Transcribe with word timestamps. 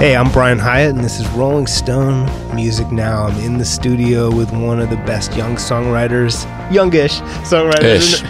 Hey, 0.00 0.16
I'm 0.16 0.32
Brian 0.32 0.58
Hiatt, 0.58 0.94
and 0.94 1.04
this 1.04 1.20
is 1.20 1.28
Rolling 1.32 1.66
Stone 1.66 2.24
Music 2.56 2.90
Now. 2.90 3.24
I'm 3.24 3.38
in 3.40 3.58
the 3.58 3.66
studio 3.66 4.34
with 4.34 4.50
one 4.50 4.80
of 4.80 4.88
the 4.88 4.96
best 4.96 5.36
young 5.36 5.56
songwriters, 5.56 6.46
youngish 6.72 7.20
songwriters 7.50 8.24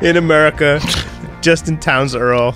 in, 0.00 0.02
in 0.02 0.16
America, 0.16 0.80
Justin 1.42 1.78
Townes 1.78 2.14
Earle, 2.14 2.52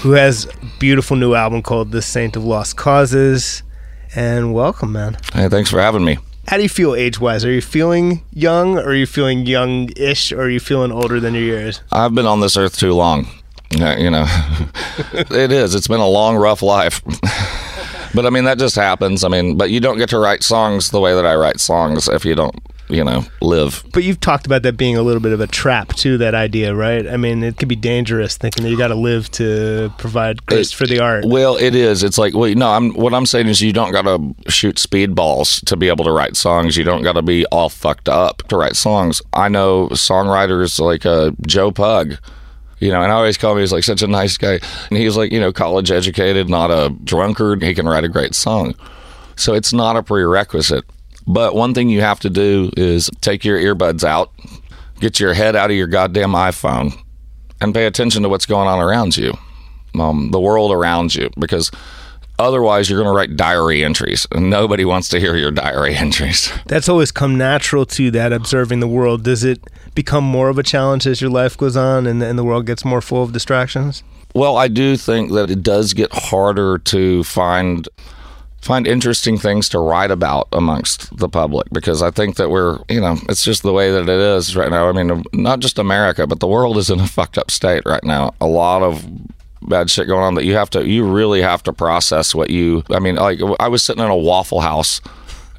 who 0.00 0.12
has 0.12 0.46
a 0.46 0.50
beautiful 0.78 1.18
new 1.18 1.34
album 1.34 1.60
called 1.60 1.90
The 1.90 2.00
Saint 2.00 2.34
of 2.34 2.46
Lost 2.46 2.78
Causes. 2.78 3.62
And 4.16 4.54
welcome, 4.54 4.92
man. 4.92 5.18
Hey, 5.34 5.50
thanks 5.50 5.68
for 5.68 5.82
having 5.82 6.02
me. 6.02 6.16
How 6.48 6.56
do 6.56 6.62
you 6.62 6.70
feel 6.70 6.94
age 6.94 7.20
wise? 7.20 7.44
Are 7.44 7.52
you 7.52 7.60
feeling 7.60 8.24
young, 8.32 8.78
or 8.78 8.84
are 8.84 8.94
you 8.94 9.04
feeling 9.04 9.44
young 9.44 9.90
ish, 9.98 10.32
or 10.32 10.44
are 10.44 10.50
you 10.50 10.60
feeling 10.60 10.92
older 10.92 11.20
than 11.20 11.34
your 11.34 11.42
years? 11.42 11.82
I've 11.92 12.14
been 12.14 12.24
on 12.24 12.40
this 12.40 12.56
earth 12.56 12.78
too 12.78 12.94
long. 12.94 13.28
You 13.70 14.10
know, 14.10 14.24
it 15.12 15.50
is. 15.52 15.74
It's 15.74 15.88
been 15.88 16.00
a 16.00 16.08
long, 16.08 16.36
rough 16.36 16.62
life. 16.62 17.02
but 18.14 18.24
I 18.26 18.30
mean, 18.30 18.44
that 18.44 18.58
just 18.58 18.76
happens. 18.76 19.24
I 19.24 19.28
mean, 19.28 19.56
but 19.56 19.70
you 19.70 19.80
don't 19.80 19.98
get 19.98 20.08
to 20.10 20.18
write 20.18 20.42
songs 20.44 20.90
the 20.90 21.00
way 21.00 21.14
that 21.14 21.26
I 21.26 21.34
write 21.34 21.58
songs 21.58 22.06
if 22.08 22.24
you 22.24 22.36
don't, 22.36 22.54
you 22.88 23.02
know, 23.02 23.24
live. 23.40 23.82
But 23.92 24.04
you've 24.04 24.20
talked 24.20 24.46
about 24.46 24.62
that 24.62 24.76
being 24.76 24.96
a 24.96 25.02
little 25.02 25.20
bit 25.20 25.32
of 25.32 25.40
a 25.40 25.48
trap 25.48 25.88
to 25.96 26.16
that 26.18 26.36
idea, 26.36 26.72
right? 26.72 27.04
I 27.08 27.16
mean, 27.16 27.42
it 27.42 27.56
could 27.56 27.66
be 27.66 27.74
dangerous 27.74 28.36
thinking 28.36 28.62
that 28.62 28.70
you 28.70 28.78
got 28.78 28.88
to 28.88 28.94
live 28.94 29.28
to 29.32 29.92
provide 29.98 30.46
grace 30.46 30.72
It- 30.72 30.76
for 30.76 30.86
the 30.86 31.00
art. 31.00 31.24
Well, 31.26 31.56
it 31.56 31.74
is. 31.74 32.04
It's 32.04 32.18
like, 32.18 32.32
well, 32.34 32.54
no, 32.54 32.70
I'm 32.70 32.92
what 32.94 33.12
I'm 33.12 33.26
saying 33.26 33.48
is 33.48 33.60
you 33.60 33.72
don't 33.72 33.90
got 33.90 34.02
to 34.02 34.34
shoot 34.52 34.76
speedballs 34.76 35.64
to 35.64 35.76
be 35.76 35.88
able 35.88 36.04
to 36.04 36.12
write 36.12 36.36
songs. 36.36 36.76
You 36.76 36.84
don't 36.84 37.02
got 37.02 37.14
to 37.14 37.22
be 37.22 37.44
all 37.46 37.70
fucked 37.70 38.08
up 38.08 38.44
to 38.48 38.56
write 38.56 38.76
songs. 38.76 39.20
I 39.32 39.48
know 39.48 39.88
songwriters 39.88 40.78
like 40.78 41.04
uh, 41.04 41.32
Joe 41.44 41.72
Pug. 41.72 42.18
You 42.84 42.90
know, 42.90 43.00
and 43.00 43.10
I 43.10 43.14
always 43.14 43.38
call 43.38 43.52
him, 43.52 43.60
he's 43.60 43.72
like 43.72 43.82
such 43.82 44.02
a 44.02 44.06
nice 44.06 44.36
guy. 44.36 44.60
And 44.90 44.98
he's 44.98 45.16
like, 45.16 45.32
you 45.32 45.40
know, 45.40 45.54
college 45.54 45.90
educated, 45.90 46.50
not 46.50 46.70
a 46.70 46.94
drunkard. 47.02 47.62
He 47.62 47.74
can 47.74 47.86
write 47.88 48.04
a 48.04 48.10
great 48.10 48.34
song. 48.34 48.74
So 49.36 49.54
it's 49.54 49.72
not 49.72 49.96
a 49.96 50.02
prerequisite. 50.02 50.84
But 51.26 51.54
one 51.54 51.72
thing 51.72 51.88
you 51.88 52.02
have 52.02 52.20
to 52.20 52.28
do 52.28 52.70
is 52.76 53.08
take 53.22 53.42
your 53.42 53.58
earbuds 53.58 54.04
out, 54.04 54.32
get 55.00 55.18
your 55.18 55.32
head 55.32 55.56
out 55.56 55.70
of 55.70 55.76
your 55.78 55.86
goddamn 55.86 56.32
iPhone, 56.32 56.92
and 57.58 57.72
pay 57.72 57.86
attention 57.86 58.22
to 58.22 58.28
what's 58.28 58.44
going 58.44 58.68
on 58.68 58.80
around 58.80 59.16
you, 59.16 59.32
um, 59.98 60.30
the 60.30 60.40
world 60.40 60.70
around 60.70 61.14
you, 61.14 61.30
because 61.38 61.70
otherwise 62.38 62.88
you're 62.88 63.00
going 63.00 63.12
to 63.12 63.16
write 63.16 63.36
diary 63.36 63.84
entries, 63.84 64.26
and 64.32 64.50
nobody 64.50 64.84
wants 64.84 65.08
to 65.10 65.20
hear 65.20 65.36
your 65.36 65.50
diary 65.50 65.94
entries. 65.96 66.52
That's 66.66 66.88
always 66.88 67.10
come 67.10 67.36
natural 67.36 67.86
to 67.86 68.10
that 68.12 68.32
observing 68.32 68.80
the 68.80 68.88
world. 68.88 69.24
Does 69.24 69.44
it 69.44 69.60
become 69.94 70.24
more 70.24 70.48
of 70.48 70.58
a 70.58 70.62
challenge 70.62 71.06
as 71.06 71.20
your 71.20 71.30
life 71.30 71.56
goes 71.56 71.76
on 71.76 72.06
and, 72.06 72.22
and 72.22 72.38
the 72.38 72.44
world 72.44 72.66
gets 72.66 72.84
more 72.84 73.00
full 73.00 73.22
of 73.22 73.32
distractions? 73.32 74.02
Well, 74.34 74.56
I 74.56 74.66
do 74.66 74.96
think 74.96 75.32
that 75.32 75.50
it 75.50 75.62
does 75.62 75.92
get 75.92 76.12
harder 76.12 76.78
to 76.78 77.22
find 77.24 77.88
find 78.64 78.86
interesting 78.86 79.36
things 79.36 79.68
to 79.68 79.78
write 79.78 80.10
about 80.10 80.48
amongst 80.52 81.14
the 81.18 81.28
public 81.28 81.68
because 81.70 82.02
I 82.02 82.10
think 82.10 82.36
that 82.36 82.48
we're, 82.48 82.78
you 82.88 82.98
know, 82.98 83.18
it's 83.28 83.44
just 83.44 83.62
the 83.62 83.74
way 83.74 83.90
that 83.90 84.04
it 84.04 84.08
is 84.08 84.56
right 84.56 84.70
now. 84.70 84.88
I 84.88 84.92
mean, 84.92 85.22
not 85.34 85.60
just 85.60 85.78
America, 85.78 86.26
but 86.26 86.40
the 86.40 86.46
world 86.46 86.78
is 86.78 86.88
in 86.88 86.98
a 86.98 87.06
fucked 87.06 87.36
up 87.36 87.50
state 87.50 87.82
right 87.84 88.02
now. 88.02 88.34
A 88.40 88.46
lot 88.46 88.82
of 88.82 89.06
bad 89.66 89.90
shit 89.90 90.06
going 90.06 90.22
on 90.22 90.34
that 90.34 90.44
you 90.44 90.54
have 90.54 90.70
to 90.70 90.86
you 90.86 91.04
really 91.04 91.42
have 91.42 91.62
to 91.64 91.72
process 91.72 92.34
what 92.34 92.50
you 92.50 92.82
I 92.90 92.98
mean, 92.98 93.16
like 93.16 93.40
I 93.60 93.68
was 93.68 93.82
sitting 93.82 94.02
in 94.04 94.10
a 94.10 94.16
waffle 94.16 94.60
house 94.60 95.00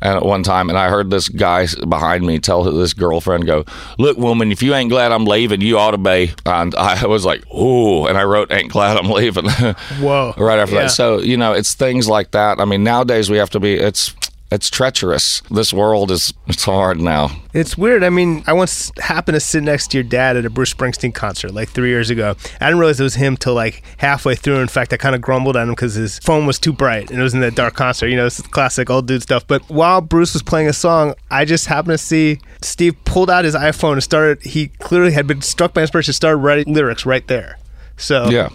and 0.01 0.17
at 0.17 0.25
one 0.25 0.43
time, 0.43 0.69
and 0.69 0.77
I 0.77 0.89
heard 0.89 1.09
this 1.09 1.29
guy 1.29 1.67
behind 1.87 2.25
me 2.25 2.37
tell 2.37 2.63
this 2.63 2.93
girlfriend, 2.93 3.45
"Go, 3.47 3.63
look, 3.97 4.17
woman, 4.17 4.51
if 4.51 4.61
you 4.61 4.75
ain't 4.75 4.89
glad 4.89 5.13
I'm 5.13 5.25
leaving, 5.25 5.61
you 5.61 5.79
ought 5.79 5.91
to 5.91 5.97
be." 5.97 6.33
And 6.45 6.75
I 6.75 7.05
was 7.07 7.23
like, 7.25 7.43
"Ooh," 7.51 8.05
and 8.05 8.17
I 8.17 8.23
wrote, 8.25 8.51
"Ain't 8.51 8.69
glad 8.71 8.97
I'm 8.97 9.09
leaving." 9.09 9.45
Whoa. 10.01 10.33
right 10.37 10.59
after 10.59 10.75
Yeah. 10.75 10.81
that. 10.83 10.89
So 10.91 11.19
you 11.21 11.37
know, 11.37 11.53
it's 11.53 11.73
things 11.75 12.09
like 12.09 12.31
that. 12.31 12.59
I 12.59 12.65
mean, 12.65 12.83
nowadays 12.83 13.29
we 13.29 13.37
have 13.37 13.49
to 13.51 13.59
be. 13.59 13.75
It's 13.75 14.13
it's 14.55 14.69
treacherous. 14.69 15.41
This 15.51 15.71
world 15.73 16.09
is 16.09 16.33
it's 16.47 16.63
hard 16.63 16.99
now. 16.99 17.29
It's 17.53 17.77
weird. 17.77 18.03
I 18.03 18.09
mean, 18.09 18.43
I 18.47 18.53
once 18.53 18.91
happened 18.97 19.35
to 19.35 19.39
sit 19.39 19.63
next 19.63 19.91
to 19.91 19.97
your 19.97 20.03
dad 20.03 20.35
at 20.35 20.45
a 20.45 20.49
Bruce 20.49 20.73
Springsteen 20.73 21.13
concert 21.13 21.53
like 21.53 21.69
three 21.69 21.89
years 21.89 22.09
ago. 22.09 22.35
I 22.59 22.65
didn't 22.65 22.79
realize 22.79 22.99
it 22.99 23.03
was 23.03 23.15
him 23.15 23.37
till 23.37 23.53
like 23.53 23.83
halfway 23.97 24.35
through. 24.35 24.59
In 24.61 24.67
fact, 24.67 24.93
I 24.93 24.97
kind 24.97 25.13
of 25.13 25.21
grumbled 25.21 25.55
at 25.55 25.63
him 25.63 25.69
because 25.69 25.93
his 25.93 26.19
phone 26.19 26.45
was 26.45 26.57
too 26.57 26.73
bright 26.73 27.11
and 27.11 27.19
it 27.19 27.23
was 27.23 27.33
in 27.33 27.41
that 27.41 27.55
dark 27.55 27.75
concert. 27.75 28.07
You 28.07 28.15
know, 28.15 28.25
it's 28.25 28.41
classic 28.41 28.89
old 28.89 29.07
dude 29.07 29.21
stuff. 29.21 29.45
But 29.45 29.61
while 29.69 30.01
Bruce 30.01 30.33
was 30.33 30.41
playing 30.41 30.67
a 30.67 30.73
song, 30.73 31.15
I 31.29 31.45
just 31.45 31.67
happened 31.67 31.93
to 31.93 31.97
see 31.97 32.39
Steve 32.61 32.95
pulled 33.05 33.29
out 33.29 33.45
his 33.45 33.55
iPhone 33.55 33.93
and 33.93 34.03
started. 34.03 34.41
He 34.41 34.69
clearly 34.79 35.11
had 35.11 35.27
been 35.27 35.41
struck 35.41 35.73
by 35.73 35.81
inspiration, 35.81 36.13
started 36.13 36.37
writing 36.37 36.73
lyrics 36.73 37.05
right 37.05 37.27
there. 37.27 37.57
So 37.97 38.29
Yeah. 38.29 38.49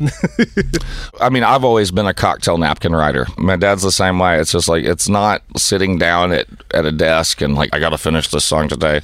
I 1.21 1.31
mean, 1.31 1.43
I've 1.43 1.65
always 1.65 1.91
been 1.91 2.07
a 2.07 2.15
cocktail 2.15 2.59
napkin 2.59 2.95
writer. 2.95 3.27
My 3.39 3.57
dad's 3.57 3.83
the 3.83 3.93
same 3.93 4.19
way. 4.19 4.39
It's 4.39 4.53
just 4.53 4.69
like 4.69 4.85
it's 4.85 5.09
not 5.09 5.43
sitting 5.57 5.99
down 5.99 6.33
at, 6.33 6.47
at 6.75 6.85
a 6.85 6.93
desk 6.93 7.41
and 7.41 7.55
like 7.55 7.71
I 7.73 7.79
got 7.79 7.91
to 7.91 7.99
finish 7.99 8.29
this 8.29 8.45
song 8.45 8.69
today. 8.69 9.01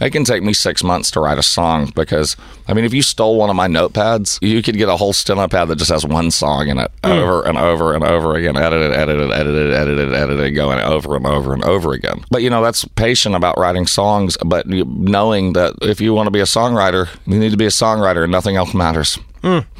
It 0.00 0.10
can 0.10 0.24
take 0.24 0.42
me 0.42 0.52
six 0.54 0.82
months 0.82 1.12
to 1.12 1.20
write 1.20 1.38
a 1.38 1.42
song 1.42 1.92
because 1.94 2.36
I 2.66 2.74
mean, 2.74 2.84
if 2.84 2.92
you 2.92 3.02
stole 3.02 3.36
one 3.36 3.48
of 3.48 3.54
my 3.54 3.68
notepads, 3.68 4.38
you 4.42 4.60
could 4.60 4.76
get 4.76 4.88
a 4.88 4.96
whole 4.96 5.12
steno 5.12 5.46
pad 5.46 5.68
that 5.68 5.76
just 5.76 5.90
has 5.90 6.04
one 6.04 6.32
song 6.32 6.66
in 6.66 6.78
it 6.78 6.90
hmm. 7.04 7.12
over 7.12 7.46
and 7.46 7.56
over 7.56 7.94
and 7.94 8.02
over 8.02 8.34
again, 8.34 8.56
edited, 8.56 8.92
edited, 8.92 9.30
edited, 9.30 9.72
edited, 9.72 10.12
edited, 10.12 10.54
going 10.54 10.80
over 10.80 11.14
and 11.14 11.26
over 11.26 11.54
and 11.54 11.64
over 11.64 11.92
again. 11.92 12.24
But 12.30 12.42
you 12.42 12.50
know, 12.50 12.62
that's 12.62 12.84
patient 12.96 13.36
about 13.36 13.56
writing 13.56 13.86
songs, 13.86 14.36
but 14.44 14.66
knowing 14.66 15.52
that 15.52 15.74
if 15.82 16.00
you 16.00 16.12
want 16.12 16.26
to 16.26 16.32
be 16.32 16.40
a 16.40 16.44
songwriter, 16.44 17.08
you 17.26 17.38
need 17.38 17.52
to 17.52 17.56
be 17.56 17.66
a 17.66 17.68
songwriter 17.68 18.24
and 18.24 18.32
nothing 18.32 18.56
else 18.56 18.74
matters. 18.74 19.18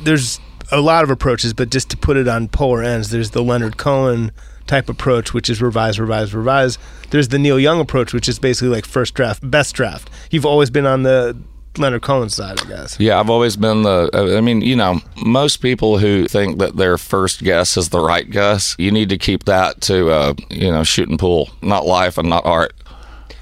There's 0.02 0.40
a 0.70 0.80
lot 0.80 1.04
of 1.04 1.10
approaches, 1.10 1.52
but 1.52 1.70
just 1.70 1.90
to 1.90 1.96
put 1.96 2.16
it 2.16 2.28
on 2.28 2.48
polar 2.48 2.82
ends, 2.82 3.10
there's 3.10 3.30
the 3.30 3.42
Leonard 3.42 3.76
Cohen 3.76 4.32
type 4.66 4.88
approach, 4.88 5.34
which 5.34 5.50
is 5.50 5.60
revise, 5.60 6.00
revise, 6.00 6.34
revise. 6.34 6.78
There's 7.10 7.28
the 7.28 7.38
Neil 7.38 7.60
Young 7.60 7.80
approach, 7.80 8.12
which 8.12 8.28
is 8.28 8.38
basically 8.38 8.68
like 8.68 8.86
first 8.86 9.14
draft, 9.14 9.48
best 9.48 9.74
draft. 9.74 10.10
You've 10.30 10.46
always 10.46 10.70
been 10.70 10.86
on 10.86 11.02
the 11.02 11.36
Leonard 11.76 12.02
Cohen 12.02 12.28
side, 12.28 12.60
I 12.62 12.68
guess. 12.68 12.98
Yeah, 13.00 13.18
I've 13.18 13.30
always 13.30 13.56
been 13.56 13.82
the. 13.82 14.10
I 14.36 14.40
mean, 14.40 14.60
you 14.60 14.76
know, 14.76 15.00
most 15.24 15.58
people 15.58 15.98
who 15.98 16.26
think 16.28 16.58
that 16.58 16.76
their 16.76 16.96
first 16.98 17.42
guess 17.42 17.76
is 17.76 17.88
the 17.88 18.00
right 18.00 18.28
guess, 18.28 18.76
you 18.78 18.90
need 18.90 19.08
to 19.08 19.18
keep 19.18 19.44
that 19.44 19.80
to, 19.82 20.10
uh, 20.10 20.34
you 20.50 20.70
know, 20.70 20.84
shooting 20.84 21.18
pool, 21.18 21.50
not 21.62 21.86
life 21.86 22.16
and 22.16 22.28
not 22.28 22.44
art. 22.46 22.74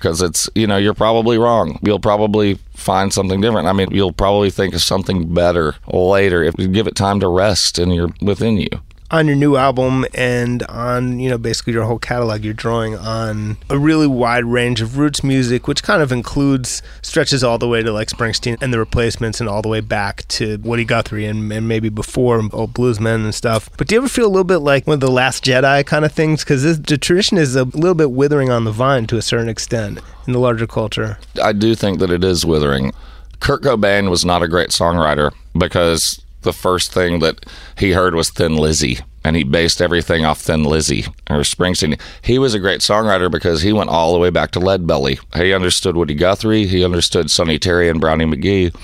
Because 0.02 0.20
it's, 0.20 0.50
you 0.56 0.66
know, 0.66 0.78
you're 0.78 0.94
probably 0.94 1.38
wrong. 1.38 1.78
You'll 1.80 2.00
probably 2.00 2.58
find 2.74 3.12
something 3.12 3.40
different. 3.40 3.68
I 3.68 3.72
mean, 3.72 3.86
you'll 3.92 4.12
probably 4.12 4.50
think 4.50 4.74
of 4.74 4.82
something 4.82 5.32
better 5.32 5.76
later 5.86 6.42
if 6.42 6.56
you 6.58 6.66
give 6.66 6.88
it 6.88 6.96
time 6.96 7.20
to 7.20 7.28
rest 7.28 7.78
and 7.78 7.94
you're 7.94 8.12
within 8.20 8.56
you. 8.56 8.68
On 9.12 9.26
your 9.26 9.36
new 9.36 9.56
album 9.56 10.06
and 10.14 10.62
on, 10.62 11.20
you 11.20 11.28
know, 11.28 11.36
basically 11.36 11.74
your 11.74 11.84
whole 11.84 11.98
catalog, 11.98 12.42
you're 12.42 12.54
drawing 12.54 12.96
on 12.96 13.58
a 13.68 13.78
really 13.78 14.06
wide 14.06 14.46
range 14.46 14.80
of 14.80 14.96
roots 14.96 15.22
music, 15.22 15.68
which 15.68 15.82
kind 15.82 16.00
of 16.00 16.12
includes 16.12 16.80
stretches 17.02 17.44
all 17.44 17.58
the 17.58 17.68
way 17.68 17.82
to 17.82 17.92
like 17.92 18.08
Springsteen 18.08 18.56
and 18.62 18.72
the 18.72 18.78
replacements 18.78 19.38
and 19.38 19.50
all 19.50 19.60
the 19.60 19.68
way 19.68 19.80
back 19.80 20.26
to 20.28 20.56
Woody 20.62 20.86
Guthrie 20.86 21.26
and, 21.26 21.52
and 21.52 21.68
maybe 21.68 21.90
before 21.90 22.40
old 22.54 22.72
bluesmen 22.72 23.16
and 23.16 23.34
stuff. 23.34 23.68
But 23.76 23.86
do 23.86 23.96
you 23.96 24.00
ever 24.00 24.08
feel 24.08 24.24
a 24.24 24.32
little 24.32 24.44
bit 24.44 24.60
like 24.60 24.86
one 24.86 24.94
of 24.94 25.00
the 25.00 25.10
Last 25.10 25.44
Jedi 25.44 25.84
kind 25.84 26.06
of 26.06 26.12
things? 26.12 26.42
Because 26.42 26.80
the 26.80 26.96
tradition 26.96 27.36
is 27.36 27.54
a 27.54 27.64
little 27.64 27.94
bit 27.94 28.12
withering 28.12 28.48
on 28.48 28.64
the 28.64 28.72
vine 28.72 29.06
to 29.08 29.18
a 29.18 29.22
certain 29.22 29.50
extent 29.50 30.00
in 30.26 30.32
the 30.32 30.38
larger 30.38 30.66
culture. 30.66 31.18
I 31.42 31.52
do 31.52 31.74
think 31.74 31.98
that 31.98 32.10
it 32.10 32.24
is 32.24 32.46
withering. 32.46 32.94
Kurt 33.40 33.62
Cobain 33.62 34.08
was 34.08 34.24
not 34.24 34.42
a 34.42 34.48
great 34.48 34.70
songwriter 34.70 35.32
because 35.58 36.21
the 36.42 36.52
first 36.52 36.92
thing 36.92 37.20
that 37.20 37.46
he 37.76 37.92
heard 37.92 38.14
was 38.14 38.30
Thin 38.30 38.56
Lizzy, 38.56 38.98
and 39.24 39.36
he 39.36 39.44
based 39.44 39.80
everything 39.80 40.24
off 40.24 40.40
Thin 40.40 40.64
Lizzy 40.64 41.06
or 41.30 41.38
Springsteen. 41.38 42.00
He 42.22 42.38
was 42.38 42.54
a 42.54 42.60
great 42.60 42.80
songwriter 42.80 43.30
because 43.30 43.62
he 43.62 43.72
went 43.72 43.90
all 43.90 44.12
the 44.12 44.18
way 44.18 44.30
back 44.30 44.50
to 44.52 44.60
Leadbelly. 44.60 45.18
He 45.36 45.52
understood 45.52 45.96
Woody 45.96 46.14
Guthrie, 46.14 46.66
he 46.66 46.84
understood 46.84 47.30
Sonny 47.30 47.58
Terry 47.58 47.88
and 47.88 48.00
Brownie 48.00 48.26
McGhee. 48.26 48.74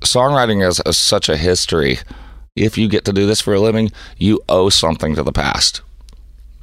Songwriting 0.00 0.66
is, 0.66 0.80
is 0.86 0.96
such 0.96 1.28
a 1.28 1.36
history. 1.36 1.98
If 2.56 2.76
you 2.78 2.88
get 2.88 3.04
to 3.04 3.12
do 3.12 3.26
this 3.26 3.40
for 3.40 3.54
a 3.54 3.60
living, 3.60 3.90
you 4.16 4.40
owe 4.48 4.70
something 4.70 5.14
to 5.14 5.22
the 5.22 5.32
past 5.32 5.82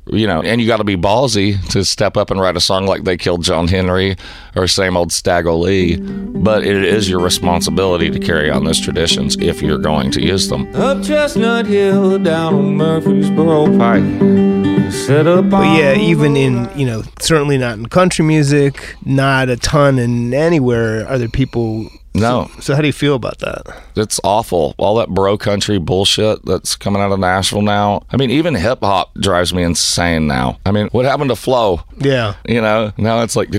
you 0.09 0.27
know, 0.27 0.41
and 0.41 0.61
you 0.61 0.67
got 0.67 0.77
to 0.77 0.83
be 0.83 0.95
ballsy 0.95 1.63
to 1.71 1.83
step 1.83 2.17
up 2.17 2.31
and 2.31 2.39
write 2.39 2.55
a 2.55 2.61
song 2.61 2.85
like 2.85 3.03
"They 3.03 3.17
Killed 3.17 3.43
John 3.43 3.67
Henry" 3.67 4.15
or 4.55 4.67
"Same 4.67 4.97
Old 4.97 5.11
Stagger 5.11 5.53
Lee." 5.53 5.97
But 5.97 6.65
it 6.65 6.83
is 6.83 7.09
your 7.09 7.19
responsibility 7.19 8.09
to 8.09 8.19
carry 8.19 8.49
on 8.49 8.63
those 8.63 8.79
traditions 8.79 9.35
if 9.39 9.61
you're 9.61 9.77
going 9.77 10.11
to 10.11 10.21
use 10.21 10.49
them. 10.49 10.73
Up 10.75 11.03
Chestnut 11.03 11.65
Hill, 11.65 12.19
down 12.19 12.53
on 12.53 12.75
Murfreesboro 12.75 13.77
Pike. 13.77 14.91
Set 14.91 15.27
up 15.27 15.49
But 15.49 15.77
yeah, 15.77 15.95
even 15.95 16.37
in, 16.37 16.69
you 16.77 16.85
know, 16.85 17.03
certainly 17.19 17.57
not 17.57 17.77
in 17.77 17.87
country 17.87 18.23
music, 18.23 18.95
not 19.03 19.49
a 19.49 19.57
ton 19.57 19.99
in 19.99 20.33
anywhere 20.33 21.05
are 21.07 21.17
there 21.17 21.27
people 21.27 21.89
No, 22.19 22.49
So 22.59 22.75
how 22.75 22.81
do 22.81 22.87
you 22.87 22.93
feel 22.93 23.15
about 23.15 23.39
that? 23.39 23.63
it's 23.95 24.19
awful. 24.23 24.75
All 24.77 24.95
that 24.97 25.09
bro 25.09 25.37
country 25.37 25.77
bullshit 25.79 26.43
that's 26.45 26.75
coming 26.75 27.01
out 27.01 27.11
of 27.11 27.19
Nashville 27.19 27.61
now. 27.61 28.03
I 28.11 28.17
mean, 28.17 28.29
even 28.31 28.55
hip 28.55 28.79
hop 28.81 29.13
drives 29.15 29.53
me 29.53 29.63
insane 29.63 30.27
now. 30.27 30.59
I 30.65 30.71
mean, 30.71 30.87
what 30.89 31.05
happened 31.05 31.29
to 31.29 31.35
flow? 31.35 31.81
Yeah. 31.97 32.35
You 32.47 32.61
know, 32.61 32.91
now 32.97 33.21
it's 33.23 33.35
like, 33.35 33.49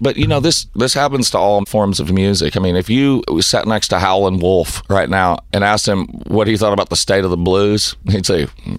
but 0.00 0.16
you 0.16 0.26
know, 0.26 0.40
this 0.40 0.66
this 0.74 0.94
happens 0.94 1.30
to 1.30 1.38
all 1.38 1.64
forms 1.66 2.00
of 2.00 2.12
music. 2.12 2.56
I 2.56 2.60
mean, 2.60 2.76
if 2.76 2.90
you 2.90 3.22
sat 3.40 3.66
next 3.66 3.88
to 3.88 3.98
Howlin' 3.98 4.38
Wolf 4.40 4.82
right 4.88 5.08
now 5.08 5.38
and 5.52 5.64
asked 5.64 5.86
him 5.86 6.06
what 6.26 6.46
he 6.48 6.56
thought 6.56 6.72
about 6.72 6.90
the 6.90 6.96
state 6.96 7.24
of 7.24 7.30
the 7.30 7.36
blues, 7.36 7.96
he'd 8.08 8.26
say, 8.26 8.46
mm, 8.46 8.78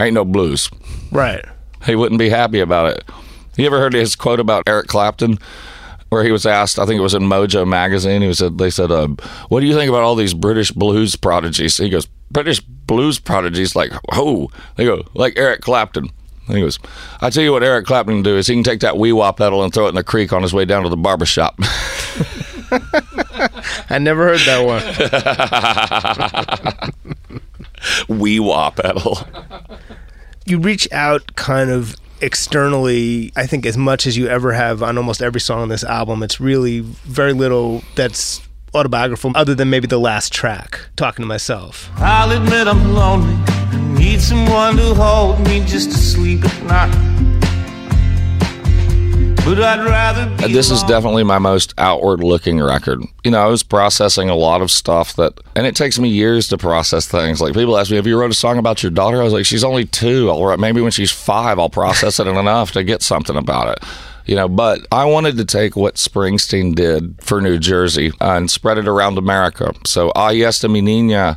"Ain't 0.00 0.14
no 0.14 0.24
blues." 0.24 0.70
Right. 1.10 1.44
He 1.84 1.94
wouldn't 1.94 2.18
be 2.18 2.28
happy 2.28 2.60
about 2.60 2.96
it. 2.96 3.04
You 3.56 3.66
ever 3.66 3.78
heard 3.78 3.92
his 3.92 4.16
quote 4.16 4.40
about 4.40 4.62
Eric 4.66 4.86
Clapton? 4.86 5.38
Where 6.12 6.22
he 6.24 6.30
was 6.30 6.44
asked, 6.44 6.78
I 6.78 6.84
think 6.84 6.98
it 6.98 7.02
was 7.02 7.14
in 7.14 7.22
Mojo 7.22 7.66
magazine. 7.66 8.20
He 8.20 8.34
said, 8.34 8.58
"They 8.58 8.68
said, 8.68 8.90
uh, 8.90 9.08
what 9.48 9.60
do 9.60 9.66
you 9.66 9.72
think 9.74 9.88
about 9.88 10.02
all 10.02 10.14
these 10.14 10.34
British 10.34 10.70
blues 10.70 11.16
prodigies?" 11.16 11.78
He 11.78 11.88
goes, 11.88 12.04
"British 12.30 12.60
blues 12.60 13.18
prodigies, 13.18 13.74
like 13.74 13.92
who?" 14.14 14.50
They 14.76 14.84
go, 14.84 15.06
"Like 15.14 15.38
Eric 15.38 15.62
Clapton." 15.62 16.10
And 16.48 16.56
he 16.58 16.62
goes, 16.62 16.78
"I 17.22 17.30
tell 17.30 17.42
you 17.42 17.50
what, 17.50 17.62
Eric 17.62 17.86
Clapton 17.86 18.16
can 18.16 18.22
do 18.22 18.36
is 18.36 18.46
he 18.46 18.52
can 18.52 18.62
take 18.62 18.80
that 18.80 18.98
wee 18.98 19.12
wah 19.12 19.32
pedal 19.32 19.64
and 19.64 19.72
throw 19.72 19.86
it 19.86 19.88
in 19.88 19.94
the 19.94 20.04
creek 20.04 20.34
on 20.34 20.42
his 20.42 20.52
way 20.52 20.66
down 20.66 20.82
to 20.82 20.90
the 20.90 20.98
barber 20.98 21.24
shop." 21.24 21.58
I 23.88 23.98
never 23.98 24.36
heard 24.36 24.40
that 24.40 24.66
one. 28.08 28.18
wee 28.20 28.38
wah 28.38 28.68
pedal. 28.68 29.16
you 30.44 30.58
reach 30.58 30.86
out 30.92 31.36
kind 31.36 31.70
of 31.70 31.96
externally 32.22 33.32
i 33.36 33.46
think 33.46 33.66
as 33.66 33.76
much 33.76 34.06
as 34.06 34.16
you 34.16 34.28
ever 34.28 34.52
have 34.52 34.82
on 34.82 34.96
almost 34.96 35.22
every 35.22 35.40
song 35.40 35.60
on 35.60 35.68
this 35.68 35.84
album 35.84 36.22
it's 36.22 36.40
really 36.40 36.80
very 36.80 37.32
little 37.32 37.82
that's 37.96 38.40
autobiographical 38.74 39.32
other 39.34 39.54
than 39.54 39.68
maybe 39.68 39.86
the 39.86 39.98
last 39.98 40.32
track 40.32 40.80
talking 40.96 41.22
to 41.22 41.26
myself 41.26 41.90
I'll 41.96 42.30
admit 42.30 42.66
I'm 42.68 42.94
lonely. 42.94 43.36
Need 43.98 44.20
someone 44.20 44.76
to 44.76 44.94
hold 44.94 45.40
me 45.40 45.60
just 45.64 45.90
to 45.92 45.96
sleep 45.96 46.44
at 46.44 46.62
night. 46.64 47.21
This 50.52 50.70
is 50.70 50.84
definitely 50.84 51.24
my 51.24 51.38
most 51.38 51.74
outward 51.76 52.22
looking 52.22 52.60
record. 52.60 53.02
You 53.24 53.32
know, 53.32 53.40
I 53.40 53.46
was 53.46 53.64
processing 53.64 54.30
a 54.30 54.36
lot 54.36 54.62
of 54.62 54.70
stuff 54.70 55.16
that, 55.16 55.32
and 55.56 55.66
it 55.66 55.74
takes 55.74 55.98
me 55.98 56.08
years 56.08 56.46
to 56.48 56.58
process 56.58 57.08
things. 57.08 57.40
Like 57.40 57.52
people 57.52 57.76
ask 57.76 57.90
me, 57.90 57.96
"Have 57.96 58.06
you 58.06 58.16
wrote 58.16 58.30
a 58.30 58.34
song 58.34 58.58
about 58.58 58.84
your 58.84 58.90
daughter?" 58.90 59.20
I 59.20 59.24
was 59.24 59.32
like, 59.32 59.44
"She's 59.44 59.64
only 59.64 59.84
two. 59.84 60.30
I'll 60.30 60.44
write 60.44 60.60
maybe 60.60 60.80
when 60.80 60.92
she's 60.92 61.10
five, 61.10 61.58
I'll 61.58 61.68
process 61.68 62.20
it 62.20 62.26
enough 62.28 62.70
to 62.72 62.84
get 62.84 63.02
something 63.02 63.36
about 63.36 63.76
it." 63.76 63.84
You 64.26 64.36
know, 64.36 64.48
but 64.48 64.86
I 64.92 65.06
wanted 65.06 65.36
to 65.38 65.44
take 65.44 65.74
what 65.74 65.96
Springsteen 65.96 66.76
did 66.76 67.16
for 67.20 67.40
New 67.40 67.58
Jersey 67.58 68.12
and 68.20 68.48
spread 68.48 68.78
it 68.78 68.86
around 68.86 69.18
America. 69.18 69.74
So, 69.84 70.12
Ah 70.14 70.30
Yes 70.30 70.62
Mi 70.62 70.80
Niña, 70.80 71.36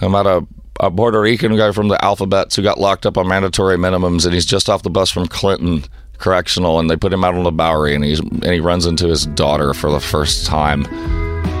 about 0.00 0.26
a, 0.26 0.46
a 0.80 0.90
Puerto 0.90 1.20
Rican 1.20 1.54
guy 1.54 1.72
from 1.72 1.88
the 1.88 2.02
Alphabets 2.02 2.56
who 2.56 2.62
got 2.62 2.80
locked 2.80 3.04
up 3.04 3.18
on 3.18 3.28
mandatory 3.28 3.76
minimums, 3.76 4.24
and 4.24 4.32
he's 4.32 4.46
just 4.46 4.70
off 4.70 4.82
the 4.82 4.88
bus 4.88 5.10
from 5.10 5.26
Clinton 5.26 5.84
Correctional, 6.20 6.78
and 6.78 6.88
they 6.88 6.96
put 6.96 7.12
him 7.12 7.24
out 7.24 7.34
on 7.34 7.42
the 7.44 7.50
Bowery, 7.52 7.94
and 7.94 8.04
he's 8.04 8.20
and 8.20 8.44
he 8.44 8.60
runs 8.60 8.86
into 8.86 9.08
his 9.08 9.26
daughter 9.26 9.74
for 9.74 9.90
the 9.90 10.00
first 10.00 10.46
time 10.46 10.86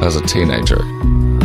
as 0.02 0.16
a 0.16 0.20
teenager. 0.22 0.82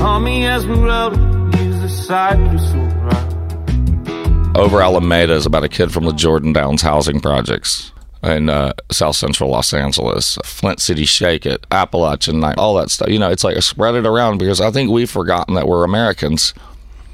On 0.02 0.24
me 0.24 0.46
as 0.46 0.68
we 0.68 0.76
rode, 0.76 1.16
use 1.58 1.82
the 1.82 1.90
side 1.90 2.38
so 2.60 2.78
right. 2.78 4.58
Over 4.58 4.82
Alameda 4.82 5.34
is 5.34 5.46
about 5.46 5.64
a 5.64 5.70
kid 5.70 5.92
from 5.92 6.06
the 6.06 6.14
Jordan 6.14 6.54
Downs 6.54 6.82
housing 6.82 7.20
projects 7.20 7.92
in 8.24 8.50
uh, 8.50 8.74
South 8.92 9.16
Central 9.16 9.50
Los 9.50 9.74
Angeles, 9.74 10.38
Flint 10.44 10.80
City 10.80 11.06
Shake 11.06 11.46
It, 11.46 11.66
Appalachian 11.72 12.40
Night, 12.40 12.58
all 12.58 12.76
that 12.76 12.90
stuff. 12.90 13.10
You 13.10 13.20
know, 13.20 13.30
it's 13.30 13.44
like 13.44 13.62
spread 13.62 13.96
it 13.96 14.06
around 14.06 14.38
because 14.38 14.62
I 14.62 14.72
think 14.72 14.90
we've 14.92 15.10
forgotten 15.10 15.56
that 15.56 15.68
we're 15.68 15.84
Americans. 15.84 16.54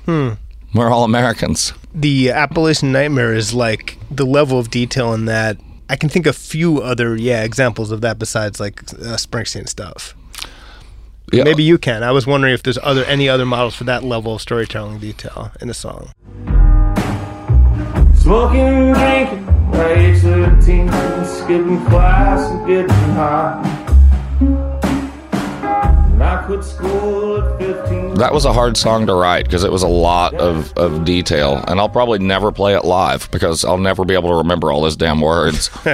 Hmm. 0.06 0.32
We're 0.74 0.90
all 0.90 1.04
Americans. 1.04 1.74
the 1.94 2.30
appalachian 2.32 2.92
nightmare 2.94 3.34
is 3.34 3.54
like 3.54 3.98
the 4.10 4.26
level 4.26 4.58
of 4.58 4.70
detail 4.70 5.14
in 5.14 5.26
that 5.26 5.58
i 5.92 5.96
can 5.96 6.10
think 6.10 6.26
of 6.26 6.36
a 6.36 6.40
few 6.40 6.82
other 6.82 7.16
yeah 7.16 7.44
examples 7.44 7.92
of 7.92 8.02
that 8.02 8.18
besides 8.18 8.60
like 8.60 8.82
uh, 8.94 9.18
springsteen 9.18 9.68
stuff 9.68 10.16
Yeah. 11.32 11.44
maybe 11.44 11.64
you 11.64 11.78
can 11.78 12.02
i 12.04 12.12
was 12.12 12.26
wondering 12.26 12.54
if 12.54 12.64
there's 12.64 12.80
other 12.82 13.04
any 13.06 13.30
other 13.30 13.46
models 13.46 13.76
for 13.76 13.84
that 13.86 14.04
level 14.04 14.36
of 14.36 14.42
storytelling 14.42 15.00
detail 15.00 15.52
in 15.62 15.70
a 15.70 15.74
song 15.74 16.12
Smoking 18.16 18.94
drinking 18.94 19.46
by 19.72 19.94
age 19.94 20.22
13, 20.22 20.88
skipping 21.26 21.84
class 21.88 22.52
and 22.52 22.68
getting 22.68 22.90
high. 23.16 24.01
That 26.52 28.32
was 28.34 28.44
a 28.44 28.52
hard 28.52 28.76
song 28.76 29.08
to 29.08 29.14
write 29.14 29.46
because 29.46 29.64
it 29.64 29.72
was 29.72 29.84
a 29.84 29.88
lot 29.88 30.34
of, 30.34 30.74
of 30.78 31.06
detail, 31.06 31.64
and 31.66 31.80
I'll 31.80 31.88
probably 31.88 32.20
never 32.20 32.52
play 32.52 32.76
it 32.76 32.84
live 32.84 33.32
because 33.32 33.64
I'll 33.64 33.78
never 33.78 34.04
be 34.04 34.16
able 34.16 34.30
to 34.32 34.36
remember 34.36 34.70
all 34.70 34.82
those 34.82 34.98
damn 34.98 35.22
words. 35.22 35.70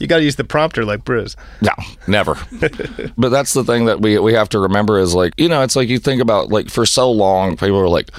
you 0.00 0.08
got 0.08 0.16
to 0.18 0.24
use 0.24 0.34
the 0.34 0.44
prompter 0.44 0.84
like 0.84 1.04
bruce 1.04 1.36
No, 1.60 1.70
never. 2.08 2.34
but 3.16 3.28
that's 3.28 3.54
the 3.54 3.62
thing 3.62 3.84
that 3.84 4.00
we 4.00 4.18
we 4.18 4.32
have 4.32 4.48
to 4.50 4.58
remember 4.58 4.98
is 4.98 5.14
like 5.14 5.34
you 5.36 5.48
know 5.48 5.62
it's 5.62 5.76
like 5.76 5.88
you 5.88 6.00
think 6.00 6.20
about 6.20 6.48
like 6.48 6.68
for 6.68 6.84
so 6.84 7.10
long 7.10 7.56
people 7.56 7.78
are 7.78 7.88
like. 7.88 8.10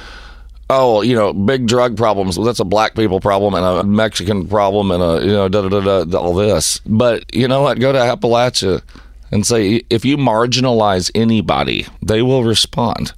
Oh, 0.69 1.01
you 1.01 1.15
know, 1.15 1.31
big 1.31 1.65
drug 1.65 1.95
problems. 1.95 2.37
Well, 2.37 2.45
that's 2.45 2.59
a 2.59 2.65
black 2.65 2.93
people 2.93 3.21
problem 3.21 3.53
and 3.53 3.63
a 3.63 3.85
Mexican 3.85 4.49
problem 4.49 4.91
and 4.91 5.01
a 5.01 5.25
you 5.25 5.31
know 5.31 5.47
da 5.47 5.61
da 5.65 5.79
da 5.79 6.03
da 6.03 6.17
all 6.17 6.33
this. 6.33 6.81
But 6.85 7.33
you 7.33 7.47
know 7.47 7.61
what? 7.61 7.79
Go 7.79 7.93
to 7.93 7.97
Appalachia 7.97 8.81
and 9.31 9.45
say 9.45 9.81
if 9.89 10.05
you 10.05 10.17
marginalize 10.17 11.11
anybody, 11.15 11.85
they 12.01 12.21
will 12.21 12.43
respond. 12.43 13.13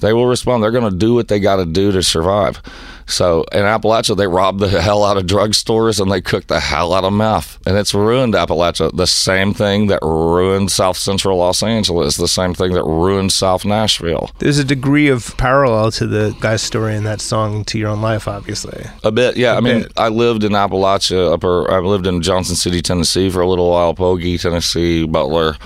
They 0.00 0.12
will 0.12 0.26
respond. 0.26 0.62
They're 0.62 0.70
going 0.70 0.90
to 0.90 0.96
do 0.96 1.14
what 1.14 1.28
they 1.28 1.40
got 1.40 1.56
to 1.56 1.66
do 1.66 1.92
to 1.92 2.02
survive. 2.02 2.60
So 3.06 3.44
in 3.52 3.60
Appalachia, 3.60 4.16
they 4.16 4.26
robbed 4.26 4.60
the 4.60 4.68
hell 4.82 5.04
out 5.04 5.16
of 5.16 5.24
drugstores 5.24 6.00
and 6.00 6.10
they 6.10 6.20
cooked 6.20 6.48
the 6.48 6.60
hell 6.60 6.92
out 6.92 7.04
of 7.04 7.12
meth. 7.12 7.58
And 7.66 7.76
it's 7.76 7.94
ruined 7.94 8.34
Appalachia. 8.34 8.94
The 8.94 9.06
same 9.06 9.54
thing 9.54 9.86
that 9.86 10.00
ruined 10.02 10.70
South 10.72 10.96
Central 10.96 11.38
Los 11.38 11.62
Angeles, 11.62 12.16
the 12.16 12.28
same 12.28 12.52
thing 12.52 12.72
that 12.72 12.84
ruined 12.84 13.32
South 13.32 13.64
Nashville. 13.64 14.30
there's 14.38 14.58
a 14.58 14.64
degree 14.64 15.08
of 15.08 15.36
parallel 15.36 15.90
to 15.92 16.06
the 16.06 16.36
guy's 16.40 16.62
story 16.62 16.96
in 16.96 17.04
that 17.04 17.20
song 17.20 17.64
to 17.64 17.78
your 17.78 17.90
own 17.90 18.00
life 18.00 18.26
obviously 18.28 18.84
A 19.04 19.12
bit, 19.12 19.36
yeah. 19.36 19.54
I 19.56 19.60
mean, 19.60 19.82
bit. 19.82 19.92
I 19.96 20.08
lived 20.08 20.42
in 20.44 20.52
Appalachia, 20.52 21.32
upper. 21.32 21.70
I 21.70 21.78
lived 21.78 22.06
in 22.06 22.22
Johnson 22.22 22.56
City, 22.56 22.82
Tennessee, 22.82 23.30
for 23.30 23.40
a 23.40 23.48
little 23.48 23.70
while. 23.70 23.94
Pogie, 23.94 24.40
Tennessee, 24.40 25.06
Butler, 25.06 25.56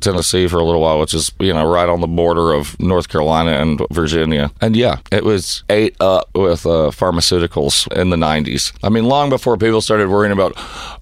Tennessee, 0.00 0.46
for 0.48 0.58
a 0.58 0.64
little 0.64 0.80
while, 0.80 1.00
which 1.00 1.14
is 1.14 1.32
you 1.38 1.52
know 1.52 1.66
right 1.66 1.88
on 1.88 2.00
the 2.00 2.06
border 2.06 2.52
of 2.52 2.78
North 2.80 3.08
Carolina 3.08 3.52
and 3.52 3.80
Virginia. 3.90 4.50
And 4.60 4.76
yeah, 4.76 4.98
it 5.10 5.24
was 5.24 5.64
ate 5.70 5.96
up 6.00 6.28
with 6.34 6.66
uh, 6.66 6.90
pharmaceuticals 6.90 7.90
in 7.96 8.10
the 8.10 8.16
'90s. 8.16 8.72
I 8.82 8.88
mean, 8.88 9.04
long 9.04 9.30
before 9.30 9.56
people 9.56 9.80
started 9.80 10.08
worrying 10.08 10.32
about, 10.32 10.52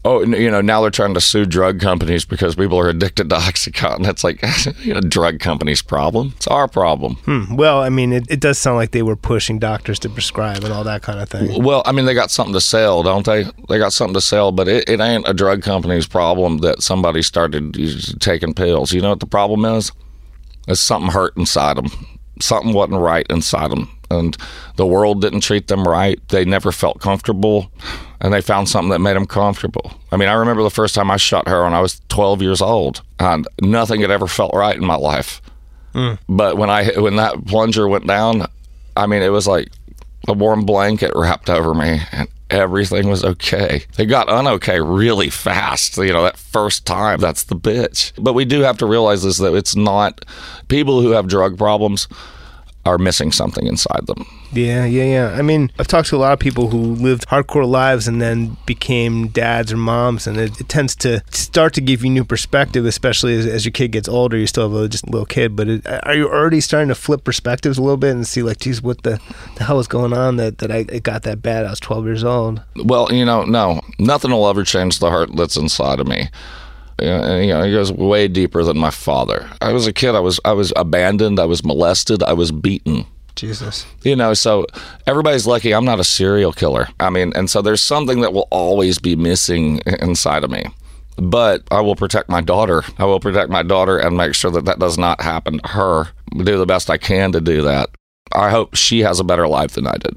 oh, 0.05 0.25
you 0.25 0.51
know, 0.51 0.61
now 0.61 0.81
they're 0.81 0.91
trying 0.91 1.15
to 1.15 1.21
sue 1.21 1.47
drug 1.47 1.81
companies 1.81 2.25
because 2.25 2.55
people 2.55 2.79
are 2.79 2.89
addicted 2.89 3.31
to 3.31 3.37
OxyContin. 3.49 4.07
It's 4.09 4.25
like 4.25 4.43
you 4.85 4.95
know, 4.95 5.01
drug 5.01 5.41
companies' 5.41 5.83
problem. 5.83 6.33
It's 6.37 6.47
our 6.47 6.69
problem. 6.69 7.17
Hmm. 7.25 7.57
well 7.57 7.81
i 7.81 7.89
mean 7.89 8.13
it, 8.13 8.25
it 8.31 8.41
does 8.41 8.59
sound 8.59 8.77
like 8.77 8.91
they 8.91 9.03
were 9.03 9.17
pushing 9.17 9.59
doctors 9.59 9.99
to 10.01 10.09
prescribe 10.09 10.65
and 10.65 10.73
all 10.73 10.85
that 10.85 11.03
kind 11.03 11.21
of 11.21 11.29
thing 11.29 11.63
Well, 11.63 11.83
I 11.87 11.93
mean, 11.93 12.05
they 12.05 12.15
got 12.15 12.31
something 12.31 12.55
to 12.55 12.61
sell, 12.61 13.03
don't 13.03 13.25
they? 13.25 13.45
They 13.69 13.79
got 13.79 13.93
something 13.93 14.15
to 14.15 14.21
sell, 14.21 14.53
but 14.53 14.69
it, 14.69 14.89
it 14.89 15.01
ain't 15.01 15.29
a 15.29 15.35
drug 15.35 15.63
company's 15.63 16.07
problem 16.07 16.59
that 16.59 16.83
somebody 16.83 17.23
started 17.23 17.75
taking 18.21 18.55
pills. 18.55 18.84
You 18.93 19.01
know 19.01 19.11
what 19.11 19.21
the 19.21 19.27
problem 19.27 19.65
is? 19.65 19.93
It's 20.69 20.81
something 20.81 21.11
hurt 21.11 21.37
inside 21.37 21.77
them. 21.77 21.87
Something 22.41 22.73
wasn't 22.73 23.01
right 23.01 23.27
inside 23.31 23.71
them. 23.71 23.91
And 24.11 24.37
the 24.77 24.87
world 24.87 25.21
didn't 25.21 25.41
treat 25.41 25.69
them 25.69 25.85
right. 25.85 26.21
They 26.29 26.45
never 26.45 26.73
felt 26.73 27.01
comfortable. 27.01 27.71
And 28.21 28.33
they 28.33 28.41
found 28.41 28.69
something 28.69 28.91
that 28.91 29.01
made 29.01 29.17
them 29.17 29.27
comfortable. 29.27 29.93
I 30.11 30.17
mean, 30.17 30.29
I 30.29 30.35
remember 30.35 30.63
the 30.63 30.71
first 30.71 30.95
time 30.95 31.11
I 31.11 31.17
shot 31.17 31.49
heroin, 31.49 31.75
I 31.75 31.81
was 31.81 32.01
12 32.09 32.43
years 32.43 32.63
old. 32.63 33.03
And 33.19 33.47
nothing 33.61 34.01
had 34.01 34.11
ever 34.11 34.27
felt 34.27 34.55
right 34.55 34.77
in 34.77 34.85
my 34.85 34.97
life. 34.97 35.41
Hmm. 35.93 36.15
But 36.29 36.57
when 36.57 36.71
I 36.71 36.87
when 36.99 37.17
that 37.17 37.47
plunger 37.47 37.87
went 37.87 38.07
down, 38.07 38.47
I 38.97 39.07
mean, 39.07 39.23
it 39.23 39.29
was 39.29 39.47
like 39.47 39.69
a 40.27 40.33
warm 40.33 40.65
blanket 40.65 41.13
wrapped 41.15 41.49
over 41.49 41.75
me 41.75 42.01
and 42.13 42.29
everything 42.55 43.09
was 43.09 43.25
okay. 43.25 43.85
It 43.99 44.07
got 44.07 44.29
unokay 44.29 44.81
really 44.85 45.31
fast. 45.31 45.97
You 45.97 46.13
know, 46.13 46.23
that 46.23 46.37
first 46.37 46.87
time, 46.87 47.21
that's 47.21 47.45
the 47.45 47.57
bitch. 47.57 48.13
But 48.19 48.35
we 48.35 48.45
do 48.45 48.61
have 48.61 48.79
to 48.79 48.87
realize 48.87 49.23
this 49.23 49.39
that 49.39 49.55
it's 49.55 49.77
not 49.77 50.25
people 50.69 51.03
who 51.03 51.11
have 51.11 51.29
drug 51.29 51.59
problems 51.59 52.09
are 52.87 52.99
missing 52.99 53.33
something 53.33 53.67
inside 53.67 54.07
them. 54.07 54.27
Yeah, 54.53 54.85
yeah, 54.85 55.05
yeah. 55.05 55.29
I 55.37 55.43
mean, 55.43 55.73
I've 55.79 55.89
talked 55.89 56.09
to 56.11 56.17
a 56.17 56.19
lot 56.19 56.33
of 56.33 56.39
people 56.39 56.69
who 56.69 56.79
lived 56.79 57.27
hardcore 57.29 57.67
lives 57.67 58.07
and 58.07 58.23
then 58.23 58.57
became 58.67 59.29
dads 59.29 59.73
or 59.73 59.77
moms, 59.77 60.27
and 60.27 60.37
it, 60.37 60.61
it 60.61 60.69
tends 60.69 60.95
to 60.97 61.23
start 61.31 61.75
to 61.75 61.81
give 61.81 62.05
you 62.05 62.11
new 62.11 62.25
perspective, 62.25 62.87
especially 62.87 63.37
as, 63.37 63.47
as 63.47 63.65
your 63.65 63.73
kid 63.73 63.89
gets 63.89 64.09
older. 64.09 64.37
You 64.37 64.47
still 64.47 64.71
have 64.71 64.81
a 64.81 64.89
just 64.89 65.09
little 65.09 65.27
kid, 65.27 65.57
but 65.57 65.69
it, 65.69 65.87
are 65.87 66.15
you 66.15 66.29
already 66.29 66.61
starting 66.61 66.89
to 66.89 66.95
flip 66.95 67.25
perspectives 67.25 67.79
a 67.79 67.83
little 67.83 67.97
bit 67.97 68.15
and 68.15 68.27
see, 68.27 68.43
like, 68.43 68.59
geez, 68.59 68.81
what 68.81 69.03
the, 69.03 69.21
the 69.57 69.65
hell 69.65 69.81
is 69.81 69.89
going 69.89 70.13
on 70.13 70.37
that, 70.37 70.59
that 70.59 70.71
I 70.71 70.85
it 70.89 71.03
got 71.03 71.23
that 71.25 71.43
bad? 71.43 71.67
I 71.67 71.71
was 71.71 71.81
12 71.81 72.05
years 72.05 72.25
old. 72.25 72.63
Well, 72.77 73.13
you 73.13 73.25
know, 73.25 73.45
no, 73.45 73.81
nothing 73.99 74.31
will 74.31 74.49
ever 74.49 74.63
change 74.63 74.99
the 74.99 75.11
heart 75.11 75.35
that's 75.35 75.57
inside 75.57 76.01
of 76.01 76.07
me. 76.07 76.29
You 77.01 77.07
know, 77.07 77.63
it 77.63 77.73
goes 77.73 77.93
way 77.93 78.29
deeper 78.29 78.63
than 78.63 78.79
my 78.79 78.91
father. 78.91 79.49
I 79.61 79.73
was 79.73 79.87
a 79.87 79.93
kid. 79.93 80.15
I 80.15 80.21
was 80.21 80.39
I 80.45 80.53
was 80.53 80.73
abandoned. 80.77 81.41
I 81.41 81.45
was 81.47 81.65
molested. 81.65 82.23
I 82.23 82.33
was 82.33 82.53
beaten. 82.53 83.07
Jesus. 83.37 83.85
You 84.03 84.15
know, 84.15 84.33
so 84.35 84.67
everybody's 85.07 85.47
lucky 85.47 85.75
I'm 85.75 85.85
not 85.85 85.99
a 85.99 86.05
serial 86.05 86.53
killer. 86.53 86.89
I 87.01 87.11
mean, 87.11 87.33
and 87.35 87.51
so 87.51 87.63
there's 87.63 87.83
something 87.83 88.21
that 88.21 88.33
will 88.33 88.47
always 88.51 88.99
be 88.99 89.17
missing 89.17 89.79
inside 90.01 90.45
of 90.45 90.51
me. 90.51 90.65
But 91.17 91.63
I 91.71 91.81
will 91.81 91.97
protect 91.97 92.29
my 92.29 92.41
daughter. 92.41 92.83
I 92.99 93.05
will 93.05 93.21
protect 93.21 93.51
my 93.51 93.63
daughter 93.63 93.99
and 93.99 94.17
make 94.17 94.35
sure 94.35 94.51
that 94.51 94.65
that 94.65 94.79
does 94.79 94.99
not 94.99 95.21
happen 95.21 95.59
to 95.59 95.69
her. 95.69 96.09
Do 96.37 96.59
the 96.59 96.67
best 96.67 96.91
I 96.91 96.97
can 96.97 97.33
to 97.33 97.41
do 97.41 97.63
that. 97.63 97.91
I 98.33 98.51
hope 98.51 98.75
she 98.75 99.01
has 99.01 99.21
a 99.21 99.25
better 99.25 99.47
life 99.47 99.73
than 99.73 99.87
I 99.87 99.97
did. 99.97 100.17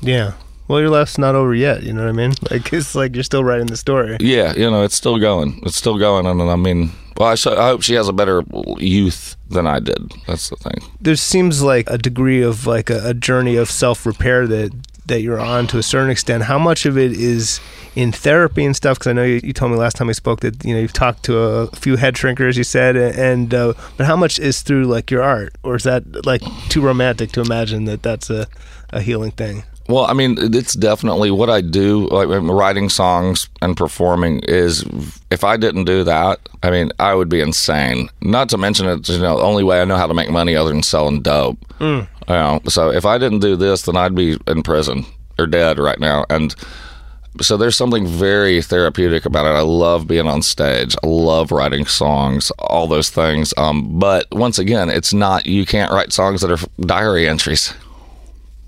Yeah. 0.00 0.32
Well, 0.68 0.80
your 0.80 0.90
life's 0.90 1.18
not 1.18 1.34
over 1.34 1.54
yet. 1.54 1.82
You 1.82 1.92
know 1.94 2.02
what 2.02 2.10
I 2.10 2.12
mean? 2.12 2.34
Like 2.50 2.72
it's 2.72 2.94
like 2.94 3.14
you're 3.14 3.24
still 3.24 3.44
writing 3.44 3.66
the 3.66 3.76
story. 3.76 4.16
Yeah, 4.20 4.54
you 4.54 4.70
know, 4.70 4.82
it's 4.82 4.94
still 4.94 5.18
going. 5.18 5.60
It's 5.64 5.76
still 5.76 5.98
going. 5.98 6.24
And 6.24 6.40
I 6.40 6.56
mean, 6.56 6.92
well, 7.18 7.30
I, 7.30 7.34
sh- 7.34 7.46
I 7.48 7.68
hope 7.68 7.82
she 7.82 7.94
has 7.94 8.08
a 8.08 8.12
better 8.12 8.42
youth 8.78 9.36
than 9.50 9.66
I 9.66 9.80
did. 9.80 9.98
That's 10.26 10.48
the 10.48 10.56
thing. 10.56 10.80
There 11.00 11.16
seems 11.16 11.62
like 11.62 11.90
a 11.90 11.98
degree 11.98 12.42
of 12.42 12.66
like 12.66 12.90
a, 12.90 13.08
a 13.08 13.14
journey 13.14 13.56
of 13.56 13.70
self 13.70 14.06
repair 14.06 14.46
that 14.46 14.72
that 15.06 15.20
you're 15.22 15.40
on 15.40 15.66
to 15.66 15.78
a 15.78 15.82
certain 15.82 16.10
extent. 16.10 16.44
How 16.44 16.58
much 16.58 16.86
of 16.86 16.96
it 16.96 17.12
is 17.12 17.60
in 17.96 18.12
therapy 18.12 18.64
and 18.64 18.76
stuff? 18.76 18.98
Because 18.98 19.08
I 19.08 19.12
know 19.14 19.24
you, 19.24 19.40
you 19.42 19.52
told 19.52 19.72
me 19.72 19.78
last 19.78 19.96
time 19.96 20.06
we 20.06 20.14
spoke 20.14 20.40
that 20.40 20.64
you 20.64 20.74
know 20.74 20.80
you've 20.80 20.92
talked 20.92 21.24
to 21.24 21.38
a, 21.38 21.66
few 21.68 21.96
head 21.96 22.14
shrinkers. 22.14 22.56
You 22.56 22.64
said, 22.64 22.96
and 22.96 23.52
uh, 23.52 23.74
but 23.96 24.06
how 24.06 24.16
much 24.16 24.38
is 24.38 24.62
through 24.62 24.84
like 24.84 25.10
your 25.10 25.22
art, 25.22 25.54
or 25.62 25.76
is 25.76 25.82
that 25.82 26.24
like 26.24 26.42
too 26.68 26.80
romantic 26.80 27.32
to 27.32 27.40
imagine 27.40 27.84
that 27.86 28.02
that's 28.02 28.30
a 28.30 28.46
a 28.90 29.00
healing 29.00 29.32
thing? 29.32 29.64
Well, 29.88 30.04
I 30.04 30.12
mean, 30.12 30.36
it's 30.38 30.74
definitely 30.74 31.30
what 31.30 31.48
I 31.48 31.62
do. 31.62 32.08
Like 32.08 32.28
writing 32.28 32.90
songs 32.90 33.48
and 33.62 33.76
performing 33.76 34.40
is. 34.40 34.84
If 35.30 35.44
I 35.44 35.56
didn't 35.56 35.84
do 35.84 36.04
that, 36.04 36.40
I 36.62 36.70
mean, 36.70 36.90
I 36.98 37.14
would 37.14 37.28
be 37.28 37.40
insane. 37.40 38.10
Not 38.20 38.48
to 38.50 38.58
mention 38.58 38.86
it's 38.86 39.08
you 39.08 39.18
know 39.18 39.38
the 39.38 39.44
only 39.44 39.64
way 39.64 39.80
I 39.80 39.84
know 39.84 39.96
how 39.96 40.06
to 40.06 40.14
make 40.14 40.30
money 40.30 40.54
other 40.56 40.70
than 40.70 40.82
selling 40.82 41.22
dope. 41.22 41.58
Mm. 41.78 42.06
You 42.28 42.34
know, 42.34 42.60
so 42.68 42.90
if 42.90 43.06
I 43.06 43.16
didn't 43.16 43.40
do 43.40 43.56
this, 43.56 43.82
then 43.82 43.96
I'd 43.96 44.14
be 44.14 44.36
in 44.46 44.62
prison 44.62 45.06
or 45.38 45.46
dead 45.46 45.78
right 45.78 45.98
now. 45.98 46.26
And 46.28 46.54
so 47.40 47.56
there's 47.56 47.76
something 47.76 48.06
very 48.06 48.60
therapeutic 48.60 49.24
about 49.24 49.46
it. 49.46 49.56
I 49.56 49.60
love 49.60 50.06
being 50.06 50.26
on 50.26 50.42
stage. 50.42 50.96
I 51.02 51.06
love 51.06 51.52
writing 51.52 51.86
songs, 51.86 52.50
all 52.58 52.86
those 52.86 53.10
things. 53.10 53.54
Um, 53.56 53.98
but 53.98 54.26
once 54.32 54.58
again, 54.58 54.90
it's 54.90 55.14
not. 55.14 55.46
You 55.46 55.64
can't 55.64 55.92
write 55.92 56.12
songs 56.12 56.42
that 56.42 56.50
are 56.50 56.84
diary 56.84 57.28
entries. 57.28 57.72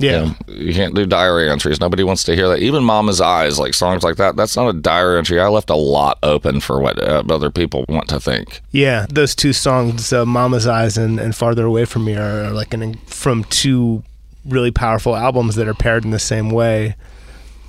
Yeah. 0.01 0.11
You, 0.11 0.25
know, 0.25 0.63
you, 0.63 0.75
can't 0.75 0.95
do 0.95 1.05
diary 1.05 1.51
entries. 1.51 1.79
Nobody 1.79 2.03
wants 2.03 2.25
to 2.25 2.35
hear 2.35 2.49
that. 2.49 2.61
Even 2.61 2.83
Mama's 2.83 3.21
Eyes, 3.21 3.59
like 3.59 3.75
songs 3.75 4.03
like 4.03 4.17
that, 4.17 4.35
that's 4.35 4.57
not 4.57 4.69
a 4.69 4.73
diary 4.73 5.19
entry. 5.19 5.39
I 5.39 5.49
left 5.49 5.69
a 5.69 5.77
lot 5.77 6.19
open 6.23 6.61
for 6.61 6.81
what 6.81 6.99
uh, 6.99 7.23
other 7.29 7.51
people 7.51 7.85
want 7.89 8.09
to 8.09 8.19
think. 8.19 8.63
Yeah. 8.71 9.07
Those 9.11 9.35
two 9.35 9.53
songs, 9.53 10.13
uh, 10.13 10.25
Mama's 10.25 10.67
Eyes 10.67 10.97
and, 10.97 11.21
and 11.21 11.37
Farther 11.37 11.67
Away 11.67 11.85
From 11.85 12.07
Me, 12.07 12.17
are, 12.17 12.45
are 12.45 12.51
like 12.51 12.73
an, 12.73 12.95
from 13.07 13.45
two 13.45 14.03
really 14.47 14.71
powerful 14.71 15.15
albums 15.15 15.57
that 15.57 15.69
are 15.69 15.75
paired 15.75 16.05
in 16.05 16.11
the 16.11 16.19
same 16.19 16.51
way. 16.51 16.97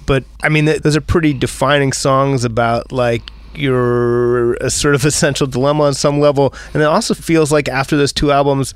But 0.05 0.23
I 0.41 0.49
mean, 0.49 0.65
th- 0.65 0.81
those 0.81 0.95
are 0.95 1.01
pretty 1.01 1.33
defining 1.33 1.91
songs 1.91 2.43
about 2.45 2.91
like 2.91 3.23
your 3.53 4.53
a 4.55 4.69
sort 4.69 4.95
of 4.95 5.05
essential 5.05 5.47
dilemma 5.47 5.83
on 5.83 5.93
some 5.93 6.19
level. 6.19 6.53
And 6.73 6.81
it 6.81 6.85
also 6.85 7.13
feels 7.13 7.51
like 7.51 7.67
after 7.67 7.97
those 7.97 8.13
two 8.13 8.31
albums, 8.31 8.73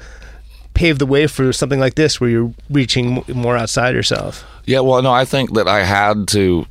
pave 0.75 0.99
the 0.99 1.05
way 1.05 1.25
for 1.25 1.51
something 1.51 1.79
like 1.79 1.95
this 1.95 2.21
where 2.21 2.29
you're 2.29 2.53
reaching 2.69 3.23
more 3.33 3.57
outside 3.57 3.95
yourself. 3.95 4.45
Yeah, 4.65 4.81
well, 4.81 5.01
no, 5.01 5.11
I 5.11 5.25
think 5.25 5.53
that 5.55 5.67
I 5.67 5.83
had 5.83 6.27
to 6.29 6.67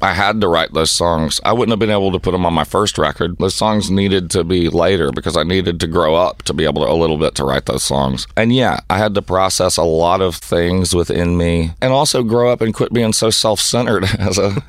I 0.00 0.12
had 0.12 0.40
to 0.42 0.48
write 0.48 0.72
those 0.74 0.92
songs. 0.92 1.40
I 1.44 1.52
wouldn't 1.52 1.72
have 1.72 1.80
been 1.80 1.90
able 1.90 2.12
to 2.12 2.20
put 2.20 2.30
them 2.30 2.46
on 2.46 2.54
my 2.54 2.62
first 2.62 2.98
record. 2.98 3.36
Those 3.38 3.54
songs 3.54 3.90
needed 3.90 4.30
to 4.30 4.44
be 4.44 4.68
later 4.68 5.10
because 5.10 5.36
I 5.36 5.42
needed 5.42 5.80
to 5.80 5.88
grow 5.88 6.14
up 6.14 6.42
to 6.44 6.54
be 6.54 6.64
able 6.64 6.84
to 6.84 6.90
a 6.90 6.94
little 6.94 7.18
bit 7.18 7.34
to 7.36 7.44
write 7.44 7.66
those 7.66 7.82
songs. 7.82 8.26
And 8.36 8.54
yeah, 8.54 8.78
I 8.88 8.98
had 8.98 9.14
to 9.16 9.22
process 9.22 9.76
a 9.76 9.82
lot 9.82 10.20
of 10.20 10.36
things 10.36 10.94
within 10.94 11.36
me 11.36 11.72
and 11.80 11.92
also 11.92 12.22
grow 12.22 12.52
up 12.52 12.60
and 12.60 12.72
quit 12.72 12.92
being 12.92 13.12
so 13.12 13.30
self-centered 13.30 14.04
as 14.20 14.38
a 14.38 14.62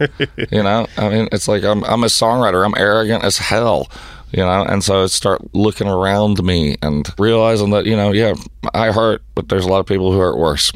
you 0.52 0.64
know, 0.64 0.88
I 0.98 1.10
mean, 1.10 1.30
it's 1.32 1.48
like 1.48 1.64
I'm 1.64 1.84
I'm 1.84 2.04
a 2.04 2.08
songwriter. 2.08 2.66
I'm 2.66 2.76
arrogant 2.76 3.24
as 3.24 3.38
hell 3.38 3.88
you 4.32 4.44
know 4.44 4.64
and 4.64 4.84
so 4.84 5.04
I 5.04 5.06
start 5.08 5.42
looking 5.54 5.88
around 5.88 6.44
me 6.44 6.78
and 6.82 7.08
realizing 7.18 7.72
that 7.72 7.86
you 7.86 7.96
know 7.96 8.12
yeah 8.12 8.34
i 8.74 8.92
hurt 8.92 9.22
but 9.36 9.50
there's 9.50 9.66
a 9.66 9.70
lot 9.70 9.80
of 9.80 9.86
people 9.86 10.12
who 10.12 10.20
hurt 10.20 10.38
worse 10.38 10.72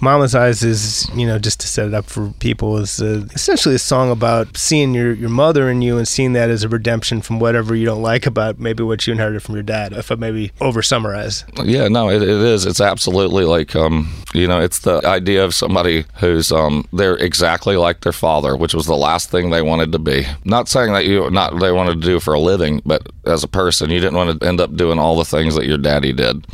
Mama's 0.00 0.34
Eyes 0.34 0.62
is, 0.62 1.10
you 1.14 1.26
know, 1.26 1.38
just 1.38 1.60
to 1.60 1.66
set 1.66 1.86
it 1.88 1.94
up 1.94 2.06
for 2.06 2.32
people, 2.38 2.78
is 2.78 3.02
uh, 3.02 3.26
essentially 3.34 3.74
a 3.74 3.80
song 3.80 4.10
about 4.10 4.56
seeing 4.56 4.94
your, 4.94 5.12
your 5.12 5.28
mother 5.28 5.68
in 5.68 5.82
you 5.82 5.98
and 5.98 6.06
seeing 6.06 6.34
that 6.34 6.50
as 6.50 6.62
a 6.62 6.68
redemption 6.68 7.20
from 7.20 7.40
whatever 7.40 7.74
you 7.74 7.84
don't 7.84 8.02
like 8.02 8.24
about 8.24 8.60
maybe 8.60 8.82
what 8.84 9.06
you 9.06 9.12
inherited 9.12 9.42
from 9.42 9.56
your 9.56 9.64
dad, 9.64 9.92
if 9.92 10.12
I 10.12 10.14
maybe 10.14 10.52
over 10.60 10.82
summarize. 10.82 11.44
Yeah, 11.64 11.88
no, 11.88 12.08
it, 12.10 12.22
it 12.22 12.28
is. 12.28 12.64
It's 12.64 12.80
absolutely 12.80 13.44
like, 13.44 13.74
um, 13.74 14.12
you 14.34 14.46
know, 14.46 14.60
it's 14.60 14.80
the 14.80 15.04
idea 15.04 15.44
of 15.44 15.54
somebody 15.54 16.04
who's, 16.20 16.52
um, 16.52 16.86
they're 16.92 17.16
exactly 17.16 17.76
like 17.76 18.02
their 18.02 18.12
father, 18.12 18.56
which 18.56 18.74
was 18.74 18.86
the 18.86 18.96
last 18.96 19.30
thing 19.30 19.50
they 19.50 19.62
wanted 19.62 19.90
to 19.92 19.98
be. 19.98 20.26
Not 20.44 20.68
saying 20.68 20.92
that 20.92 21.06
you, 21.06 21.28
not 21.30 21.58
they 21.58 21.72
wanted 21.72 22.00
to 22.00 22.06
do 22.06 22.20
for 22.20 22.34
a 22.34 22.40
living, 22.40 22.82
but 22.86 23.08
as 23.26 23.42
a 23.42 23.48
person, 23.48 23.90
you 23.90 23.98
didn't 23.98 24.16
want 24.16 24.40
to 24.40 24.46
end 24.46 24.60
up 24.60 24.76
doing 24.76 24.98
all 25.00 25.16
the 25.16 25.24
things 25.24 25.56
that 25.56 25.66
your 25.66 25.78
daddy 25.78 26.12
did. 26.12 26.46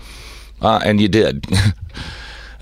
Uh, 0.63 0.81
and 0.83 0.99
you 0.99 1.09
did. 1.09 1.47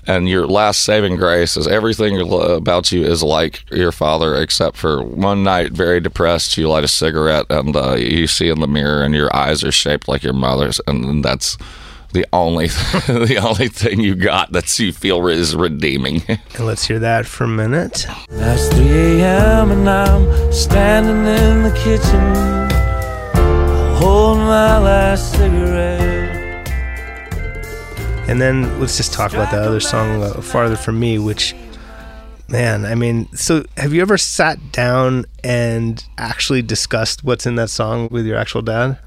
and 0.07 0.27
your 0.27 0.47
last 0.47 0.83
saving 0.83 1.15
grace 1.15 1.55
is 1.57 1.67
everything 1.67 2.19
about 2.31 2.91
you 2.91 3.03
is 3.03 3.23
like 3.23 3.63
your 3.71 3.91
father 3.91 4.35
except 4.35 4.77
for 4.77 5.03
one 5.03 5.43
night 5.43 5.71
very 5.71 5.99
depressed 5.99 6.57
you 6.57 6.67
light 6.67 6.83
a 6.83 6.87
cigarette 6.87 7.45
and 7.49 7.75
uh, 7.75 7.95
you 7.95 8.27
see 8.27 8.49
in 8.49 8.59
the 8.59 8.67
mirror 8.67 9.03
and 9.03 9.15
your 9.15 9.33
eyes 9.35 9.63
are 9.63 9.71
shaped 9.71 10.07
like 10.07 10.23
your 10.23 10.33
mother's 10.33 10.79
and 10.87 11.23
that's 11.23 11.57
the 12.13 12.25
only 12.31 12.67
the 13.07 13.39
only 13.43 13.67
thing 13.67 13.99
you 13.99 14.15
got 14.15 14.51
that 14.51 14.77
you 14.77 14.93
feel 14.93 15.27
is 15.27 15.55
redeeming. 15.55 16.21
And 16.55 16.67
let's 16.67 16.85
hear 16.85 16.99
that 16.99 17.25
for 17.25 17.45
a 17.45 17.47
minute. 17.47 18.05
That's 18.29 18.67
3 18.69 19.21
a.m 19.21 19.71
and 19.71 19.89
i'm 19.89 20.53
standing 20.53 21.25
in 21.25 21.63
the 21.63 21.71
kitchen 21.83 22.69
holding 23.99 24.43
my 24.43 24.77
last 24.77 25.31
cigarette 25.31 26.12
and 28.33 28.41
then 28.41 28.79
let's 28.79 28.97
just 28.97 29.13
talk 29.13 29.31
about 29.33 29.51
that 29.51 29.61
other 29.61 29.79
song, 29.79 30.23
uh, 30.23 30.41
Farther 30.41 30.75
From 30.75 30.99
Me, 30.99 31.19
which, 31.19 31.53
man, 32.47 32.83
I 32.83 32.95
mean, 32.95 33.31
so 33.35 33.63
have 33.77 33.93
you 33.93 34.01
ever 34.01 34.17
sat 34.17 34.71
down 34.71 35.25
and 35.43 36.03
actually 36.17 36.63
discussed 36.63 37.23
what's 37.23 37.45
in 37.45 37.57
that 37.57 37.69
song 37.69 38.07
with 38.09 38.25
your 38.25 38.35
actual 38.35 38.63
dad? 38.63 38.97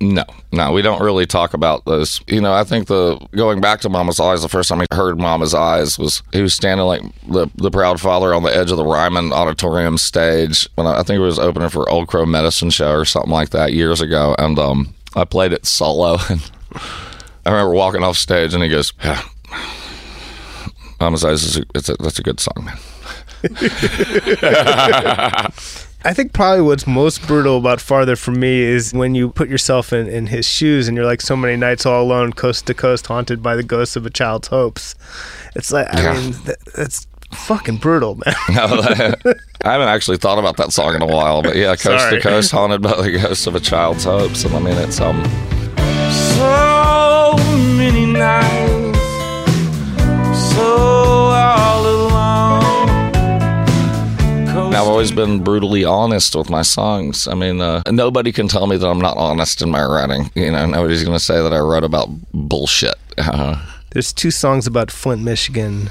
No, 0.00 0.24
no, 0.50 0.72
we 0.72 0.80
don't 0.80 1.02
really 1.02 1.26
talk 1.26 1.52
about 1.52 1.84
those. 1.84 2.22
You 2.26 2.40
know, 2.40 2.54
I 2.54 2.64
think 2.64 2.86
the 2.86 3.18
going 3.36 3.60
back 3.60 3.82
to 3.82 3.90
Mama's 3.90 4.18
Eyes, 4.18 4.40
the 4.40 4.48
first 4.48 4.70
time 4.70 4.80
he 4.80 4.86
heard 4.90 5.18
Mama's 5.18 5.52
Eyes 5.52 5.98
was 5.98 6.22
he 6.32 6.40
was 6.40 6.54
standing 6.54 6.86
like 6.86 7.02
the 7.28 7.48
the 7.56 7.70
proud 7.70 8.00
father 8.00 8.32
on 8.32 8.44
the 8.44 8.56
edge 8.56 8.70
of 8.70 8.78
the 8.78 8.86
Ryman 8.86 9.30
Auditorium 9.30 9.98
stage 9.98 10.70
when 10.76 10.86
I, 10.86 11.00
I 11.00 11.02
think 11.02 11.18
it 11.18 11.22
was 11.22 11.38
opening 11.38 11.68
for 11.68 11.86
Old 11.90 12.08
Crow 12.08 12.24
Medicine 12.24 12.70
Show 12.70 12.92
or 12.92 13.04
something 13.04 13.30
like 13.30 13.50
that 13.50 13.74
years 13.74 14.00
ago, 14.00 14.34
and 14.38 14.58
um, 14.58 14.94
I 15.14 15.26
played 15.26 15.52
it 15.52 15.66
solo 15.66 16.16
and. 16.30 16.50
I 17.46 17.50
remember 17.50 17.74
walking 17.74 18.02
off 18.02 18.16
stage 18.16 18.54
and 18.54 18.62
he 18.62 18.68
goes, 18.68 18.92
"Yeah, 19.02 19.22
Mama's 21.00 21.24
Eyes 21.24 21.42
is 21.42 21.58
a, 21.58 21.64
it's 21.74 21.88
a, 21.88 21.94
that's 21.94 22.18
a 22.18 22.22
good 22.22 22.40
song, 22.40 22.64
man." 22.64 22.78
I 26.06 26.12
think 26.12 26.34
probably 26.34 26.60
what's 26.60 26.86
most 26.86 27.26
brutal 27.26 27.56
about 27.56 27.80
Farther 27.80 28.14
for 28.14 28.30
Me 28.30 28.60
is 28.60 28.92
when 28.92 29.14
you 29.14 29.30
put 29.30 29.48
yourself 29.48 29.92
in, 29.92 30.06
in 30.06 30.26
his 30.26 30.46
shoes 30.46 30.86
and 30.86 30.96
you're 30.96 31.06
like 31.06 31.22
so 31.22 31.34
many 31.34 31.56
nights 31.56 31.86
all 31.86 32.02
alone, 32.02 32.34
coast 32.34 32.66
to 32.66 32.74
coast, 32.74 33.06
haunted 33.06 33.42
by 33.42 33.56
the 33.56 33.62
ghosts 33.62 33.96
of 33.96 34.04
a 34.04 34.10
child's 34.10 34.48
hopes. 34.48 34.94
It's 35.56 35.72
like, 35.72 35.92
I 35.94 36.02
yeah. 36.02 36.14
mean, 36.14 36.32
that, 36.44 36.58
that's 36.76 37.06
fucking 37.32 37.78
brutal, 37.78 38.16
man. 38.16 38.34
I 38.48 39.72
haven't 39.72 39.88
actually 39.88 40.18
thought 40.18 40.38
about 40.38 40.58
that 40.58 40.72
song 40.72 40.94
in 40.94 41.00
a 41.00 41.06
while, 41.06 41.42
but 41.42 41.56
yeah, 41.56 41.74
coast 41.74 42.04
Sorry. 42.04 42.16
to 42.16 42.20
coast, 42.20 42.50
haunted 42.50 42.82
by 42.82 43.00
the 43.00 43.12
ghosts 43.12 43.46
of 43.46 43.54
a 43.54 43.60
child's 43.60 44.04
hopes. 44.04 44.44
And 44.44 44.54
I 44.54 44.58
mean, 44.58 44.76
it's, 44.76 45.00
um, 45.00 45.22
nights, 48.14 48.98
so 50.54 50.62
all 50.62 51.86
alone. 51.86 52.64
I've 54.74 54.88
always 54.88 55.12
been 55.12 55.42
brutally 55.42 55.84
honest 55.84 56.34
with 56.34 56.50
my 56.50 56.62
songs. 56.62 57.28
I 57.28 57.34
mean, 57.34 57.60
uh, 57.60 57.82
nobody 57.90 58.32
can 58.32 58.48
tell 58.48 58.66
me 58.66 58.76
that 58.76 58.86
I'm 58.86 59.00
not 59.00 59.16
honest 59.16 59.62
in 59.62 59.70
my 59.70 59.84
writing. 59.84 60.30
You 60.34 60.50
know, 60.50 60.66
nobody's 60.66 61.04
going 61.04 61.16
to 61.16 61.24
say 61.24 61.40
that 61.42 61.52
I 61.52 61.58
wrote 61.58 61.84
about 61.84 62.08
bullshit. 62.32 62.94
Uh, 63.18 63.64
There's 63.90 64.12
two 64.12 64.30
songs 64.32 64.66
about 64.66 64.90
Flint, 64.90 65.22
Michigan 65.22 65.90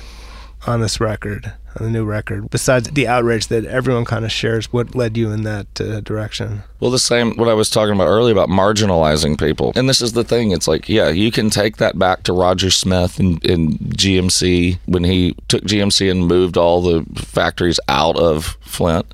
on 0.67 0.81
this 0.81 0.99
record 0.99 1.53
on 1.77 1.85
the 1.85 1.89
new 1.91 2.05
record 2.05 2.49
besides 2.49 2.89
the 2.91 3.07
outrage 3.07 3.47
that 3.47 3.65
everyone 3.65 4.05
kind 4.05 4.25
of 4.25 4.31
shares 4.31 4.71
what 4.71 4.95
led 4.95 5.17
you 5.17 5.31
in 5.31 5.43
that 5.43 5.81
uh, 5.81 5.99
direction 6.01 6.63
well 6.79 6.91
the 6.91 6.99
same 6.99 7.35
what 7.35 7.49
i 7.49 7.53
was 7.53 7.69
talking 7.69 7.93
about 7.93 8.07
earlier 8.07 8.31
about 8.31 8.49
marginalizing 8.49 9.39
people 9.39 9.71
and 9.75 9.87
this 9.89 10.01
is 10.01 10.13
the 10.13 10.23
thing 10.23 10.51
it's 10.51 10.67
like 10.67 10.87
yeah 10.87 11.09
you 11.09 11.31
can 11.31 11.49
take 11.49 11.77
that 11.77 11.97
back 11.97 12.23
to 12.23 12.33
roger 12.33 12.69
smith 12.71 13.19
and, 13.19 13.43
and 13.45 13.79
gmc 13.79 14.77
when 14.85 15.03
he 15.03 15.35
took 15.47 15.63
gmc 15.63 16.09
and 16.09 16.27
moved 16.27 16.57
all 16.57 16.81
the 16.81 17.03
factories 17.15 17.79
out 17.87 18.15
of 18.17 18.57
flint 18.61 19.13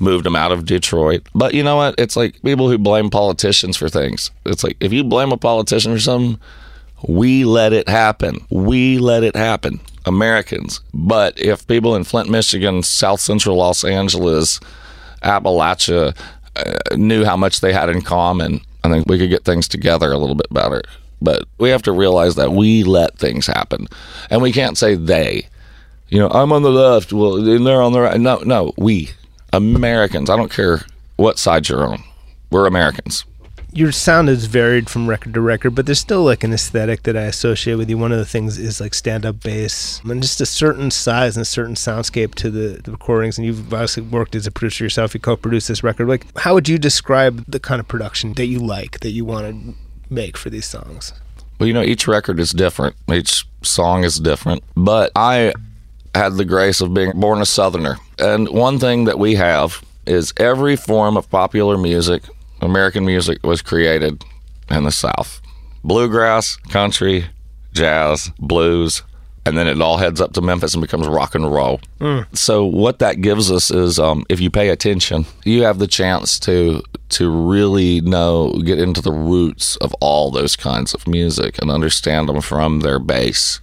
moved 0.00 0.24
them 0.24 0.36
out 0.36 0.52
of 0.52 0.64
Detroit. 0.64 1.28
But 1.34 1.54
you 1.54 1.62
know 1.62 1.76
what? 1.76 1.94
It's 1.98 2.16
like 2.16 2.40
people 2.42 2.68
who 2.68 2.78
blame 2.78 3.10
politicians 3.10 3.76
for 3.76 3.88
things. 3.88 4.30
It's 4.46 4.64
like 4.64 4.76
if 4.80 4.92
you 4.92 5.04
blame 5.04 5.32
a 5.32 5.36
politician 5.36 5.92
for 5.92 6.00
something, 6.00 6.40
we 7.06 7.44
let 7.44 7.72
it 7.72 7.88
happen. 7.88 8.44
We 8.50 8.98
let 8.98 9.22
it 9.22 9.36
happen. 9.36 9.80
Americans. 10.04 10.80
But 10.92 11.38
if 11.38 11.66
people 11.66 11.94
in 11.94 12.04
Flint, 12.04 12.30
Michigan, 12.30 12.82
South 12.82 13.20
Central 13.20 13.56
Los 13.56 13.84
Angeles, 13.84 14.58
Appalachia 15.22 16.16
uh, 16.56 16.96
knew 16.96 17.24
how 17.24 17.36
much 17.36 17.60
they 17.60 17.72
had 17.72 17.90
in 17.90 18.02
common, 18.02 18.60
I 18.82 18.90
think 18.90 19.06
we 19.06 19.18
could 19.18 19.30
get 19.30 19.44
things 19.44 19.68
together 19.68 20.10
a 20.10 20.18
little 20.18 20.34
bit 20.34 20.52
better. 20.52 20.82
But 21.20 21.44
we 21.58 21.70
have 21.70 21.82
to 21.82 21.92
realize 21.92 22.36
that 22.36 22.52
we 22.52 22.84
let 22.84 23.18
things 23.18 23.46
happen. 23.46 23.86
And 24.30 24.40
we 24.40 24.52
can't 24.52 24.78
say 24.78 24.94
they. 24.94 25.48
You 26.08 26.20
know, 26.20 26.28
I'm 26.28 26.52
on 26.52 26.62
the 26.62 26.70
left, 26.70 27.12
well, 27.12 27.36
and 27.36 27.66
they're 27.66 27.82
on 27.82 27.92
the 27.92 28.00
right. 28.00 28.18
No, 28.18 28.38
no, 28.38 28.72
we, 28.78 29.10
Americans. 29.52 30.30
I 30.30 30.36
don't 30.36 30.50
care 30.50 30.86
what 31.16 31.38
side 31.38 31.68
you're 31.68 31.86
on. 31.86 32.02
We're 32.50 32.66
Americans 32.66 33.24
your 33.72 33.92
sound 33.92 34.28
is 34.28 34.46
varied 34.46 34.88
from 34.88 35.08
record 35.08 35.34
to 35.34 35.40
record, 35.40 35.74
but 35.74 35.86
there's 35.86 36.00
still 36.00 36.24
like 36.24 36.42
an 36.42 36.52
aesthetic 36.52 37.02
that 37.02 37.16
I 37.16 37.22
associate 37.22 37.74
with 37.74 37.90
you. 37.90 37.98
One 37.98 38.12
of 38.12 38.18
the 38.18 38.24
things 38.24 38.58
is 38.58 38.80
like 38.80 38.94
stand 38.94 39.26
up 39.26 39.42
bass 39.42 40.00
and 40.04 40.22
just 40.22 40.40
a 40.40 40.46
certain 40.46 40.90
size 40.90 41.36
and 41.36 41.42
a 41.42 41.46
certain 41.46 41.74
soundscape 41.74 42.34
to 42.36 42.50
the, 42.50 42.80
the 42.82 42.92
recordings. 42.92 43.36
And 43.36 43.46
you've 43.46 43.72
obviously 43.72 44.04
worked 44.04 44.34
as 44.34 44.46
a 44.46 44.50
producer 44.50 44.84
yourself. 44.84 45.14
You 45.14 45.20
co 45.20 45.36
produced 45.36 45.68
this 45.68 45.82
record. 45.82 46.08
Like, 46.08 46.26
how 46.38 46.54
would 46.54 46.68
you 46.68 46.78
describe 46.78 47.44
the 47.46 47.60
kind 47.60 47.80
of 47.80 47.86
production 47.88 48.32
that 48.34 48.46
you 48.46 48.58
like, 48.58 49.00
that 49.00 49.10
you 49.10 49.24
want 49.24 49.46
to 49.46 49.74
make 50.08 50.36
for 50.36 50.48
these 50.48 50.66
songs? 50.66 51.12
Well, 51.58 51.66
you 51.66 51.74
know, 51.74 51.82
each 51.82 52.06
record 52.06 52.40
is 52.40 52.52
different, 52.52 52.94
each 53.12 53.44
song 53.62 54.04
is 54.04 54.20
different, 54.20 54.62
but 54.76 55.10
I 55.16 55.52
had 56.14 56.34
the 56.34 56.44
grace 56.44 56.80
of 56.80 56.94
being 56.94 57.12
born 57.18 57.40
a 57.40 57.46
Southerner. 57.46 57.96
And 58.18 58.48
one 58.48 58.78
thing 58.78 59.04
that 59.04 59.18
we 59.18 59.34
have 59.34 59.84
is 60.06 60.32
every 60.36 60.76
form 60.76 61.16
of 61.16 61.28
popular 61.30 61.76
music 61.76 62.22
American 62.60 63.04
music 63.04 63.44
was 63.44 63.62
created 63.62 64.24
in 64.70 64.84
the 64.84 64.92
South 64.92 65.40
bluegrass, 65.84 66.56
country, 66.56 67.26
jazz, 67.72 68.30
blues, 68.38 69.02
and 69.46 69.56
then 69.56 69.66
it 69.66 69.80
all 69.80 69.96
heads 69.96 70.20
up 70.20 70.34
to 70.34 70.42
Memphis 70.42 70.74
and 70.74 70.82
becomes 70.82 71.06
rock 71.06 71.34
and 71.34 71.50
roll. 71.50 71.80
Mm. 72.00 72.26
So 72.36 72.64
what 72.64 72.98
that 72.98 73.22
gives 73.22 73.50
us 73.50 73.70
is, 73.70 73.98
um, 73.98 74.26
if 74.28 74.40
you 74.40 74.50
pay 74.50 74.68
attention, 74.68 75.24
you 75.44 75.62
have 75.62 75.78
the 75.78 75.86
chance 75.86 76.38
to 76.40 76.82
to 77.10 77.30
really 77.30 78.02
know, 78.02 78.52
get 78.64 78.78
into 78.78 79.00
the 79.00 79.12
roots 79.12 79.76
of 79.76 79.94
all 80.00 80.30
those 80.30 80.56
kinds 80.56 80.92
of 80.92 81.08
music 81.08 81.58
and 81.62 81.70
understand 81.70 82.28
them 82.28 82.42
from 82.42 82.80
their 82.80 82.98
base. 82.98 83.60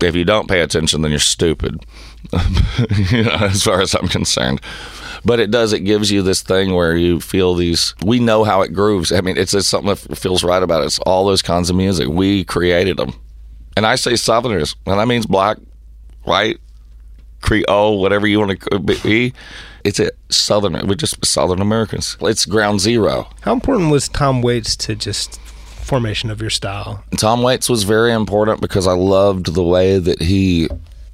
If 0.00 0.14
you 0.14 0.26
don't 0.26 0.46
pay 0.46 0.60
attention, 0.60 1.00
then 1.00 1.10
you're 1.10 1.18
stupid. 1.18 1.86
you 3.10 3.22
know, 3.22 3.36
as 3.40 3.62
far 3.62 3.80
as 3.80 3.94
I'm 3.94 4.08
concerned 4.08 4.60
but 5.26 5.40
it 5.40 5.50
does. 5.50 5.72
It 5.72 5.80
gives 5.80 6.10
you 6.10 6.22
this 6.22 6.40
thing 6.40 6.74
where 6.74 6.96
you 6.96 7.20
feel 7.20 7.54
these. 7.54 7.94
We 8.04 8.20
know 8.20 8.44
how 8.44 8.62
it 8.62 8.72
grooves. 8.72 9.10
I 9.10 9.20
mean, 9.20 9.36
it's 9.36 9.52
just 9.52 9.68
something 9.68 9.88
that 9.88 10.16
feels 10.16 10.44
right 10.44 10.62
about 10.62 10.82
it. 10.82 10.86
It's 10.86 11.00
all 11.00 11.26
those 11.26 11.42
kinds 11.42 11.68
of 11.68 11.74
music. 11.76 12.08
We 12.08 12.44
created 12.44 12.96
them, 12.96 13.12
and 13.76 13.84
I 13.84 13.96
say 13.96 14.14
Southerners, 14.14 14.76
and 14.86 14.98
that 15.00 15.08
means 15.08 15.26
black, 15.26 15.58
white, 16.22 16.58
Creole, 17.42 18.00
whatever 18.00 18.26
you 18.28 18.38
want 18.38 18.60
to 18.60 18.78
be. 18.78 19.34
It's 19.84 19.98
a 19.98 20.10
Southern. 20.30 20.86
We're 20.86 20.94
just 20.94 21.24
Southern 21.24 21.60
Americans. 21.60 22.16
It's 22.20 22.46
ground 22.46 22.80
zero. 22.80 23.28
How 23.42 23.52
important 23.52 23.90
was 23.90 24.08
Tom 24.08 24.42
Waits 24.42 24.76
to 24.76 24.94
just 24.94 25.40
formation 25.40 26.30
of 26.30 26.40
your 26.40 26.50
style? 26.50 27.04
Tom 27.18 27.42
Waits 27.42 27.68
was 27.68 27.82
very 27.82 28.12
important 28.12 28.60
because 28.60 28.86
I 28.86 28.94
loved 28.94 29.54
the 29.54 29.62
way 29.62 29.98
that 29.98 30.22
he 30.22 30.68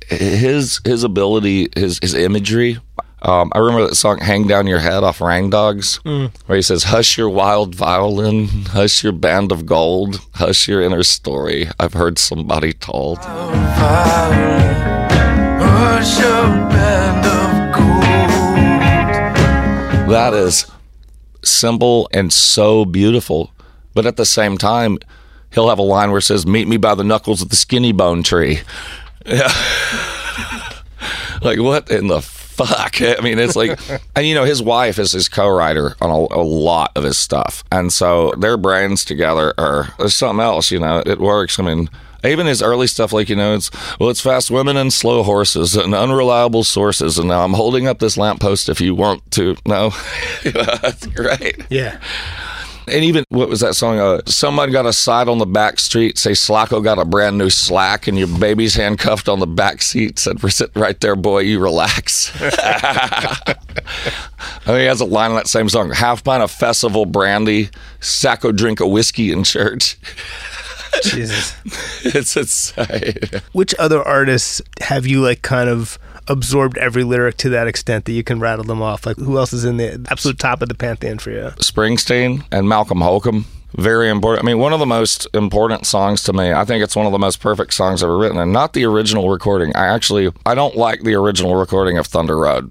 his 0.08 0.80
his 0.84 1.02
ability 1.02 1.68
his 1.74 1.98
his 2.02 2.14
imagery 2.14 2.78
um, 3.22 3.52
I 3.54 3.58
remember 3.58 3.86
that 3.86 3.94
song 3.94 4.18
"Hang 4.18 4.48
Down 4.48 4.66
Your 4.66 4.80
Head" 4.80 5.04
off 5.04 5.20
Rain 5.20 5.48
Dogs, 5.48 6.00
mm. 6.04 6.30
where 6.46 6.56
he 6.56 6.62
says, 6.62 6.84
"Hush 6.84 7.16
your 7.16 7.28
wild 7.28 7.74
violin, 7.74 8.48
hush 8.66 9.04
your 9.04 9.12
band 9.12 9.52
of 9.52 9.64
gold, 9.64 10.20
hush 10.34 10.66
your 10.66 10.82
inner 10.82 11.04
story. 11.04 11.68
I've 11.78 11.94
heard 11.94 12.18
somebody 12.18 12.72
told." 12.72 13.18
That 20.08 20.34
is 20.34 20.66
simple 21.44 22.08
and 22.12 22.32
so 22.32 22.84
beautiful, 22.84 23.52
but 23.94 24.04
at 24.04 24.16
the 24.16 24.26
same 24.26 24.58
time, 24.58 24.98
he'll 25.52 25.68
have 25.68 25.78
a 25.78 25.82
line 25.82 26.10
where 26.10 26.18
it 26.18 26.22
says, 26.22 26.44
"Meet 26.44 26.66
me 26.66 26.76
by 26.76 26.96
the 26.96 27.04
knuckles 27.04 27.40
of 27.40 27.50
the 27.50 27.56
skinny 27.56 27.92
bone 27.92 28.22
tree." 28.22 28.60
Yeah. 29.24 29.52
like 31.42 31.60
what 31.60 31.88
in 31.88 32.08
the 32.08 32.20
fuck. 32.52 33.00
I 33.02 33.20
mean, 33.22 33.38
it's 33.38 33.56
like, 33.56 33.78
and 34.16 34.26
you 34.26 34.34
know, 34.34 34.44
his 34.44 34.62
wife 34.62 34.98
is 34.98 35.12
his 35.12 35.28
co-writer 35.28 35.96
on 36.00 36.10
a, 36.10 36.40
a, 36.40 36.42
lot 36.42 36.92
of 36.96 37.04
his 37.04 37.18
stuff, 37.18 37.64
and 37.72 37.92
so 37.92 38.32
their 38.32 38.56
brains 38.56 39.04
together 39.04 39.54
are 39.58 39.94
there's 39.98 40.14
something 40.14 40.42
else. 40.42 40.70
You 40.70 40.80
know, 40.80 41.02
it 41.04 41.20
works. 41.20 41.58
I 41.58 41.62
mean. 41.62 41.88
Even 42.24 42.46
his 42.46 42.62
early 42.62 42.86
stuff, 42.86 43.12
like 43.12 43.28
you 43.28 43.34
know, 43.34 43.52
it's 43.52 43.68
well, 43.98 44.08
it's 44.08 44.20
fast 44.20 44.48
women 44.48 44.76
and 44.76 44.92
slow 44.92 45.24
horses 45.24 45.74
and 45.74 45.92
unreliable 45.92 46.62
sources. 46.62 47.18
And 47.18 47.26
now 47.26 47.42
I'm 47.42 47.54
holding 47.54 47.88
up 47.88 47.98
this 47.98 48.16
lamppost 48.16 48.68
if 48.68 48.80
you 48.80 48.94
want 48.94 49.28
to. 49.32 49.56
No, 49.66 49.90
that's 50.44 51.04
great. 51.08 51.66
Yeah. 51.68 51.98
And 52.88 53.04
even 53.04 53.24
what 53.28 53.48
was 53.48 53.60
that 53.60 53.74
song? 53.74 53.98
Uh, 53.98 54.20
someone 54.26 54.72
got 54.72 54.86
a 54.86 54.92
side 54.92 55.28
on 55.28 55.38
the 55.38 55.46
back 55.46 55.78
street. 55.78 56.18
Say 56.18 56.32
Slacko 56.32 56.82
got 56.82 56.98
a 56.98 57.04
brand 57.04 57.38
new 57.38 57.50
slack, 57.50 58.08
and 58.08 58.18
your 58.18 58.26
baby's 58.26 58.74
handcuffed 58.74 59.28
on 59.28 59.38
the 59.40 59.46
back 59.46 59.82
seat. 59.82 60.18
Said, 60.18 60.42
"We're 60.42 60.50
sitting 60.50 60.80
right 60.80 61.00
there, 61.00 61.16
boy. 61.16 61.40
You 61.40 61.60
relax." 61.60 62.32
I 62.40 63.54
mean, 64.66 64.78
he 64.78 64.84
has 64.86 65.00
a 65.00 65.04
line 65.04 65.30
in 65.30 65.36
that 65.36 65.48
same 65.48 65.68
song: 65.68 65.90
"Half 65.90 66.24
pint 66.24 66.42
of 66.42 66.50
festival 66.50 67.06
brandy, 67.06 67.70
Sacco 68.00 68.52
drink 68.52 68.80
a 68.80 68.88
whiskey 68.88 69.30
in 69.32 69.44
church." 69.44 69.96
Jesus, 71.02 71.54
it's 72.04 72.36
insane. 72.36 73.40
Which 73.52 73.74
other 73.78 74.02
artists 74.02 74.60
have 74.80 75.06
you 75.06 75.22
like 75.22 75.42
kind 75.42 75.68
of? 75.68 75.98
Absorbed 76.28 76.78
every 76.78 77.04
lyric 77.04 77.36
to 77.38 77.48
that 77.50 77.66
extent 77.66 78.04
that 78.04 78.12
you 78.12 78.22
can 78.22 78.40
rattle 78.40 78.64
them 78.64 78.80
off? 78.80 79.06
Like, 79.06 79.16
who 79.16 79.38
else 79.38 79.52
is 79.52 79.64
in 79.64 79.76
the 79.76 80.06
absolute 80.10 80.38
top 80.38 80.62
of 80.62 80.68
the 80.68 80.74
pantheon 80.74 81.18
for 81.18 81.30
you? 81.30 81.50
Springsteen 81.58 82.44
and 82.52 82.68
Malcolm 82.68 83.00
Holcombe. 83.00 83.46
Very 83.74 84.10
important. 84.10 84.44
I 84.44 84.46
mean, 84.46 84.58
one 84.58 84.72
of 84.72 84.80
the 84.80 84.86
most 84.86 85.26
important 85.32 85.86
songs 85.86 86.22
to 86.24 86.32
me. 86.32 86.52
I 86.52 86.64
think 86.64 86.84
it's 86.84 86.94
one 86.94 87.06
of 87.06 87.12
the 87.12 87.18
most 87.18 87.40
perfect 87.40 87.72
songs 87.72 88.02
ever 88.02 88.18
written, 88.18 88.38
and 88.38 88.52
not 88.52 88.74
the 88.74 88.84
original 88.84 89.30
recording. 89.30 89.74
I 89.74 89.86
actually 89.86 90.30
I 90.44 90.54
don't 90.54 90.76
like 90.76 91.02
the 91.02 91.14
original 91.14 91.56
recording 91.56 91.96
of 91.96 92.06
Thunder 92.06 92.36
Road. 92.36 92.70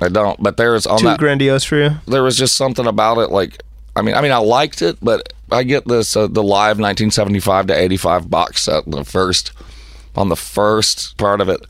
I 0.00 0.08
don't. 0.08 0.40
But 0.40 0.56
there's 0.56 0.86
on 0.86 1.00
too 1.00 1.06
that, 1.06 1.18
grandiose 1.18 1.64
for 1.64 1.76
you. 1.76 1.90
There 2.06 2.22
was 2.22 2.36
just 2.36 2.54
something 2.54 2.86
about 2.86 3.18
it. 3.18 3.32
Like, 3.32 3.62
I 3.96 4.02
mean, 4.02 4.14
I 4.14 4.20
mean, 4.20 4.30
I 4.30 4.38
liked 4.38 4.80
it, 4.80 4.96
but 5.02 5.32
I 5.50 5.64
get 5.64 5.88
this 5.88 6.16
uh, 6.16 6.28
the 6.28 6.42
live 6.42 6.78
1975 6.78 7.66
to 7.66 7.76
85 7.76 8.30
box 8.30 8.62
set. 8.62 8.84
The 8.86 9.04
first 9.04 9.50
on 10.14 10.28
the 10.28 10.36
first 10.36 11.16
part 11.16 11.40
of 11.40 11.48
it 11.48 11.60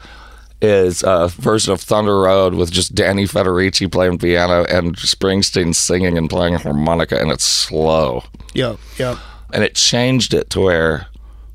is 0.60 1.02
a 1.06 1.28
version 1.28 1.72
of 1.72 1.80
Thunder 1.80 2.20
Road 2.20 2.54
with 2.54 2.70
just 2.70 2.94
Danny 2.94 3.24
Federici 3.24 3.90
playing 3.90 4.18
piano 4.18 4.64
and 4.64 4.96
Springsteen 4.96 5.74
singing 5.74 6.18
and 6.18 6.28
playing 6.28 6.54
harmonica, 6.54 7.20
and 7.20 7.30
it's 7.30 7.44
slow. 7.44 8.24
Yeah, 8.54 8.76
yeah. 8.98 9.18
And 9.52 9.64
it 9.64 9.74
changed 9.74 10.34
it 10.34 10.50
to 10.50 10.60
where, 10.60 11.06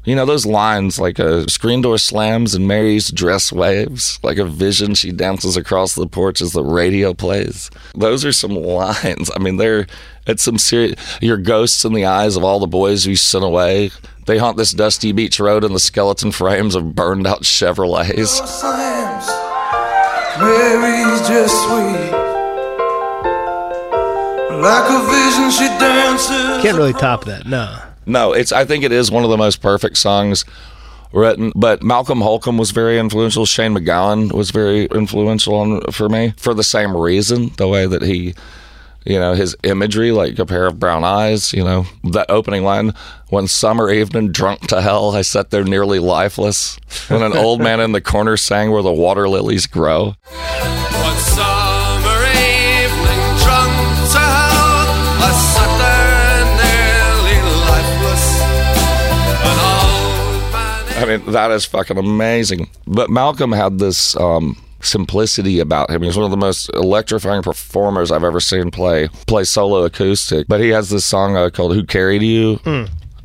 you 0.05 0.15
know, 0.15 0.25
those 0.25 0.45
lines 0.45 0.99
like 0.99 1.17
a 1.19 1.49
screen 1.49 1.81
door 1.81 1.97
slams 1.97 2.53
and 2.53 2.67
Mary's 2.67 3.09
dress 3.09 3.51
waves, 3.51 4.19
like 4.21 4.37
a 4.37 4.45
vision 4.45 4.95
she 4.95 5.11
dances 5.11 5.55
across 5.55 5.95
the 5.95 6.07
porch 6.07 6.41
as 6.41 6.51
the 6.51 6.63
radio 6.63 7.13
plays. 7.13 7.71
Those 7.95 8.25
are 8.25 8.33
some 8.33 8.55
lines. 8.55 9.31
I 9.35 9.39
mean, 9.39 9.57
they're 9.57 9.87
it's 10.27 10.43
some 10.43 10.57
serious. 10.57 10.95
Your 11.21 11.37
ghosts 11.37 11.85
in 11.85 11.93
the 11.93 12.05
eyes 12.05 12.35
of 12.35 12.43
all 12.43 12.59
the 12.59 12.67
boys 12.67 13.05
you 13.05 13.15
sent 13.15 13.43
away. 13.43 13.91
They 14.25 14.37
haunt 14.37 14.55
this 14.57 14.71
dusty 14.71 15.11
beach 15.11 15.39
road 15.39 15.63
in 15.65 15.73
the 15.73 15.79
skeleton 15.79 16.31
frames 16.31 16.75
of 16.75 16.95
burned 16.95 17.27
out 17.27 17.41
Chevrolets. 17.43 18.39
Mary's 20.39 21.27
just 21.27 21.55
sweet. 21.63 22.11
Like 24.61 24.89
a 24.89 24.99
vision, 25.11 25.51
she 25.51 25.67
dances. 25.77 26.61
Can't 26.63 26.77
really 26.77 26.93
top 26.93 27.25
that, 27.25 27.45
no. 27.45 27.79
No, 28.05 28.33
it's. 28.33 28.51
I 28.51 28.65
think 28.65 28.83
it 28.83 28.91
is 28.91 29.11
one 29.11 29.23
of 29.23 29.29
the 29.29 29.37
most 29.37 29.61
perfect 29.61 29.97
songs 29.97 30.45
written. 31.11 31.51
But 31.55 31.83
Malcolm 31.83 32.21
Holcombe 32.21 32.57
was 32.57 32.71
very 32.71 32.99
influential. 32.99 33.45
Shane 33.45 33.73
MacGowan 33.73 34.33
was 34.33 34.51
very 34.51 34.85
influential 34.85 35.55
on, 35.55 35.81
for 35.91 36.09
me 36.09 36.33
for 36.37 36.53
the 36.53 36.63
same 36.63 36.95
reason. 36.95 37.51
The 37.57 37.67
way 37.67 37.85
that 37.85 38.01
he 38.01 38.33
you 39.05 39.19
know, 39.19 39.33
his 39.33 39.55
imagery, 39.63 40.11
like 40.11 40.39
a 40.39 40.45
pair 40.45 40.65
of 40.65 40.79
brown 40.79 41.03
eyes, 41.03 41.53
you 41.53 41.63
know, 41.63 41.85
that 42.11 42.29
opening 42.29 42.63
line, 42.63 42.93
one 43.29 43.47
summer 43.47 43.91
evening, 43.91 44.31
drunk 44.31 44.67
to 44.67 44.81
hell, 44.81 45.15
I 45.15 45.21
sat 45.23 45.49
there 45.49 45.63
nearly 45.63 45.99
lifeless 45.99 46.77
when 47.09 47.21
an 47.21 47.33
old 47.33 47.59
man 47.59 47.79
in 47.79 47.91
the 47.91 48.01
corner 48.01 48.37
sang 48.37 48.71
where 48.71 48.83
the 48.83 48.93
water 48.93 49.27
lilies 49.27 49.67
grow. 49.67 50.15
I 61.03 61.17
mean, 61.17 61.31
that 61.31 61.51
is 61.51 61.65
fucking 61.65 61.97
amazing. 61.97 62.69
But 62.87 63.09
Malcolm 63.09 63.51
had 63.51 63.79
this, 63.79 64.15
um, 64.17 64.57
simplicity 64.81 65.59
about 65.59 65.89
him. 65.89 66.01
He's 66.01 66.17
one 66.17 66.25
of 66.25 66.31
the 66.31 66.37
most 66.37 66.69
electrifying 66.73 67.41
performers 67.41 68.11
I've 68.11 68.23
ever 68.23 68.39
seen 68.39 68.69
play 68.71 69.07
play 69.27 69.43
solo 69.43 69.83
acoustic. 69.85 70.47
But 70.47 70.59
he 70.59 70.69
has 70.69 70.89
this 70.89 71.05
song 71.05 71.35
uh, 71.37 71.49
called 71.49 71.73
"Who 71.73 71.83
Carried 71.85 72.21
You." 72.21 72.59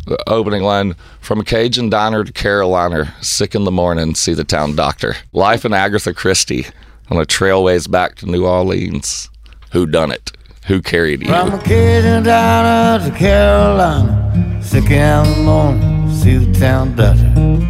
The 0.07 0.23
opening 0.27 0.63
line 0.63 0.95
from 1.21 1.45
Cajun 1.45 1.91
diner 1.91 2.25
to 2.25 2.33
Carolina, 2.33 3.15
sick 3.21 3.55
in 3.55 3.65
the 3.65 3.71
morning, 3.71 4.15
see 4.15 4.33
the 4.33 4.45
town 4.45 4.75
doctor. 4.75 5.17
Life 5.35 5.67
in 5.67 5.75
Agatha 5.75 6.15
Christie 6.15 6.67
on 7.11 7.19
a 7.19 7.27
trailways 7.27 7.91
back 7.91 8.15
to 8.17 8.27
New 8.27 8.47
Orleans. 8.47 9.29
Who 9.73 9.85
done 9.85 10.11
it? 10.11 10.33
Who 10.67 10.81
carried 10.81 11.21
you? 11.21 11.29
From 11.29 11.61
Cajun 11.61 12.23
diner 12.23 13.05
to 13.05 13.19
Carolina, 13.19 14.63
sick 14.63 14.91
in 14.91 15.25
the 15.25 15.43
morning, 15.43 16.15
see 16.15 16.39
the 16.39 16.59
town 16.59 16.97
doctor. 16.97 17.68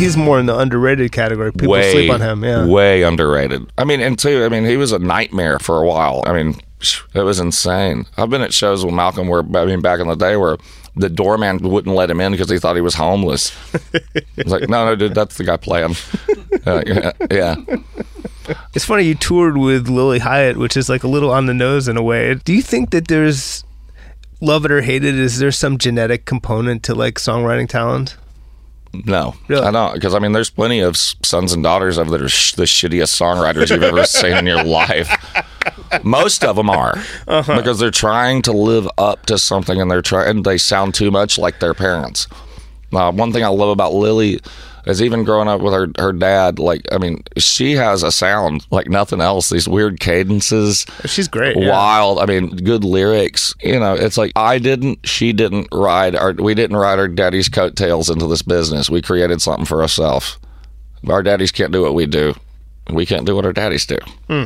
He's 0.00 0.16
more 0.16 0.40
in 0.40 0.46
the 0.46 0.56
underrated 0.56 1.12
category. 1.12 1.52
People 1.52 1.68
way, 1.68 1.92
sleep 1.92 2.10
on 2.10 2.22
him. 2.22 2.42
Yeah. 2.42 2.64
way 2.64 3.02
underrated. 3.02 3.70
I 3.76 3.84
mean, 3.84 4.00
and 4.00 4.18
two, 4.18 4.44
I 4.44 4.48
mean, 4.48 4.64
he 4.64 4.78
was 4.78 4.92
a 4.92 4.98
nightmare 4.98 5.58
for 5.58 5.82
a 5.82 5.86
while. 5.86 6.22
I 6.24 6.32
mean, 6.32 6.58
it 7.14 7.20
was 7.20 7.38
insane. 7.38 8.06
I've 8.16 8.30
been 8.30 8.40
at 8.40 8.54
shows 8.54 8.82
with 8.82 8.94
Malcolm 8.94 9.28
where, 9.28 9.40
I 9.40 9.66
mean, 9.66 9.82
back 9.82 10.00
in 10.00 10.08
the 10.08 10.14
day 10.14 10.36
where 10.36 10.56
the 10.96 11.10
doorman 11.10 11.58
wouldn't 11.58 11.94
let 11.94 12.10
him 12.10 12.18
in 12.18 12.32
because 12.32 12.48
he 12.48 12.58
thought 12.58 12.76
he 12.76 12.82
was 12.82 12.94
homeless. 12.94 13.54
It's 14.36 14.50
like, 14.50 14.70
no, 14.70 14.86
no, 14.86 14.96
dude, 14.96 15.14
that's 15.14 15.36
the 15.36 15.44
guy 15.44 15.58
playing. 15.58 15.96
Uh, 16.66 16.82
yeah, 16.86 17.12
yeah. 17.30 17.54
It's 18.74 18.84
funny 18.84 19.04
you 19.04 19.14
toured 19.14 19.56
with 19.56 19.88
Lilly 19.88 20.18
Hiatt, 20.18 20.56
which 20.58 20.76
is 20.76 20.90
like 20.90 21.04
a 21.04 21.08
little 21.08 21.30
on 21.30 21.46
the 21.46 21.54
nose 21.54 21.88
in 21.88 21.96
a 21.96 22.02
way. 22.02 22.34
Do 22.34 22.52
you 22.52 22.60
think 22.60 22.90
that 22.90 23.08
there's 23.08 23.64
love 24.42 24.66
it 24.66 24.70
or 24.70 24.82
hate 24.82 25.04
it? 25.04 25.14
Is 25.14 25.38
there 25.38 25.52
some 25.52 25.78
genetic 25.78 26.26
component 26.26 26.82
to 26.82 26.94
like 26.94 27.14
songwriting 27.14 27.66
talent? 27.66 28.16
No, 28.92 29.34
Really? 29.48 29.64
I 29.64 29.70
don't. 29.70 29.94
Because 29.94 30.14
I 30.14 30.18
mean, 30.18 30.32
there's 30.32 30.50
plenty 30.50 30.80
of 30.80 30.96
sons 30.96 31.52
and 31.52 31.62
daughters 31.62 31.96
of 31.96 32.10
that 32.10 32.20
are 32.20 32.28
sh- 32.28 32.54
the 32.54 32.64
shittiest 32.64 33.14
songwriters 33.20 33.70
you've 33.70 33.82
ever 33.84 34.04
seen 34.04 34.36
in 34.36 34.46
your 34.46 34.64
life. 34.64 35.08
Most 36.02 36.42
of 36.44 36.56
them 36.56 36.68
are 36.70 36.98
Uh-huh. 37.28 37.56
because 37.56 37.78
they're 37.78 37.90
trying 37.92 38.42
to 38.42 38.52
live 38.52 38.88
up 38.98 39.26
to 39.26 39.38
something, 39.38 39.80
and 39.80 39.90
they're 39.90 40.02
trying. 40.02 40.42
They 40.42 40.58
sound 40.58 40.94
too 40.94 41.10
much 41.10 41.38
like 41.38 41.60
their 41.60 41.74
parents. 41.74 42.26
Uh, 42.92 43.12
one 43.12 43.32
thing 43.32 43.44
I 43.44 43.48
love 43.48 43.68
about 43.68 43.94
Lily 43.94 44.40
is 44.86 45.02
even 45.02 45.24
growing 45.24 45.48
up 45.48 45.60
with 45.60 45.72
her 45.72 45.88
her 45.98 46.12
dad. 46.12 46.58
Like, 46.58 46.82
I 46.92 46.98
mean, 46.98 47.22
she 47.36 47.72
has 47.72 48.02
a 48.02 48.10
sound 48.12 48.66
like 48.70 48.88
nothing 48.88 49.20
else. 49.20 49.50
These 49.50 49.68
weird 49.68 50.00
cadences 50.00 50.86
She's 51.04 51.28
great. 51.28 51.56
yeah. 51.56 51.70
wild. 51.70 52.18
I 52.18 52.26
mean, 52.26 52.50
good 52.56 52.84
lyrics. 52.84 53.54
You 53.60 53.78
know, 53.78 53.94
it's 53.94 54.16
like 54.16 54.32
I 54.36 54.58
didn't, 54.58 55.06
she 55.06 55.32
didn't 55.32 55.68
ride 55.72 56.14
our, 56.16 56.32
we 56.32 56.54
didn't 56.54 56.76
ride 56.76 56.98
our 56.98 57.08
daddy's 57.08 57.48
coattails 57.48 58.08
into 58.10 58.26
this 58.26 58.42
business. 58.42 58.88
We 58.90 59.02
created 59.02 59.40
something 59.42 59.66
for 59.66 59.82
ourselves. 59.82 60.38
Our 61.08 61.22
daddies 61.22 61.52
can't 61.52 61.72
do 61.72 61.82
what 61.82 61.94
we 61.94 62.06
do. 62.06 62.34
We 62.90 63.06
can't 63.06 63.24
do 63.26 63.34
what 63.36 63.44
our 63.46 63.52
daddies 63.52 63.86
do. 63.86 63.98
Hmm. 64.28 64.44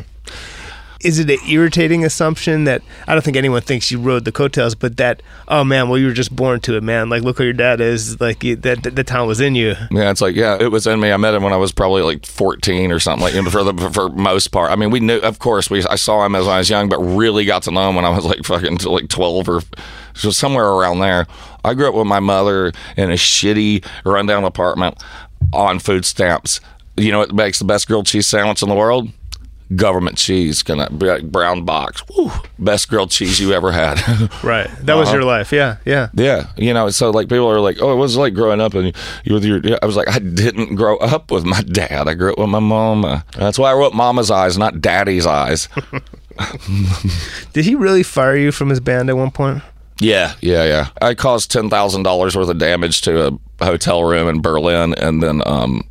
Is 1.00 1.18
it 1.18 1.30
an 1.30 1.38
irritating 1.48 2.04
assumption 2.04 2.64
that 2.64 2.82
I 3.06 3.12
don't 3.12 3.22
think 3.22 3.36
anyone 3.36 3.62
thinks 3.62 3.90
you 3.90 3.98
rode 4.00 4.24
the 4.24 4.32
coattails, 4.32 4.74
but 4.74 4.96
that 4.96 5.22
oh 5.48 5.64
man, 5.64 5.88
well 5.88 5.98
you 5.98 6.06
were 6.06 6.12
just 6.12 6.34
born 6.34 6.60
to 6.60 6.76
it, 6.76 6.82
man. 6.82 7.08
Like 7.08 7.22
look 7.22 7.38
who 7.38 7.44
your 7.44 7.52
dad 7.52 7.80
is. 7.80 8.20
Like 8.20 8.40
that 8.40 8.82
the 8.94 9.04
talent 9.04 9.28
was 9.28 9.40
in 9.40 9.54
you. 9.54 9.74
Yeah, 9.90 10.10
it's 10.10 10.20
like 10.20 10.36
yeah, 10.36 10.56
it 10.60 10.70
was 10.70 10.86
in 10.86 11.00
me. 11.00 11.12
I 11.12 11.16
met 11.16 11.34
him 11.34 11.42
when 11.42 11.52
I 11.52 11.56
was 11.56 11.72
probably 11.72 12.02
like 12.02 12.26
fourteen 12.26 12.92
or 12.92 13.00
something. 13.00 13.22
Like 13.22 13.50
for 13.50 13.64
the 13.64 13.90
for 13.90 14.08
most 14.10 14.48
part, 14.48 14.70
I 14.70 14.76
mean, 14.76 14.90
we 14.90 15.00
knew, 15.00 15.18
of 15.18 15.38
course, 15.38 15.70
we 15.70 15.84
I 15.84 15.96
saw 15.96 16.24
him 16.24 16.34
as 16.34 16.46
I 16.46 16.58
was 16.58 16.70
young, 16.70 16.88
but 16.88 16.98
really 16.98 17.44
got 17.44 17.62
to 17.64 17.70
know 17.70 17.88
him 17.88 17.96
when 17.96 18.04
I 18.04 18.10
was 18.10 18.24
like 18.24 18.44
fucking 18.44 18.78
like 18.78 19.08
twelve 19.08 19.48
or 19.48 19.62
so 20.14 20.30
somewhere 20.30 20.66
around 20.66 21.00
there. 21.00 21.26
I 21.64 21.74
grew 21.74 21.88
up 21.88 21.94
with 21.94 22.06
my 22.06 22.20
mother 22.20 22.72
in 22.96 23.10
a 23.10 23.14
shitty 23.14 23.84
rundown 24.04 24.44
apartment 24.44 25.02
on 25.52 25.78
food 25.78 26.04
stamps. 26.04 26.60
You 26.96 27.10
know 27.10 27.18
what 27.18 27.32
makes 27.32 27.58
the 27.58 27.64
best 27.64 27.88
grilled 27.88 28.06
cheese 28.06 28.26
sandwich 28.26 28.62
in 28.62 28.68
the 28.68 28.74
world? 28.74 29.08
Government 29.74 30.18
cheese, 30.18 30.62
kind 30.62 30.80
of 30.80 31.00
like 31.02 31.30
brown 31.32 31.64
box. 31.64 32.02
Woo, 32.14 32.30
best 32.58 32.88
grilled 32.88 33.10
cheese 33.10 33.40
you 33.40 33.52
ever 33.52 33.72
had. 33.72 33.98
Right. 34.44 34.68
That 34.82 34.94
was 34.94 35.08
Uh-huh. 35.08 35.16
your 35.16 35.24
life. 35.24 35.52
Yeah. 35.52 35.76
Yeah. 35.86 36.08
Yeah, 36.14 36.48
you 36.56 36.74
know, 36.74 36.90
so 36.90 37.10
like 37.10 37.28
people 37.28 37.50
are 37.50 37.60
like, 37.60 37.78
"Oh, 37.80 37.92
it 37.92 37.96
was 37.96 38.16
like 38.16 38.34
growing 38.34 38.60
up 38.60 38.74
and 38.74 38.94
you 39.24 39.32
with 39.34 39.44
your." 39.44 39.60
I 39.82 39.86
was 39.86 39.96
like, 39.96 40.08
I 40.08 40.18
didn't 40.18 40.74
grow 40.74 40.96
up 40.98 41.30
with 41.30 41.44
my 41.44 41.62
dad. 41.62 42.08
I 42.08 42.14
grew 42.14 42.32
up 42.32 42.38
with 42.38 42.50
my 42.50 42.58
mama. 42.60 43.24
That's 43.36 43.58
why 43.58 43.70
I 43.70 43.74
wrote 43.74 43.94
"Mama's 43.94 44.30
Eyes," 44.30 44.58
not 44.58 44.80
"Daddy's 44.82 45.26
Eyes." 45.26 45.68
Did 47.52 47.64
he 47.64 47.74
really 47.74 48.02
fire 48.02 48.36
you 48.36 48.52
from 48.52 48.68
his 48.68 48.80
band 48.80 49.08
at 49.10 49.16
one 49.16 49.30
point? 49.30 49.62
yeah, 50.00 50.34
yeah, 50.40 50.64
yeah. 50.64 50.88
I 51.00 51.14
caused 51.14 51.50
ten 51.50 51.70
thousand 51.70 52.02
dollars 52.02 52.36
worth 52.36 52.48
of 52.48 52.58
damage 52.58 53.00
to 53.02 53.38
a 53.60 53.64
hotel 53.64 54.02
room 54.04 54.28
in 54.28 54.42
Berlin, 54.42 54.94
and 54.94 55.22
then 55.22 55.40
um, 55.46 55.82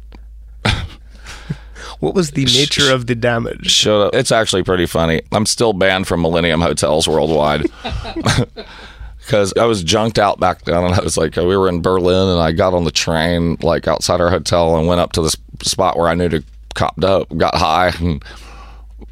What 2.04 2.16
was 2.16 2.32
the 2.32 2.44
nature 2.44 2.92
of 2.92 3.08
the 3.08 3.16
damage? 3.16 3.72
shut 3.72 4.08
up. 4.08 4.14
It's 4.14 4.30
actually 4.30 4.64
pretty 4.64 4.86
funny. 4.86 5.22
I'm 5.32 5.46
still 5.46 5.72
banned 5.72 6.06
from 6.06 6.22
Millennium 6.22 6.60
Hotels 6.60 7.08
worldwide. 7.08 7.66
Because 9.20 9.54
I 9.58 9.64
was 9.64 9.82
junked 9.86 10.20
out 10.20 10.38
back 10.38 10.66
then, 10.66 10.84
and 10.84 10.94
I 10.94 11.00
was 11.02 11.16
like, 11.16 11.38
we 11.38 11.56
were 11.56 11.70
in 11.70 11.82
Berlin, 11.82 12.28
and 12.28 12.42
I 12.42 12.52
got 12.52 12.74
on 12.74 12.84
the 12.84 12.92
train 12.92 13.56
like 13.62 13.88
outside 13.88 14.20
our 14.20 14.30
hotel 14.30 14.78
and 14.78 14.86
went 14.86 15.00
up 15.00 15.14
to 15.14 15.22
this 15.22 15.38
spot 15.62 15.98
where 15.98 16.10
I 16.10 16.14
knew 16.14 16.28
to 16.28 16.44
cop 16.76 16.98
dope, 16.98 17.34
got 17.38 17.56
high, 17.56 17.94
and 18.00 18.22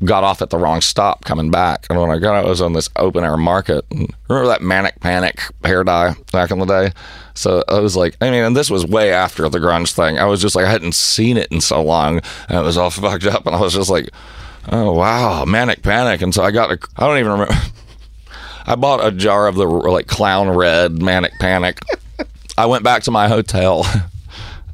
got 0.03 0.23
off 0.23 0.41
at 0.41 0.49
the 0.49 0.57
wrong 0.57 0.81
stop 0.81 1.25
coming 1.25 1.51
back. 1.51 1.85
And 1.89 1.99
when 1.99 2.11
I 2.11 2.17
got 2.17 2.35
out, 2.35 2.45
I 2.45 2.49
was 2.49 2.61
on 2.61 2.73
this 2.73 2.89
open 2.95 3.23
air 3.23 3.37
market. 3.37 3.85
And 3.91 4.13
remember 4.27 4.49
that 4.49 4.61
Manic 4.61 4.99
Panic 4.99 5.41
hair 5.63 5.83
dye 5.83 6.15
back 6.31 6.51
in 6.51 6.59
the 6.59 6.65
day? 6.65 6.91
So 7.33 7.63
I 7.67 7.79
was 7.79 7.95
like, 7.95 8.15
I 8.21 8.29
mean, 8.29 8.43
and 8.43 8.55
this 8.55 8.69
was 8.69 8.85
way 8.85 9.11
after 9.11 9.47
the 9.49 9.59
grunge 9.59 9.93
thing. 9.93 10.19
I 10.19 10.25
was 10.25 10.41
just 10.41 10.55
like, 10.55 10.65
I 10.65 10.71
hadn't 10.71 10.95
seen 10.95 11.37
it 11.37 11.51
in 11.51 11.61
so 11.61 11.81
long, 11.81 12.21
and 12.49 12.57
it 12.57 12.63
was 12.63 12.77
all 12.77 12.89
fucked 12.89 13.25
up, 13.25 13.45
and 13.45 13.55
I 13.55 13.59
was 13.59 13.73
just 13.73 13.89
like, 13.89 14.09
oh 14.71 14.91
wow, 14.93 15.45
Manic 15.45 15.81
Panic. 15.81 16.21
And 16.21 16.33
so 16.33 16.43
I 16.43 16.51
got 16.51 16.71
a, 16.71 16.79
I 16.97 17.07
don't 17.07 17.17
even 17.17 17.31
remember. 17.31 17.53
I 18.65 18.75
bought 18.75 19.05
a 19.05 19.11
jar 19.11 19.47
of 19.47 19.55
the 19.55 19.65
like 19.65 20.07
clown 20.07 20.49
red 20.49 21.01
Manic 21.01 21.33
Panic. 21.39 21.79
I 22.57 22.67
went 22.67 22.83
back 22.83 23.03
to 23.03 23.11
my 23.11 23.27
hotel, 23.27 23.85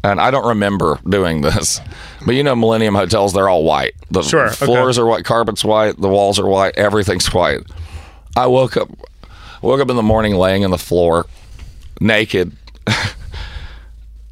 and 0.03 0.19
I 0.19 0.31
don't 0.31 0.47
remember 0.47 0.99
doing 1.07 1.41
this. 1.41 1.79
But 2.27 2.35
you 2.35 2.43
know, 2.43 2.57
Millennium 2.57 2.93
hotels, 2.93 3.31
they're 3.31 3.47
all 3.47 3.63
white. 3.63 3.93
The 4.11 4.21
Sure, 4.21 4.49
floors 4.49 4.99
okay. 4.99 5.03
are 5.03 5.07
white, 5.09 5.23
carpet's 5.23 5.63
white, 5.63 5.95
the 5.95 6.09
walls 6.09 6.37
are 6.37 6.45
white, 6.45 6.77
everything's 6.77 7.33
white. 7.33 7.61
I 8.35 8.47
woke 8.47 8.75
up, 8.75 8.89
woke 9.61 9.79
up 9.79 9.89
in 9.89 9.95
the 9.95 10.03
morning 10.03 10.35
laying 10.35 10.65
on 10.65 10.71
the 10.71 10.77
floor, 10.77 11.25
naked, 12.01 12.51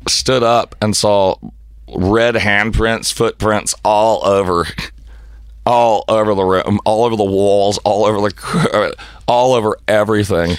stood 0.10 0.44
up 0.44 0.76
and 0.82 0.94
saw 0.94 1.38
red 1.88 2.36
handprints, 2.36 3.14
footprints 3.14 3.74
all 3.86 4.26
over, 4.26 4.68
all 5.66 6.04
over 6.10 6.36
the 6.36 6.44
room, 6.44 6.82
all 6.84 7.06
over 7.06 7.16
the 7.16 7.24
walls, 7.24 7.78
all 7.86 8.04
over 8.04 8.28
the, 8.30 8.96
all 9.26 9.54
over 9.54 9.78
everything. 9.88 10.58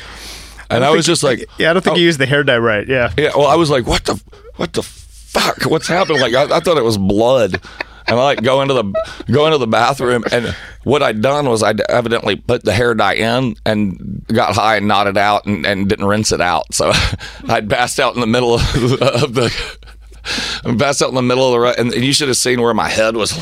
And 0.71 0.83
I, 0.87 0.91
was 0.91 1.05
just 1.05 1.23
like, 1.23 1.45
Yeah, 1.59 1.69
I 1.69 1.75
don't 1.75 1.83
think 1.83 1.97
oh, 1.97 1.99
you 1.99 2.07
used 2.07 2.19
the 2.19 2.25
hair 2.25 2.43
dye 2.43 2.57
right. 2.57 2.89
Yeah. 2.89 3.13
yeah, 3.19 3.33
well, 3.37 3.47
I 3.47 3.57
was 3.57 3.69
like, 3.69 3.87
what 3.87 4.07
the, 4.07 4.19
what 4.57 4.73
the 4.73 5.06
fuck? 5.39 5.63
What's 5.65 5.89
happening? 5.89 6.21
Like, 6.21 6.35
I, 6.35 6.57
I 6.57 6.61
thought 6.61 6.79
it 6.79 6.85
was 6.85 6.99
blood. 6.99 7.61
And 8.09 8.21
I 8.21 8.23
like 8.23 8.43
go 8.43 8.63
into 8.63 8.75
the 8.75 8.85
go 9.33 9.47
into 9.47 9.59
the 9.59 9.67
bathroom, 9.67 10.23
and 10.31 10.55
what 10.85 11.03
I'd 11.03 11.21
done 11.21 11.49
was 11.49 11.65
I'd 11.65 11.81
evidently 11.81 12.37
put 12.37 12.63
the 12.63 12.73
hair 12.73 12.95
dye 12.95 13.15
in 13.15 13.57
and 13.67 14.25
got 14.29 14.55
high 14.55 14.77
and 14.77 14.87
nodded 14.87 15.19
out 15.19 15.45
and, 15.45 15.67
and 15.67 15.89
didn't 15.89 16.05
rinse 16.07 16.31
it 16.31 16.41
out. 16.41 16.73
So 16.73 16.93
I'd 17.49 17.69
passed 17.69 17.99
out 17.99 18.15
in 18.15 18.21
the 18.21 18.27
middle 18.29 18.55
of, 18.55 18.63
of 19.03 19.35
the 19.35 19.79
I 20.65 20.77
passed 20.77 21.03
out 21.03 21.09
in 21.09 21.17
the 21.17 21.23
middle 21.23 21.47
of 21.47 21.53
the 21.53 21.59
ro- 21.61 21.75
and 21.77 21.93
you 21.95 22.13
should 22.13 22.29
have 22.29 22.37
seen 22.37 22.61
where 22.63 22.75
my 22.75 22.89
head 22.89 23.17
was. 23.17 23.33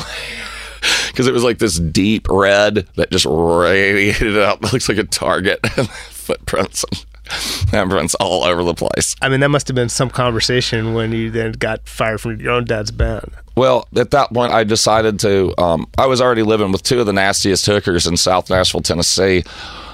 Because 1.07 1.27
it 1.27 1.33
was 1.33 1.43
like 1.43 1.59
this 1.59 1.79
deep 1.79 2.27
red 2.27 2.87
that 2.95 3.11
just 3.11 3.25
radiated 3.29 4.37
out. 4.39 4.59
It 4.63 4.73
looks 4.73 4.89
like 4.89 4.97
a 4.97 5.03
target. 5.03 5.65
Footprints 6.09 6.85
handprints 7.71 8.15
all 8.19 8.43
over 8.43 8.63
the 8.63 8.73
place. 8.73 9.15
I 9.21 9.29
mean, 9.29 9.39
that 9.41 9.49
must 9.49 9.67
have 9.67 9.75
been 9.75 9.89
some 9.89 10.09
conversation 10.09 10.93
when 10.93 11.11
you 11.11 11.31
then 11.31 11.53
got 11.53 11.87
fired 11.87 12.21
from 12.21 12.39
your 12.39 12.51
own 12.51 12.65
dad's 12.65 12.91
band. 12.91 13.31
Well, 13.55 13.87
at 13.95 14.11
that 14.11 14.33
point, 14.33 14.51
I 14.53 14.63
decided 14.63 15.19
to. 15.21 15.53
Um, 15.61 15.87
I 15.97 16.05
was 16.07 16.21
already 16.21 16.43
living 16.43 16.71
with 16.71 16.83
two 16.83 16.99
of 16.99 17.05
the 17.05 17.13
nastiest 17.13 17.65
hookers 17.65 18.05
in 18.05 18.17
South 18.17 18.49
Nashville, 18.49 18.81
Tennessee, 18.81 19.43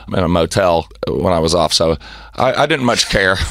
in 0.08 0.20
a 0.20 0.28
motel 0.28 0.88
when 1.08 1.32
I 1.34 1.39
was 1.39 1.54
off. 1.54 1.72
So 1.74 1.98
I, 2.36 2.54
I 2.54 2.65
didn't 2.65 2.86
much 2.86 3.10
care. 3.10 3.38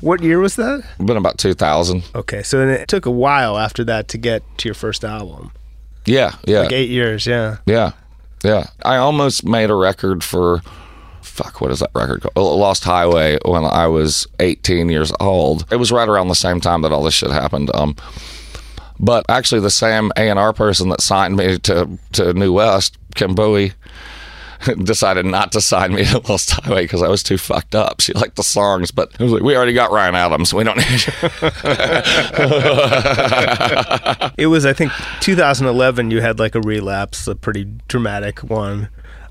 What 0.00 0.22
year 0.22 0.40
was 0.40 0.56
that? 0.56 0.84
Been 0.98 1.16
about 1.16 1.38
2000. 1.38 2.02
Okay, 2.14 2.42
so 2.42 2.58
then 2.58 2.68
it 2.68 2.88
took 2.88 3.06
a 3.06 3.10
while 3.10 3.58
after 3.58 3.84
that 3.84 4.08
to 4.08 4.18
get 4.18 4.42
to 4.58 4.68
your 4.68 4.74
first 4.74 5.04
album. 5.04 5.52
Yeah, 6.04 6.34
yeah, 6.44 6.60
Like 6.62 6.72
eight 6.72 6.90
years, 6.90 7.26
yeah. 7.26 7.58
yeah, 7.66 7.92
yeah. 8.42 8.68
I 8.84 8.96
almost 8.96 9.44
made 9.44 9.70
a 9.70 9.74
record 9.74 10.22
for. 10.24 10.62
Fuck, 11.36 11.60
what 11.60 11.70
is 11.70 11.80
that 11.80 11.90
record 11.94 12.22
called? 12.22 12.58
Lost 12.58 12.82
Highway 12.82 13.38
when 13.44 13.66
I 13.66 13.88
was 13.88 14.26
18 14.40 14.88
years 14.88 15.12
old. 15.20 15.66
It 15.70 15.76
was 15.76 15.92
right 15.92 16.08
around 16.08 16.28
the 16.28 16.34
same 16.34 16.60
time 16.60 16.80
that 16.80 16.92
all 16.92 17.02
this 17.02 17.12
shit 17.12 17.30
happened. 17.30 17.70
Um, 17.74 17.94
but 18.98 19.26
actually, 19.28 19.60
the 19.60 19.70
same 19.70 20.10
A 20.16 20.30
and 20.30 20.38
R 20.38 20.54
person 20.54 20.88
that 20.88 21.02
signed 21.02 21.36
me 21.36 21.58
to 21.58 21.98
to 22.12 22.32
New 22.32 22.54
West, 22.54 22.96
Kim 23.14 23.34
Buie, 23.34 23.74
decided 24.82 25.26
not 25.26 25.52
to 25.52 25.60
sign 25.60 25.92
me 25.92 26.06
to 26.06 26.22
Lost 26.26 26.52
Highway 26.52 26.84
because 26.84 27.02
I 27.02 27.08
was 27.08 27.22
too 27.22 27.36
fucked 27.36 27.74
up. 27.74 28.00
She 28.00 28.14
liked 28.14 28.36
the 28.36 28.42
songs, 28.42 28.90
but 28.90 29.12
it 29.12 29.20
was 29.20 29.32
like, 29.32 29.42
we 29.42 29.54
already 29.54 29.74
got 29.74 29.92
Ryan 29.92 30.14
Adams. 30.14 30.54
We 30.54 30.64
don't 30.64 30.78
need 30.78 31.06
you. 31.06 31.12
It 34.38 34.48
was, 34.48 34.66
I 34.66 34.72
think, 34.72 34.92
2011. 35.20 36.10
You 36.10 36.20
had 36.20 36.38
like 36.38 36.54
a 36.54 36.60
relapse, 36.60 37.26
a 37.26 37.34
pretty 37.34 37.64
dramatic 37.88 38.40
one. 38.40 38.88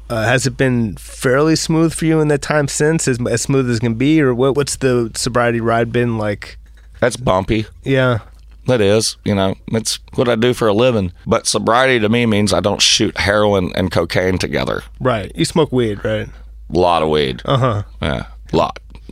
Uh, 0.10 0.24
has 0.24 0.46
it 0.46 0.56
been 0.56 0.96
fairly 0.98 1.56
smooth 1.56 1.94
for 1.94 2.06
you 2.06 2.22
in 2.22 2.28
that 2.28 2.42
time 2.42 2.68
since, 2.68 3.08
as, 3.08 3.18
as 3.28 3.42
smooth 3.42 3.70
as 3.70 3.80
can 3.80 3.96
be, 3.96 4.22
or 4.22 4.34
what? 4.36 4.56
What's 4.56 4.76
the 4.76 5.12
sobriety 5.16 5.60
ride 5.60 5.92
been 5.92 6.18
like? 6.18 6.58
That's 7.00 7.18
bumpy. 7.18 7.66
Yeah, 7.84 8.20
That 8.68 8.82
is, 8.82 9.18
you 9.26 9.36
know, 9.36 9.56
it's 9.68 10.00
what 10.16 10.30
I 10.30 10.36
do 10.36 10.54
for 10.54 10.68
a 10.68 10.74
living. 10.74 11.12
But 11.28 11.46
sobriety 11.48 12.00
to 12.00 12.10
me 12.10 12.26
means 12.26 12.54
I 12.54 12.62
don't 12.62 12.82
shoot 12.82 13.18
heroin 13.18 13.72
and 13.76 13.92
cocaine 13.92 14.38
together. 14.38 14.84
right. 15.00 15.32
You 15.36 15.46
smoke 15.46 15.72
weed, 15.72 16.04
right? 16.06 16.28
A 16.28 16.78
lot 16.78 17.04
of 17.04 17.10
weed. 17.10 17.42
Uh 17.46 17.58
huh. 17.58 17.84
Yeah, 18.02 18.28
lot. 18.54 18.80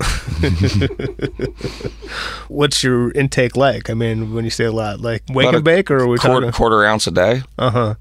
What's 2.48 2.84
your 2.84 3.12
intake 3.12 3.56
like? 3.56 3.90
I 3.90 3.94
mean, 3.94 4.34
when 4.34 4.44
you 4.44 4.50
say 4.50 4.66
a 4.66 4.72
lot, 4.72 5.00
like 5.02 5.24
wake 5.30 5.46
About 5.46 5.56
and 5.58 5.64
bake, 5.64 5.92
or 5.92 5.98
are 5.98 6.08
we 6.08 6.18
Quarter, 6.18 6.48
talking? 6.48 6.52
quarter 6.52 6.86
ounce 6.86 7.08
a 7.08 7.12
day. 7.12 7.42
Uh 7.58 7.70
huh. 7.70 7.96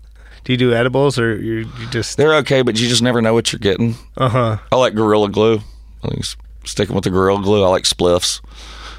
Do 0.44 0.52
you 0.52 0.56
do 0.56 0.72
edibles, 0.74 1.18
or 1.18 1.36
you 1.36 1.66
just? 1.90 2.16
They're 2.16 2.34
okay, 2.36 2.62
but 2.62 2.78
you 2.80 2.88
just 2.88 3.02
never 3.02 3.22
know 3.22 3.32
what 3.34 3.52
you're 3.52 3.60
getting. 3.60 3.94
Uh 4.16 4.28
huh. 4.28 4.58
I 4.72 4.76
like 4.76 4.94
Gorilla 4.94 5.28
Glue. 5.28 5.60
I 6.02 6.08
s- 6.18 6.36
sticking 6.64 6.94
with 6.94 7.04
the 7.04 7.10
Gorilla 7.10 7.40
Glue. 7.42 7.64
I 7.64 7.68
like 7.68 7.84
spliffs. 7.84 8.40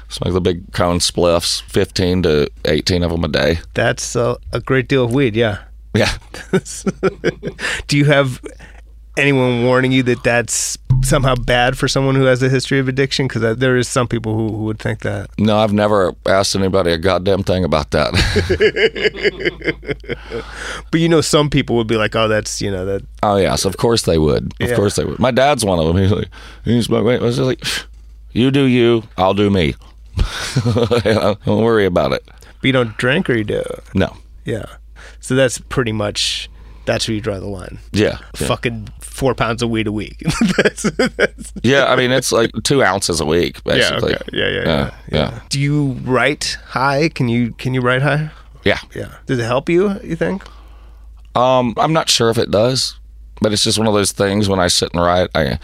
Smoke 0.08 0.32
the 0.34 0.40
big 0.40 0.72
cone 0.72 0.98
spliffs, 1.00 1.62
15 1.62 2.22
to 2.24 2.48
18 2.66 3.02
of 3.02 3.10
them 3.10 3.24
a 3.24 3.28
day. 3.28 3.58
That's 3.74 4.14
a, 4.16 4.36
a 4.52 4.60
great 4.60 4.86
deal 4.88 5.04
of 5.04 5.12
weed. 5.12 5.34
Yeah. 5.34 5.64
Yeah. 5.94 6.12
Do 7.88 7.96
you 7.96 8.04
have 8.04 8.40
anyone 9.16 9.64
warning 9.64 9.92
you 9.92 10.02
that 10.04 10.22
that's 10.22 10.76
somehow 11.04 11.34
bad 11.34 11.76
for 11.78 11.88
someone 11.88 12.14
who 12.14 12.24
has 12.24 12.42
a 12.42 12.48
history 12.48 12.78
of 12.78 12.88
addiction? 12.88 13.26
Because 13.28 13.42
uh, 13.42 13.54
there 13.54 13.76
is 13.76 13.88
some 13.88 14.08
people 14.08 14.34
who, 14.34 14.48
who 14.48 14.64
would 14.64 14.78
think 14.78 15.00
that. 15.00 15.30
No, 15.38 15.58
I've 15.58 15.72
never 15.72 16.14
asked 16.26 16.54
anybody 16.56 16.90
a 16.92 16.98
goddamn 16.98 17.42
thing 17.42 17.64
about 17.64 17.90
that. 17.92 18.14
But 20.90 21.00
you 21.00 21.08
know, 21.08 21.20
some 21.20 21.50
people 21.50 21.76
would 21.76 21.86
be 21.86 21.96
like, 21.96 22.14
"Oh, 22.14 22.28
that's 22.28 22.60
you 22.60 22.70
know 22.70 22.84
that." 22.86 23.02
oh, 23.22 23.36
yes, 23.36 23.64
of 23.64 23.76
course 23.76 24.02
they 24.02 24.18
would. 24.18 24.52
Of 24.60 24.70
Yeah. 24.70 24.76
course 24.76 24.96
they 24.96 25.04
would. 25.04 25.18
My 25.18 25.30
dad's 25.30 25.64
one 25.64 25.78
of 25.78 25.86
them. 25.86 25.96
He's 25.96 26.12
like, 26.12 26.28
smoke, 26.84 27.04
wait, 27.04 27.20
I 27.20 27.24
was 27.24 27.38
like, 27.38 27.62
you 28.32 28.50
do 28.50 28.64
you, 28.64 29.02
I'll 29.16 29.34
do 29.34 29.50
me. 29.50 29.74
You 31.04 31.14
know, 31.14 31.36
don't 31.44 31.62
worry 31.64 31.84
about 31.86 32.12
it. 32.12 32.22
But 32.26 32.62
you 32.64 32.72
don't 32.72 32.96
drink, 32.96 33.28
or 33.28 33.34
you 33.34 33.42
do. 33.44 33.62
No. 33.94 34.16
Yeah. 34.44 34.64
So 35.20 35.34
that's 35.34 35.58
pretty 35.58 35.90
much 35.92 36.48
that's 36.86 37.08
where 37.08 37.14
you 37.14 37.20
draw 37.20 37.38
the 37.38 37.46
line. 37.46 37.78
Yeah. 37.92 38.18
Yeah. 38.38 38.46
Fucking 38.48 38.88
four 39.00 39.34
pounds 39.34 39.62
of 39.62 39.70
weed 39.70 39.86
a 39.86 39.92
week. 39.92 40.18
that's, 40.58 40.82
that's, 40.82 41.52
Yeah, 41.62 41.86
I 41.86 41.96
mean, 41.96 42.10
it's 42.10 42.32
like 42.32 42.50
two 42.62 42.82
ounces 42.82 43.20
a 43.20 43.24
week, 43.26 43.60
yeah, 43.64 43.74
basically. 43.74 44.14
okay. 44.14 44.24
yeah, 44.32 44.48
yeah, 44.48 44.50
yeah, 44.50 44.64
Yeah, 44.66 44.90
yeah. 45.12 45.40
Do 45.48 45.60
you 45.60 45.92
write 46.04 46.58
high? 46.66 47.08
Can 47.08 47.28
you 47.28 47.52
can 47.52 47.74
you 47.74 47.80
write 47.80 48.02
high? 48.02 48.30
Yeah. 48.64 48.78
Yeah. 48.94 49.14
Does 49.26 49.38
it 49.38 49.44
help 49.44 49.68
you? 49.68 49.98
You 50.02 50.16
think? 50.16 50.42
Um, 51.34 51.74
I'm 51.76 51.92
not 51.92 52.08
sure 52.08 52.30
if 52.30 52.38
it 52.38 52.50
does, 52.50 52.98
but 53.40 53.52
it's 53.52 53.64
just 53.64 53.78
one 53.78 53.88
of 53.88 53.94
those 53.94 54.12
things 54.12 54.48
when 54.48 54.60
I 54.60 54.68
sit 54.68 54.92
and 54.94 55.02
write, 55.02 55.28
I 55.34 55.58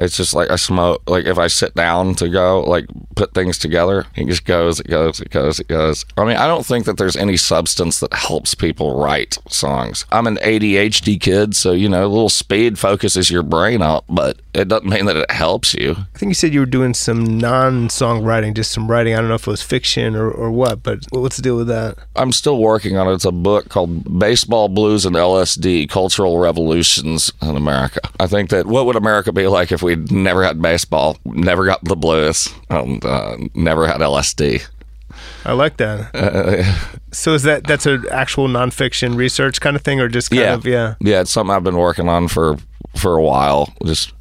it's 0.00 0.16
just 0.16 0.34
like 0.34 0.50
I 0.50 0.56
smoke 0.56 1.02
like 1.08 1.26
if 1.26 1.38
I 1.38 1.46
sit 1.46 1.74
down 1.74 2.14
to 2.16 2.28
go 2.28 2.60
like 2.60 2.86
put 3.16 3.34
things 3.34 3.58
together, 3.58 4.06
it 4.16 4.26
just 4.26 4.44
goes, 4.44 4.80
it 4.80 4.88
goes, 4.88 5.20
it 5.20 5.30
goes, 5.30 5.60
it 5.60 5.68
goes. 5.68 6.06
I 6.16 6.24
mean, 6.24 6.36
I 6.36 6.46
don't 6.46 6.64
think 6.64 6.86
that 6.86 6.96
there's 6.96 7.16
any 7.16 7.36
substance 7.36 8.00
that 8.00 8.12
helps 8.14 8.54
people 8.54 8.98
write 8.98 9.38
songs. 9.48 10.06
I'm 10.10 10.26
an 10.26 10.36
ADHD 10.36 11.20
kid, 11.20 11.54
so 11.54 11.72
you 11.72 11.88
know, 11.88 12.04
a 12.04 12.08
little 12.08 12.30
speed 12.30 12.78
focuses 12.78 13.30
your 13.30 13.42
brain 13.42 13.82
up, 13.82 14.04
but 14.08 14.40
it 14.54 14.68
doesn't 14.68 14.88
mean 14.88 15.04
that 15.04 15.16
it 15.16 15.30
helps 15.30 15.74
you. 15.74 15.92
I 16.14 16.18
think 16.18 16.30
you 16.30 16.34
said 16.34 16.54
you 16.54 16.60
were 16.60 16.66
doing 16.66 16.94
some 16.94 17.38
non-songwriting, 17.38 18.54
just 18.54 18.72
some 18.72 18.90
writing. 18.90 19.14
I 19.14 19.18
don't 19.18 19.28
know 19.28 19.34
if 19.34 19.46
it 19.46 19.50
was 19.50 19.62
fiction 19.62 20.16
or, 20.16 20.30
or 20.30 20.50
what, 20.50 20.82
but 20.82 21.04
what's 21.10 21.36
the 21.36 21.42
deal 21.42 21.56
with 21.56 21.68
that? 21.68 21.98
I'm 22.16 22.32
still 22.32 22.58
working 22.58 22.96
on 22.96 23.06
it. 23.06 23.14
It's 23.14 23.24
a 23.24 23.32
book 23.32 23.68
called 23.68 24.18
Baseball 24.18 24.68
Blues 24.68 25.04
and 25.04 25.14
LSD 25.14 25.88
Cultural 25.90 26.38
Revolutions 26.38 27.30
in 27.42 27.56
America. 27.56 28.00
I 28.18 28.26
think 28.26 28.50
that 28.50 28.66
what 28.66 28.86
would 28.86 28.96
America 28.96 29.32
be 29.32 29.46
like 29.46 29.72
if 29.72 29.82
we 29.82 29.89
never 29.96 30.42
had 30.44 30.60
baseball, 30.60 31.16
never 31.24 31.64
got 31.66 31.82
the 31.84 31.96
blues, 31.96 32.48
and 32.68 33.04
uh, 33.04 33.36
never 33.54 33.86
had 33.86 33.98
LSD? 34.00 34.66
I 35.44 35.52
like 35.52 35.76
that. 35.78 36.94
so 37.12 37.34
is 37.34 37.42
that 37.44 37.64
that's 37.64 37.86
an 37.86 38.04
actual 38.10 38.48
nonfiction 38.48 39.16
research 39.16 39.60
kind 39.60 39.76
of 39.76 39.82
thing, 39.82 40.00
or 40.00 40.08
just 40.08 40.30
kind 40.30 40.42
Yeah. 40.42 40.54
of 40.54 40.66
yeah? 40.66 40.94
Yeah, 41.00 41.20
it's 41.20 41.30
something 41.30 41.54
I've 41.54 41.64
been 41.64 41.76
working 41.78 42.08
on 42.08 42.28
for 42.28 42.56
for 42.96 43.16
a 43.16 43.22
while, 43.22 43.72
just 43.84 44.12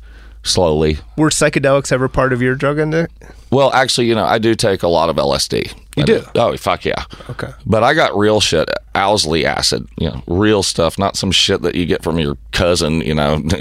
slowly. 0.43 0.97
Were 1.17 1.29
psychedelics 1.29 1.91
ever 1.91 2.07
part 2.07 2.33
of 2.33 2.41
your 2.41 2.55
drug 2.55 2.79
intake? 2.79 3.07
Well, 3.51 3.73
actually, 3.73 4.07
you 4.07 4.15
know, 4.15 4.25
I 4.25 4.37
do 4.37 4.53
take 4.55 4.83
a 4.83 4.87
lot 4.87 5.09
of 5.09 5.15
LSD. 5.15 5.73
You 5.95 6.03
I 6.03 6.05
do? 6.05 6.23
Oh, 6.35 6.55
fuck 6.55 6.85
yeah. 6.85 7.03
Okay. 7.31 7.49
But 7.65 7.83
I 7.83 7.93
got 7.95 8.15
real 8.15 8.39
shit, 8.39 8.69
Owsley 8.93 9.45
acid, 9.45 9.87
you 9.97 10.07
know, 10.09 10.21
real 10.27 10.61
stuff, 10.61 10.99
not 10.99 11.17
some 11.17 11.31
shit 11.31 11.63
that 11.63 11.73
you 11.75 11.85
get 11.87 12.03
from 12.03 12.19
your 12.19 12.37
cousin, 12.51 13.01
you 13.01 13.15
know. 13.15 13.41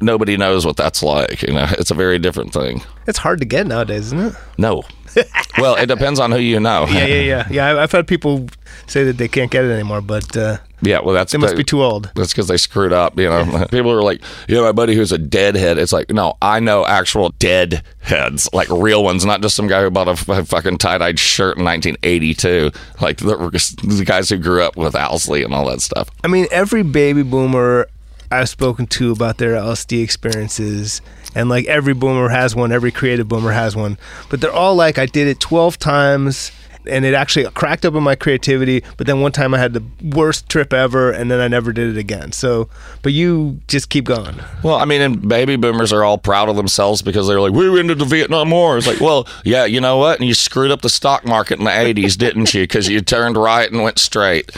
Nobody 0.00 0.36
knows 0.36 0.64
what 0.64 0.76
that's 0.76 1.02
like, 1.02 1.42
you 1.42 1.52
know. 1.52 1.66
It's 1.72 1.90
a 1.90 1.94
very 1.94 2.18
different 2.18 2.52
thing. 2.52 2.82
It's 3.06 3.18
hard 3.18 3.38
to 3.40 3.44
get 3.44 3.66
nowadays, 3.66 4.06
isn't 4.06 4.20
it? 4.20 4.34
No. 4.56 4.82
well, 5.58 5.74
it 5.76 5.86
depends 5.86 6.20
on 6.20 6.30
who 6.32 6.38
you 6.38 6.60
know. 6.60 6.86
Yeah, 6.88 7.04
yeah, 7.06 7.20
yeah, 7.20 7.48
yeah. 7.50 7.82
I've 7.82 7.92
had 7.92 8.06
people 8.06 8.48
say 8.86 9.04
that 9.04 9.18
they 9.18 9.28
can't 9.28 9.50
get 9.50 9.64
it 9.64 9.70
anymore, 9.70 10.00
but 10.00 10.36
uh, 10.36 10.58
Yeah, 10.82 11.00
well, 11.00 11.14
that's 11.14 11.32
they 11.32 11.38
must 11.38 11.56
be 11.56 11.64
too 11.64 11.82
old. 11.82 12.10
That's 12.14 12.32
because 12.32 12.48
they 12.48 12.56
screwed 12.56 12.92
up. 12.92 13.18
You 13.18 13.28
know, 13.28 13.66
people 13.70 13.90
are 13.90 14.02
like, 14.02 14.22
you 14.48 14.54
know, 14.54 14.62
my 14.62 14.72
buddy 14.72 14.94
who's 14.94 15.12
a 15.12 15.18
deadhead. 15.18 15.78
It's 15.78 15.92
like, 15.92 16.10
no, 16.10 16.34
I 16.40 16.60
know 16.60 16.86
actual 16.86 17.30
dead 17.38 17.82
heads, 18.00 18.48
like 18.52 18.68
real 18.70 19.02
ones, 19.02 19.24
not 19.24 19.42
just 19.42 19.56
some 19.56 19.66
guy 19.66 19.82
who 19.82 19.90
bought 19.90 20.08
a 20.08 20.44
fucking 20.44 20.78
tie-dyed 20.78 21.18
shirt 21.18 21.58
in 21.58 21.64
1982. 21.64 22.70
Like 23.00 23.18
the, 23.18 23.36
the 23.82 24.04
guys 24.04 24.28
who 24.28 24.36
grew 24.36 24.62
up 24.62 24.76
with 24.76 24.94
Owsley 24.94 25.42
and 25.42 25.52
all 25.52 25.68
that 25.68 25.80
stuff. 25.80 26.08
I 26.24 26.28
mean, 26.28 26.46
every 26.50 26.82
baby 26.82 27.22
boomer 27.22 27.88
I've 28.30 28.48
spoken 28.48 28.86
to 28.88 29.10
about 29.10 29.38
their 29.38 29.54
LSD 29.54 30.02
experiences, 30.02 31.02
and 31.34 31.48
like 31.48 31.66
every 31.66 31.94
boomer 31.94 32.28
has 32.28 32.54
one, 32.54 32.70
every 32.70 32.92
creative 32.92 33.28
boomer 33.28 33.52
has 33.52 33.74
one, 33.74 33.98
but 34.28 34.40
they're 34.40 34.52
all 34.52 34.76
like, 34.76 34.98
I 34.98 35.06
did 35.06 35.26
it 35.26 35.40
12 35.40 35.78
times. 35.78 36.52
And 36.86 37.04
it 37.04 37.12
actually 37.12 37.44
cracked 37.50 37.84
open 37.84 38.02
my 38.02 38.14
creativity, 38.14 38.82
but 38.96 39.06
then 39.06 39.20
one 39.20 39.32
time 39.32 39.52
I 39.52 39.58
had 39.58 39.74
the 39.74 39.84
worst 40.02 40.48
trip 40.48 40.72
ever, 40.72 41.10
and 41.10 41.30
then 41.30 41.38
I 41.38 41.46
never 41.46 41.74
did 41.74 41.94
it 41.94 41.98
again. 41.98 42.32
So, 42.32 42.70
but 43.02 43.12
you 43.12 43.60
just 43.68 43.90
keep 43.90 44.06
going. 44.06 44.36
Well, 44.64 44.76
I 44.76 44.86
mean, 44.86 45.02
and 45.02 45.28
baby 45.28 45.56
boomers 45.56 45.92
are 45.92 46.04
all 46.04 46.16
proud 46.16 46.48
of 46.48 46.56
themselves 46.56 47.02
because 47.02 47.28
they're 47.28 47.38
like, 47.38 47.52
we 47.52 47.78
ended 47.78 47.98
the 47.98 48.06
Vietnam 48.06 48.50
War. 48.50 48.78
It's 48.78 48.86
like, 48.86 48.98
well, 48.98 49.28
yeah, 49.44 49.66
you 49.66 49.78
know 49.78 49.98
what? 49.98 50.20
And 50.20 50.26
you 50.26 50.32
screwed 50.32 50.70
up 50.70 50.80
the 50.80 50.88
stock 50.88 51.26
market 51.26 51.58
in 51.58 51.66
the 51.66 51.70
80s, 51.70 52.16
didn't 52.16 52.54
you? 52.54 52.62
Because 52.62 52.88
you 52.88 53.02
turned 53.02 53.36
right 53.36 53.70
and 53.70 53.82
went 53.82 53.98
straight. 53.98 54.50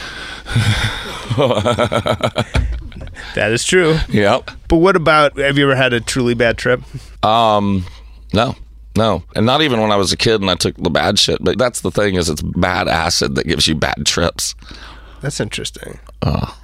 That 3.35 3.53
is 3.53 3.65
true. 3.65 3.97
Yep. 4.09 4.51
But 4.69 4.77
what 4.77 4.97
about? 4.97 5.37
Have 5.39 5.59
you 5.59 5.65
ever 5.65 5.75
had 5.77 5.93
a 5.93 6.01
truly 6.01 6.35
bad 6.35 6.59
trip? 6.59 6.81
Um, 7.25 7.85
no, 8.33 8.55
no, 8.97 9.23
and 9.37 9.45
not 9.47 9.63
even 9.63 9.81
when 9.81 9.91
I 9.93 9.97
was 9.97 10.13
a 10.13 10.17
kid 10.17 10.41
and 10.41 10.51
I 10.51 10.55
took 10.55 10.77
the 10.77 10.91
bad 10.91 11.19
shit. 11.19 11.39
But 11.43 11.59
that's 11.59 11.81
the 11.83 11.91
thing 11.91 12.15
is, 12.15 12.29
it's 12.29 12.43
bad 12.43 12.89
acid 12.89 13.35
that 13.37 13.47
gives 13.47 13.67
you 13.69 13.75
bad 13.75 14.05
trips. 14.07 14.55
That's 15.21 15.39
interesting. 15.41 16.01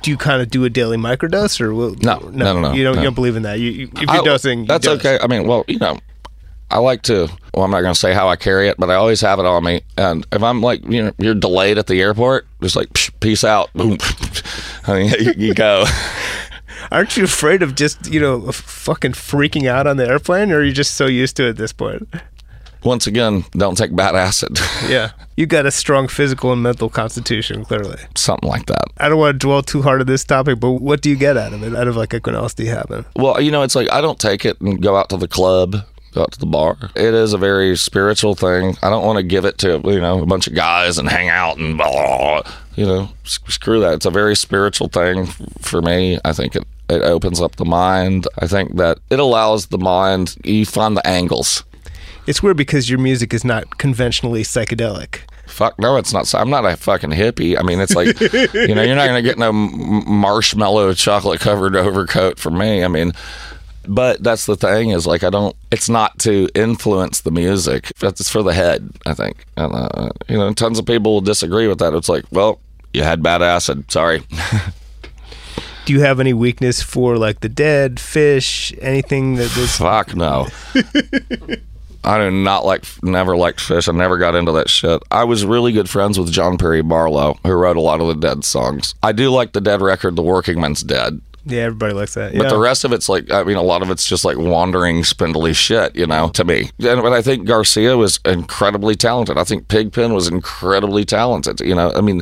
do 0.02 0.11
you 0.11 0.16
kind 0.16 0.42
of 0.42 0.50
do 0.50 0.64
a 0.64 0.70
daily 0.70 0.96
microdose, 0.96 1.61
or 1.61 1.72
will, 1.74 1.94
No, 2.02 2.18
no, 2.32 2.54
no, 2.54 2.61
no, 2.61 2.72
You 2.72 2.82
don't. 2.82 2.96
no. 2.96 3.00
You 3.02 3.04
don't 3.06 3.14
believe 3.14 3.37
in 3.37 3.42
that. 3.44 3.61
You, 3.61 3.70
you 3.70 3.90
if 3.94 4.00
you're 4.02 4.11
I- 4.11 4.24
dosing, 4.24 4.61
you 4.61 4.66
that's 4.66 4.84
dose. 4.84 4.98
okay. 4.98 5.18
I 5.22 5.28
mean, 5.28 5.46
well, 5.46 5.64
you 5.68 5.78
know, 5.78 5.98
I 6.70 6.78
like 6.78 7.02
to. 7.02 7.28
Well, 7.54 7.64
I'm 7.64 7.70
not 7.70 7.82
going 7.82 7.94
to 7.94 7.98
say 8.00 8.12
how 8.12 8.28
I 8.28 8.34
carry 8.37 8.68
it, 8.68 8.76
but 8.78 8.90
I 8.90 8.94
always 8.94 9.20
have 9.20 9.38
it 9.38 9.46
on 9.46 9.62
me. 9.64 9.80
And 9.96 10.26
if 10.32 10.42
I'm 10.42 10.61
like, 10.61 10.84
you 10.84 11.04
know, 11.04 11.12
you're 11.18 11.34
delayed 11.34 11.78
at 11.78 11.87
the 11.87 12.00
airport, 12.02 12.46
just 12.61 12.74
like, 12.76 12.88
psh, 12.90 13.11
peace 13.20 13.44
out, 13.44 13.72
boom. 13.74 13.96
I 14.88 14.98
mean, 14.98 15.12
you, 15.20 15.32
you 15.48 15.54
go. 15.54 15.84
Aren't 16.90 17.16
you 17.16 17.24
afraid 17.24 17.62
of 17.62 17.74
just 17.74 18.11
you 18.11 18.20
know 18.20 18.51
fucking 18.53 19.12
freaking 19.12 19.68
out 19.68 19.87
on 19.87 19.96
the 19.96 20.09
airplane, 20.09 20.51
or 20.53 20.59
are 20.59 20.64
you 20.64 20.72
just 20.72 20.94
so 20.94 21.07
used 21.07 21.37
to 21.37 21.46
it 21.46 21.51
at 21.51 21.57
this 21.57 21.72
point? 21.72 22.09
Once 22.85 23.07
again, 23.07 23.44
don't 23.53 23.77
take 23.77 23.94
bad 23.94 24.14
acid. 24.14 24.59
Yeah, 24.88 25.11
you 25.37 25.44
got 25.44 25.66
a 25.66 25.70
strong 25.70 26.09
physical 26.09 26.53
and 26.53 26.62
mental 26.62 26.88
constitution, 26.88 27.64
clearly. 27.64 27.98
Something 28.14 28.48
like 28.48 28.66
that. 28.66 28.85
I 28.96 29.09
don't 29.11 29.18
want 29.18 29.35
to 29.35 29.46
dwell 29.46 29.61
too 29.61 29.83
hard 29.83 30.01
on 30.01 30.07
this 30.07 30.24
topic, 30.24 30.61
but 30.61 30.70
what 30.72 31.03
do 31.03 31.11
you 31.11 31.16
get 31.16 31.37
out 31.37 31.53
of 31.53 31.62
it? 31.62 31.74
Out 31.74 31.88
of 31.88 31.96
like 31.96 32.14
a 32.14 32.20
you 32.59 32.70
happen? 32.70 33.05
Well, 33.16 33.38
you 33.40 33.51
know, 33.51 33.62
it's 33.62 33.74
like 33.74 33.92
I 33.92 34.01
don't 34.01 34.18
take 34.18 34.46
it 34.46 34.59
and 34.61 34.81
go 34.81 34.96
out 34.96 35.11
to 35.11 35.18
the 35.18 35.29
club, 35.29 35.77
go 36.14 36.22
out 36.22 36.33
to 36.33 36.38
the 36.38 36.46
bar. 36.46 36.79
It 36.94 37.12
is 37.12 37.35
a 37.35 37.38
very 37.38 37.77
spiritual 37.77 38.35
thing. 38.35 38.77
I 38.83 38.88
don't 38.88 39.05
want 39.05 39.18
to 39.18 39.22
give 39.22 39.44
it 39.44 39.59
to 39.59 39.81
you 39.85 40.01
know 40.01 40.22
a 40.22 40.27
bunch 40.27 40.46
of 40.46 40.55
guys 40.55 40.96
and 40.96 41.09
hang 41.09 41.29
out 41.29 41.59
and 41.59 41.77
blah, 41.77 42.42
you 42.77 42.87
know 42.87 43.11
screw 43.24 43.81
that. 43.81 43.94
It's 43.94 44.07
a 44.07 44.11
very 44.11 44.37
spiritual 44.37 44.88
thing 44.88 45.27
for 45.61 45.83
me. 45.83 46.18
I 46.24 46.33
think 46.33 46.57
it 46.57 46.64
it 46.88 47.03
opens 47.03 47.40
up 47.40 47.57
the 47.57 47.64
mind. 47.64 48.27
I 48.38 48.46
think 48.46 48.77
that 48.77 48.98
it 49.11 49.18
allows 49.18 49.66
the 49.66 49.79
mind. 49.79 50.37
You 50.44 50.64
find 50.64 50.96
the 50.96 51.07
angles. 51.07 51.64
It's 52.27 52.42
weird 52.42 52.57
because 52.57 52.90
your 52.90 52.98
music 52.98 53.33
is 53.33 53.44
not 53.44 53.79
conventionally 53.79 54.42
psychedelic. 54.42 55.20
Fuck 55.46 55.79
no, 55.79 55.96
it's 55.96 56.12
not. 56.12 56.33
I'm 56.35 56.51
not 56.51 56.66
a 56.66 56.77
fucking 56.77 57.11
hippie. 57.11 57.59
I 57.59 57.62
mean, 57.62 57.81
it's 57.81 57.94
like, 57.94 58.20
you 58.20 58.74
know, 58.74 58.83
you're 58.83 58.96
not 58.96 59.07
gonna 59.07 59.22
get 59.22 59.38
no 59.38 59.51
marshmallow 59.51 60.92
chocolate 60.92 61.40
covered 61.40 61.74
overcoat 61.74 62.38
from 62.38 62.59
me. 62.59 62.85
I 62.85 62.88
mean, 62.88 63.12
but 63.87 64.22
that's 64.22 64.44
the 64.44 64.57
thing 64.57 64.90
is 64.90 65.07
like 65.07 65.24
I 65.24 65.31
don't. 65.31 65.57
It's 65.70 65.88
not 65.88 66.18
to 66.20 66.48
influence 66.55 67.22
the 67.22 67.31
music. 67.31 67.92
It's 68.03 68.29
for 68.29 68.42
the 68.42 68.53
head. 68.53 68.90
I 69.07 69.14
think. 69.14 69.46
And, 69.57 69.74
uh, 69.74 70.11
you 70.29 70.37
know, 70.37 70.53
tons 70.53 70.79
of 70.79 70.85
people 70.85 71.14
will 71.14 71.20
disagree 71.22 71.66
with 71.66 71.79
that. 71.79 71.94
It's 71.94 72.11
like, 72.11 72.24
well, 72.31 72.61
you 72.92 73.03
had 73.03 73.22
bad 73.22 73.40
acid. 73.40 73.90
Sorry. 73.90 74.22
Do 75.88 75.94
you 75.94 76.01
have 76.01 76.20
any 76.20 76.35
weakness 76.35 76.83
for 76.83 77.16
like 77.16 77.40
the 77.40 77.48
dead, 77.48 77.96
Phish, 77.96 78.79
anything 78.83 79.37
that 79.37 79.51
this? 79.53 79.79
Fuck 79.79 80.14
no. 80.14 80.46
I 82.05 82.18
do 82.18 82.31
not 82.31 82.66
like, 82.66 82.85
never 83.03 83.38
liked 83.38 83.59
Phish. 83.59 83.88
I 83.88 83.96
never 83.96 84.18
got 84.18 84.35
into 84.35 84.53
that 84.53 84.68
shit. 84.68 85.03
I 85.11 85.24
was 85.24 85.46
really 85.46 85.72
good 85.72 85.88
friends 85.88 86.18
with 86.18 86.31
John 86.31 86.59
Perry 86.59 86.83
Barlow, 86.83 87.38
who 87.42 87.53
wrote 87.55 87.79
a 87.79 87.81
lot 87.81 88.03
of 88.03 88.07
the 88.07 88.16
Dead 88.16 88.44
songs. 88.44 88.96
I 89.03 89.12
do 89.12 89.31
like 89.31 89.53
the 89.53 89.62
Dead 89.62 89.81
record, 89.81 90.16
The 90.16 90.22
Working 90.22 90.61
Man's 90.61 90.83
Dead. 90.83 91.22
Yeah, 91.46 91.62
everybody 91.62 91.94
likes 91.94 92.12
that. 92.12 92.35
But 92.35 92.42
yeah. 92.42 92.48
the 92.51 92.59
rest 92.59 92.85
of 92.85 92.92
it's 92.92 93.09
like, 93.09 93.31
I 93.31 93.42
mean, 93.44 93.57
a 93.57 93.62
lot 93.62 93.81
of 93.81 93.88
it's 93.88 94.07
just 94.07 94.27
like 94.27 94.37
wandering, 94.37 95.05
spindly 95.05 95.55
shit, 95.55 95.96
you 95.96 96.07
know, 96.07 96.29
to 96.35 96.44
me. 96.44 96.70
And 96.81 97.01
but 97.01 97.14
I 97.14 97.22
think 97.22 97.46
Garcia 97.46 97.96
was 97.96 98.20
incredibly 98.27 98.94
talented. 98.94 99.38
I 99.38 99.44
think 99.44 99.68
Pigpen 99.68 100.12
was 100.12 100.29
incredibly 100.29 101.07
talented. 101.07 101.61
You 101.61 101.74
know, 101.74 101.94
I 101.96 102.03
mean, 102.03 102.20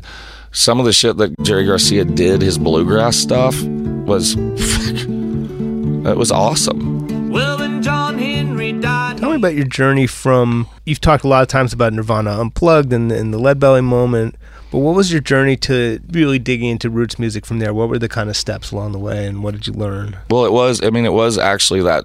some 0.56 0.78
of 0.78 0.86
the 0.86 0.92
shit 0.92 1.18
that 1.18 1.38
Jerry 1.42 1.66
Garcia 1.66 2.04
did, 2.04 2.40
his 2.40 2.56
bluegrass 2.56 3.16
stuff, 3.16 3.60
was 3.62 4.34
it 4.38 6.16
was 6.16 6.32
awesome. 6.32 7.30
Well, 7.30 7.58
when 7.58 7.82
John 7.82 8.18
Henry 8.18 8.72
died, 8.72 9.18
Tell 9.18 9.30
me 9.30 9.36
about 9.36 9.54
your 9.54 9.66
journey 9.66 10.06
from. 10.06 10.66
You've 10.86 11.00
talked 11.00 11.24
a 11.24 11.28
lot 11.28 11.42
of 11.42 11.48
times 11.48 11.74
about 11.74 11.92
Nirvana 11.92 12.40
Unplugged 12.40 12.92
and, 12.92 13.12
and 13.12 13.34
the 13.34 13.38
Lead 13.38 13.60
Belly 13.60 13.82
moment, 13.82 14.36
but 14.70 14.78
what 14.78 14.94
was 14.96 15.12
your 15.12 15.20
journey 15.20 15.56
to 15.58 16.00
really 16.10 16.38
digging 16.38 16.70
into 16.70 16.88
roots 16.88 17.18
music 17.18 17.44
from 17.44 17.58
there? 17.58 17.74
What 17.74 17.90
were 17.90 17.98
the 17.98 18.08
kind 18.08 18.30
of 18.30 18.36
steps 18.36 18.72
along 18.72 18.92
the 18.92 18.98
way, 18.98 19.26
and 19.26 19.42
what 19.42 19.52
did 19.52 19.66
you 19.66 19.74
learn? 19.74 20.16
Well, 20.30 20.46
it 20.46 20.52
was. 20.52 20.82
I 20.82 20.88
mean, 20.88 21.04
it 21.04 21.12
was 21.12 21.36
actually 21.36 21.82
that 21.82 22.04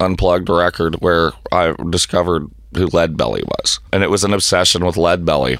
unplugged 0.00 0.48
record 0.48 0.96
where 1.00 1.32
I 1.52 1.74
discovered 1.90 2.46
who 2.74 2.86
Lead 2.86 3.18
Belly 3.18 3.42
was, 3.44 3.80
and 3.92 4.02
it 4.02 4.10
was 4.10 4.24
an 4.24 4.32
obsession 4.32 4.84
with 4.84 4.96
Lead 4.96 5.26
Belly. 5.26 5.58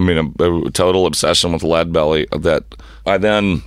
I 0.00 0.02
mean, 0.02 0.34
a, 0.40 0.52
a 0.66 0.70
total 0.70 1.04
obsession 1.06 1.52
with 1.52 1.62
Lead 1.62 1.92
Belly 1.92 2.26
that 2.32 2.64
I 3.06 3.18
then 3.18 3.62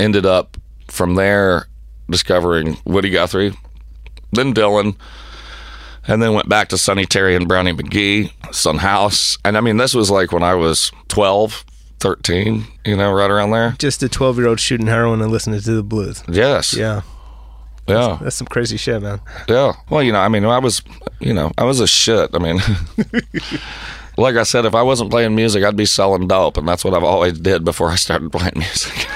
ended 0.00 0.26
up 0.26 0.56
from 0.88 1.14
there 1.14 1.68
discovering 2.10 2.76
Woody 2.84 3.10
Guthrie, 3.10 3.52
then 4.32 4.52
Dylan, 4.52 4.96
and 6.08 6.20
then 6.22 6.34
went 6.34 6.48
back 6.48 6.68
to 6.70 6.78
Sonny 6.78 7.06
Terry 7.06 7.36
and 7.36 7.46
Brownie 7.48 7.72
McGhee, 7.72 8.32
Sun 8.54 8.78
House. 8.78 9.38
And 9.44 9.56
I 9.56 9.60
mean, 9.60 9.76
this 9.76 9.94
was 9.94 10.10
like 10.10 10.32
when 10.32 10.42
I 10.42 10.54
was 10.54 10.90
12, 11.08 11.64
13, 12.00 12.64
you 12.84 12.96
know, 12.96 13.12
right 13.12 13.30
around 13.30 13.50
there. 13.52 13.74
Just 13.78 14.02
a 14.02 14.08
12 14.08 14.38
year 14.38 14.48
old 14.48 14.60
shooting 14.60 14.86
heroin 14.88 15.20
and 15.22 15.30
listening 15.32 15.60
to 15.60 15.72
the 15.74 15.82
blues. 15.82 16.22
Yes. 16.28 16.74
Yeah, 16.74 17.02
Yeah. 17.88 18.18
that's 18.20 18.36
some 18.36 18.46
crazy 18.48 18.76
shit, 18.76 19.00
man. 19.02 19.20
Yeah. 19.48 19.72
Well, 19.90 20.02
you 20.02 20.12
know, 20.12 20.20
I 20.20 20.28
mean, 20.28 20.44
I 20.44 20.58
was, 20.58 20.82
you 21.20 21.32
know, 21.34 21.52
I 21.56 21.64
was 21.64 21.80
a 21.80 21.86
shit. 21.86 22.30
I 22.34 22.38
mean, 22.38 22.60
like 24.16 24.36
I 24.36 24.42
said, 24.42 24.64
if 24.64 24.74
I 24.74 24.82
wasn't 24.82 25.10
playing 25.10 25.34
music, 25.34 25.64
I'd 25.64 25.76
be 25.76 25.86
selling 25.86 26.28
dope, 26.28 26.56
and 26.56 26.66
that's 26.66 26.84
what 26.84 26.94
I've 26.94 27.04
always 27.04 27.38
did 27.38 27.64
before 27.64 27.90
I 27.90 27.96
started 27.96 28.30
playing 28.32 28.54
music. 28.56 29.06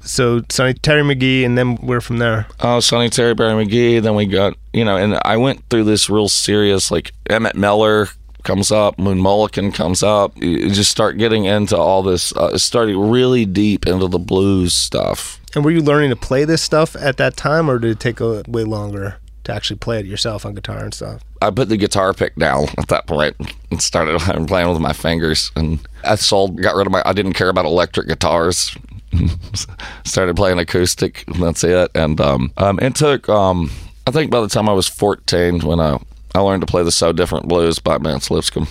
So 0.00 0.42
Sonny 0.48 0.74
Terry 0.74 1.02
McGhee, 1.02 1.44
and 1.44 1.56
then 1.56 1.76
we're 1.76 2.00
from 2.00 2.18
there. 2.18 2.46
oh, 2.60 2.80
Sonny 2.80 3.08
Terry, 3.08 3.34
Barry 3.34 3.64
McGhee. 3.64 4.02
Then 4.02 4.14
we 4.16 4.26
got, 4.26 4.56
you 4.72 4.84
know, 4.84 4.96
and 4.96 5.18
I 5.24 5.36
went 5.36 5.62
through 5.70 5.84
this 5.84 6.10
real 6.10 6.28
serious, 6.28 6.90
like 6.90 7.12
Emmett 7.30 7.54
Miller 7.54 8.08
comes 8.42 8.72
up, 8.72 8.98
Moon 8.98 9.18
Mulligan 9.18 9.70
comes 9.70 10.02
up. 10.02 10.36
You 10.36 10.70
just 10.70 10.90
start 10.90 11.18
getting 11.18 11.44
into 11.44 11.76
all 11.76 12.02
this, 12.02 12.34
uh, 12.34 12.58
starting 12.58 12.98
really 13.10 13.46
deep 13.46 13.86
into 13.86 14.08
the 14.08 14.18
blues 14.18 14.74
stuff. 14.74 15.40
And 15.54 15.64
were 15.64 15.70
you 15.70 15.80
learning 15.80 16.10
to 16.10 16.16
play 16.16 16.44
this 16.44 16.62
stuff 16.62 16.96
at 16.96 17.16
that 17.18 17.36
time, 17.36 17.70
or 17.70 17.78
did 17.78 17.92
it 17.92 18.00
take 18.00 18.20
a 18.20 18.42
way 18.48 18.64
longer 18.64 19.18
to 19.44 19.52
actually 19.52 19.78
play 19.78 20.00
it 20.00 20.06
yourself 20.06 20.44
on 20.44 20.54
guitar 20.54 20.78
and 20.78 20.92
stuff? 20.92 21.22
I 21.42 21.50
put 21.50 21.68
the 21.68 21.76
guitar 21.76 22.14
pick 22.14 22.36
down 22.36 22.68
at 22.78 22.86
that 22.88 23.08
point 23.08 23.36
and 23.70 23.82
started 23.82 24.18
playing 24.46 24.68
with 24.70 24.80
my 24.80 24.92
fingers. 24.92 25.50
And 25.56 25.80
I 26.04 26.14
sold, 26.14 26.62
got 26.62 26.76
rid 26.76 26.86
of 26.86 26.92
my, 26.92 27.02
I 27.04 27.12
didn't 27.12 27.32
care 27.32 27.48
about 27.48 27.64
electric 27.64 28.06
guitars. 28.06 28.76
started 30.04 30.36
playing 30.36 30.58
acoustic. 30.60 31.24
And 31.26 31.42
that's 31.42 31.64
it. 31.64 31.90
And 31.94 32.20
um, 32.20 32.52
um, 32.56 32.78
it 32.80 32.94
took, 32.94 33.28
um, 33.28 33.72
I 34.06 34.12
think 34.12 34.30
by 34.30 34.40
the 34.40 34.48
time 34.48 34.68
I 34.68 34.72
was 34.72 34.86
14 34.86 35.60
when 35.60 35.80
I, 35.80 35.98
I 36.34 36.38
learned 36.38 36.62
to 36.62 36.66
play 36.66 36.84
the 36.84 36.92
So 36.92 37.12
Different 37.12 37.48
Blues 37.48 37.80
by 37.80 37.98
Mance 37.98 38.30
Lipscomb. 38.30 38.68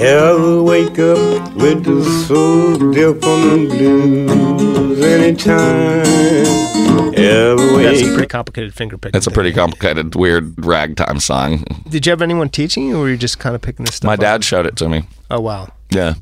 Ever 0.00 0.62
wake 0.62 0.98
up 0.98 1.52
with 1.54 1.84
the 1.84 2.04
soul 2.26 2.92
dip 2.92 3.22
on 3.24 4.87
the 4.98 5.06
blues 5.06 5.22
anytime? 5.22 7.14
Ever 7.14 7.82
That's 7.82 8.02
a 8.02 8.12
pretty 8.12 8.26
complicated 8.26 8.74
finger 8.74 8.98
picking. 8.98 9.16
It's 9.16 9.26
a 9.26 9.30
pretty 9.30 9.52
complicated, 9.52 10.14
weird 10.14 10.64
ragtime 10.64 11.20
song. 11.20 11.64
Did 11.88 12.06
you 12.06 12.10
have 12.10 12.22
anyone 12.22 12.48
teaching 12.48 12.86
you, 12.86 12.96
or 12.96 13.00
were 13.00 13.10
you 13.10 13.16
just 13.16 13.38
kind 13.38 13.54
of 13.54 13.62
picking 13.62 13.84
this 13.84 13.96
stuff? 13.96 14.06
My 14.06 14.14
up? 14.14 14.20
dad 14.20 14.44
showed 14.44 14.66
it 14.66 14.76
to 14.76 14.88
me. 14.88 15.04
Oh 15.30 15.40
wow. 15.40 15.72
Yeah. 15.90 16.14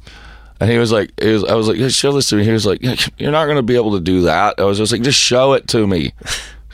And 0.58 0.70
he 0.70 0.78
was 0.78 0.90
like, 0.90 1.12
he 1.20 1.28
was, 1.32 1.44
I 1.44 1.54
was 1.54 1.68
like, 1.68 1.76
yeah, 1.76 1.88
show 1.88 2.12
this 2.12 2.28
to 2.30 2.36
me. 2.36 2.44
He 2.44 2.50
was 2.50 2.64
like, 2.64 2.80
you're 3.18 3.32
not 3.32 3.44
going 3.44 3.56
to 3.56 3.62
be 3.62 3.76
able 3.76 3.92
to 3.92 4.00
do 4.00 4.22
that. 4.22 4.54
I 4.58 4.64
was 4.64 4.78
just 4.78 4.90
like, 4.90 5.02
just 5.02 5.20
show 5.20 5.52
it 5.52 5.68
to 5.68 5.86
me. 5.86 6.12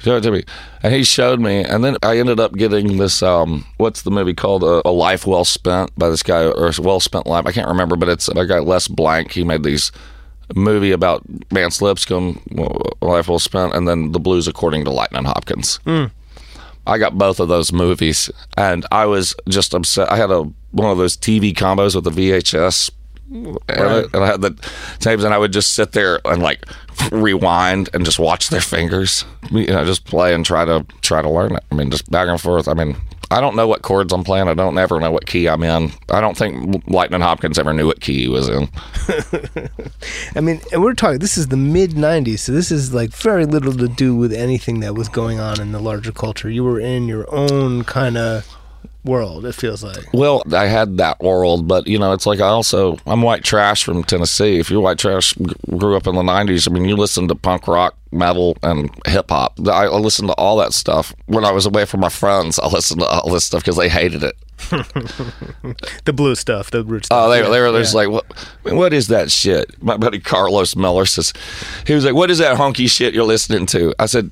Show 0.03 0.17
it 0.17 0.23
to 0.23 0.33
me. 0.33 0.43
And 0.83 0.93
he 0.93 1.05
showed 1.05 1.39
me. 1.39 1.63
And 1.63 1.85
then 1.85 1.97
I 2.03 2.19
ended 2.19 2.41
up 2.41 2.55
getting 2.55 2.97
this, 2.97 3.23
um, 3.23 3.65
what's 3.77 4.03
the 4.03 4.11
movie 4.11 4.35
called? 4.35 4.65
A, 4.65 4.83
a 4.85 4.91
Life 4.91 5.29
Well 5.29 5.45
Spent 5.45 5.97
by 5.97 6.09
this 6.09 6.25
guy, 6.25 6.45
or 6.45 6.73
Well 6.81 6.99
Spent 6.99 7.29
Life. 7.29 7.47
I 7.47 7.53
can't 7.53 7.69
remember, 7.69 7.95
but 7.95 8.09
it's 8.09 8.27
a 8.27 8.45
guy, 8.45 8.59
Les 8.59 8.89
Blank. 8.89 9.31
He 9.31 9.45
made 9.45 9.63
these 9.63 9.93
movie 10.55 10.93
about 10.93 11.23
Mance 11.51 11.81
Lipscomb, 11.81 12.41
Life 13.01 13.29
Well 13.29 13.39
Spent, 13.39 13.75
and 13.75 13.87
then 13.87 14.13
The 14.13 14.21
Blues 14.21 14.49
According 14.49 14.85
to 14.85 14.91
Lightning 14.91 15.25
Hopkins. 15.25 15.77
Hmm. 15.85 16.07
I 16.87 16.99
got 16.99 17.17
both 17.17 17.39
of 17.39 17.49
those 17.49 17.73
movies, 17.73 18.31
and 18.57 18.85
I 18.91 19.07
was 19.07 19.37
just 19.49 19.73
upset. 19.73 20.11
I 20.11 20.17
had 20.17 20.31
a 20.31 20.51
one 20.73 20.91
of 20.91 20.99
those 20.99 21.17
TV 21.17 21.55
combos 21.55 21.95
with 21.95 22.05
the 22.05 22.11
VHS, 22.11 22.91
and, 23.31 23.59
I, 23.69 23.99
and 24.13 24.17
I 24.17 24.27
had 24.27 24.41
the 24.41 24.51
tapes, 24.99 25.23
and 25.23 25.33
I 25.33 25.39
would 25.39 25.53
just 25.53 25.75
sit 25.75 25.93
there 25.93 26.21
and 26.25 26.43
like 26.43 26.67
rewind 27.13 27.89
and 27.95 28.05
just 28.05 28.19
watch 28.19 28.49
their 28.49 28.61
fingers, 28.61 29.25
you 29.51 29.67
know, 29.67 29.85
just 29.85 30.05
play 30.05 30.35
and 30.35 30.45
try 30.45 30.65
to 30.65 30.85
try 31.03 31.23
to 31.23 31.31
learn 31.31 31.55
it. 31.55 31.65
I 31.71 31.75
mean, 31.75 31.91
just 31.91 32.11
back 32.11 32.29
and 32.29 32.41
forth. 32.41 32.67
I 32.67 32.75
mean, 32.75 32.97
I 33.33 33.41
don't 33.41 33.57
know 33.57 33.67
what 33.67 33.81
chords 33.81 34.13
I'm 34.13 34.25
playing. 34.25 34.49
I 34.49 34.53
don't 34.53 34.77
ever 34.77 35.01
know 35.01 35.11
what 35.11 35.25
key 35.25 35.49
I'm 35.49 35.63
in. 35.63 35.91
I 36.11 36.21
don't 36.21 36.37
think 36.37 36.87
Lightning 36.87 37.23
Hopkins 37.23 37.59
ever 37.59 37.73
knew 37.73 37.87
what 37.87 38.03
key 38.03 38.25
he 38.25 38.29
was 38.29 38.51
in. 38.51 38.69
I 40.37 40.41
mean, 40.41 40.61
and 40.71 40.83
we're 40.83 40.93
talking. 40.93 41.19
This 41.19 41.39
is 41.39 41.49
the 41.49 41.57
mid 41.57 41.93
'90s, 41.93 42.41
so 42.41 42.53
this 42.53 42.71
is 42.71 42.93
like 42.93 43.11
very 43.11 43.47
little 43.47 43.73
to 43.73 43.89
do 43.89 44.15
with 44.15 44.35
anything 44.35 44.81
that 44.81 44.95
was 44.95 45.09
going 45.09 45.41
on 45.41 45.63
in 45.63 45.73
the 45.73 45.81
larger 45.81 46.13
culture. 46.13 46.51
You 46.51 46.63
were 46.63 46.79
in 46.79 47.09
your 47.09 47.27
own 47.35 47.85
kind 47.85 48.19
of 48.19 48.47
world. 49.05 49.45
It 49.45 49.55
feels 49.55 49.83
like. 49.83 50.13
Well, 50.13 50.43
I 50.53 50.67
had 50.67 50.97
that 50.99 51.21
world, 51.21 51.69
but 51.69 51.87
you 51.87 51.99
know, 51.99 52.13
it's 52.13 52.27
like 52.27 52.41
I 52.41 52.49
also 52.49 52.97
I'm 53.07 53.23
white 53.23 53.45
trash 53.45 53.85
from 53.85 54.05
Tennessee. 54.05 54.59
If 54.59 54.71
you're 54.71 54.81
white 54.81 54.99
trash, 54.99 55.35
grew 55.77 55.97
up 55.97 56.07
in 56.07 56.15
the 56.15 56.23
'90s. 56.23 56.69
I 56.69 56.73
mean, 56.73 56.85
you 56.85 56.97
listen 56.97 57.29
to 57.29 57.35
punk 57.35 57.67
rock, 57.67 57.97
metal, 58.11 58.57
and 58.63 58.91
hip 59.07 59.31
hop. 59.31 59.59
I, 59.69 59.87
listened 59.89 60.29
to 60.29 60.35
all 60.35 60.57
that 60.59 60.73
stuff 60.73 61.15
when 61.27 61.45
I 61.45 61.53
was 61.53 61.67
away 61.67 61.85
from 61.85 62.01
my 62.01 62.09
friends. 62.09 62.59
I 62.59 62.67
listened 62.69 63.01
to 63.01 63.07
all 63.07 63.31
this 63.31 63.45
stuff 63.45 63.63
because 63.63 63.77
they 63.77 63.89
hated 63.89 64.23
it. 64.23 64.37
The 66.05 66.13
blue 66.13 66.35
stuff, 66.35 66.71
the 66.71 66.85
root 66.85 67.07
stuff. 67.07 67.27
Oh, 67.27 67.31
they, 67.31 67.43
yeah, 67.43 67.49
they 67.49 67.61
were 67.61 67.79
just 67.79 67.95
yeah. 67.95 68.01
like, 68.01 68.09
what, 68.11 68.75
what 68.75 68.93
is 68.93 69.09
that 69.09 69.31
shit? 69.31 69.81
My 69.83 69.97
buddy 69.97 70.19
Carlos 70.19 70.75
Miller 70.75 71.07
says, 71.07 71.33
he 71.87 71.95
was 71.95 72.05
like, 72.05 72.15
what 72.15 72.31
is 72.31 72.39
that 72.39 72.59
honky 72.59 72.91
shit 72.91 73.15
you're 73.15 73.25
listening 73.25 73.67
to? 73.67 73.95
I 74.01 74.07
said, 74.07 74.31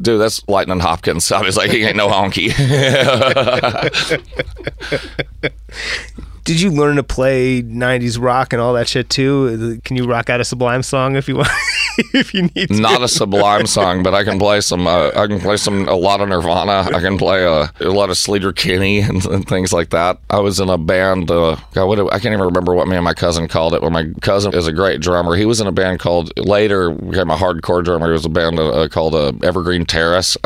dude, 0.00 0.20
that's 0.20 0.46
Lightning 0.48 0.80
Hopkins. 0.80 1.30
I 1.32 1.42
was 1.42 1.56
like, 1.56 1.70
he 1.70 1.84
ain't 1.84 1.96
no 1.96 2.08
honky. 2.08 2.52
Did 6.46 6.60
you 6.60 6.70
learn 6.70 6.94
to 6.94 7.02
play 7.02 7.60
'90s 7.60 8.22
rock 8.22 8.52
and 8.52 8.62
all 8.62 8.74
that 8.74 8.86
shit 8.86 9.10
too? 9.10 9.80
Can 9.84 9.96
you 9.96 10.06
rock 10.06 10.30
out 10.30 10.40
a 10.40 10.44
Sublime 10.44 10.84
song 10.84 11.16
if 11.16 11.26
you 11.26 11.34
want, 11.34 11.48
if 12.14 12.32
you 12.32 12.42
need 12.54 12.68
to? 12.68 12.80
Not 12.80 13.02
a 13.02 13.08
Sublime 13.08 13.66
song, 13.66 14.04
but 14.04 14.14
I 14.14 14.22
can 14.22 14.38
play 14.38 14.60
some. 14.60 14.86
Uh, 14.86 15.08
I 15.08 15.26
can 15.26 15.40
play 15.40 15.56
some 15.56 15.88
a 15.88 15.96
lot 15.96 16.20
of 16.20 16.28
Nirvana. 16.28 16.96
I 16.96 17.00
can 17.00 17.18
play 17.18 17.42
a, 17.42 17.72
a 17.80 17.90
lot 17.90 18.10
of 18.10 18.16
Sleater 18.16 18.54
Kinney 18.54 19.00
and, 19.08 19.26
and 19.26 19.48
things 19.48 19.72
like 19.72 19.90
that. 19.90 20.20
I 20.30 20.38
was 20.38 20.60
in 20.60 20.68
a 20.70 20.78
band. 20.78 21.32
Uh, 21.32 21.56
God, 21.74 21.86
what 21.86 21.98
I 22.12 22.20
can't 22.20 22.32
even 22.32 22.44
remember 22.44 22.74
what 22.74 22.86
me 22.86 22.94
and 22.94 23.04
my 23.04 23.14
cousin 23.14 23.48
called 23.48 23.74
it. 23.74 23.80
But 23.80 23.90
my 23.90 24.12
cousin 24.20 24.54
is 24.54 24.68
a 24.68 24.72
great 24.72 25.00
drummer. 25.00 25.34
He 25.34 25.46
was 25.46 25.60
in 25.60 25.66
a 25.66 25.72
band 25.72 25.98
called 25.98 26.32
later 26.38 26.90
became 26.90 27.28
a 27.28 27.36
hardcore 27.36 27.82
drummer. 27.84 28.06
He 28.06 28.12
was 28.12 28.24
a 28.24 28.28
band 28.28 28.60
uh, 28.60 28.86
called 28.88 29.16
uh, 29.16 29.32
Evergreen 29.42 29.84
Terrace 29.84 30.36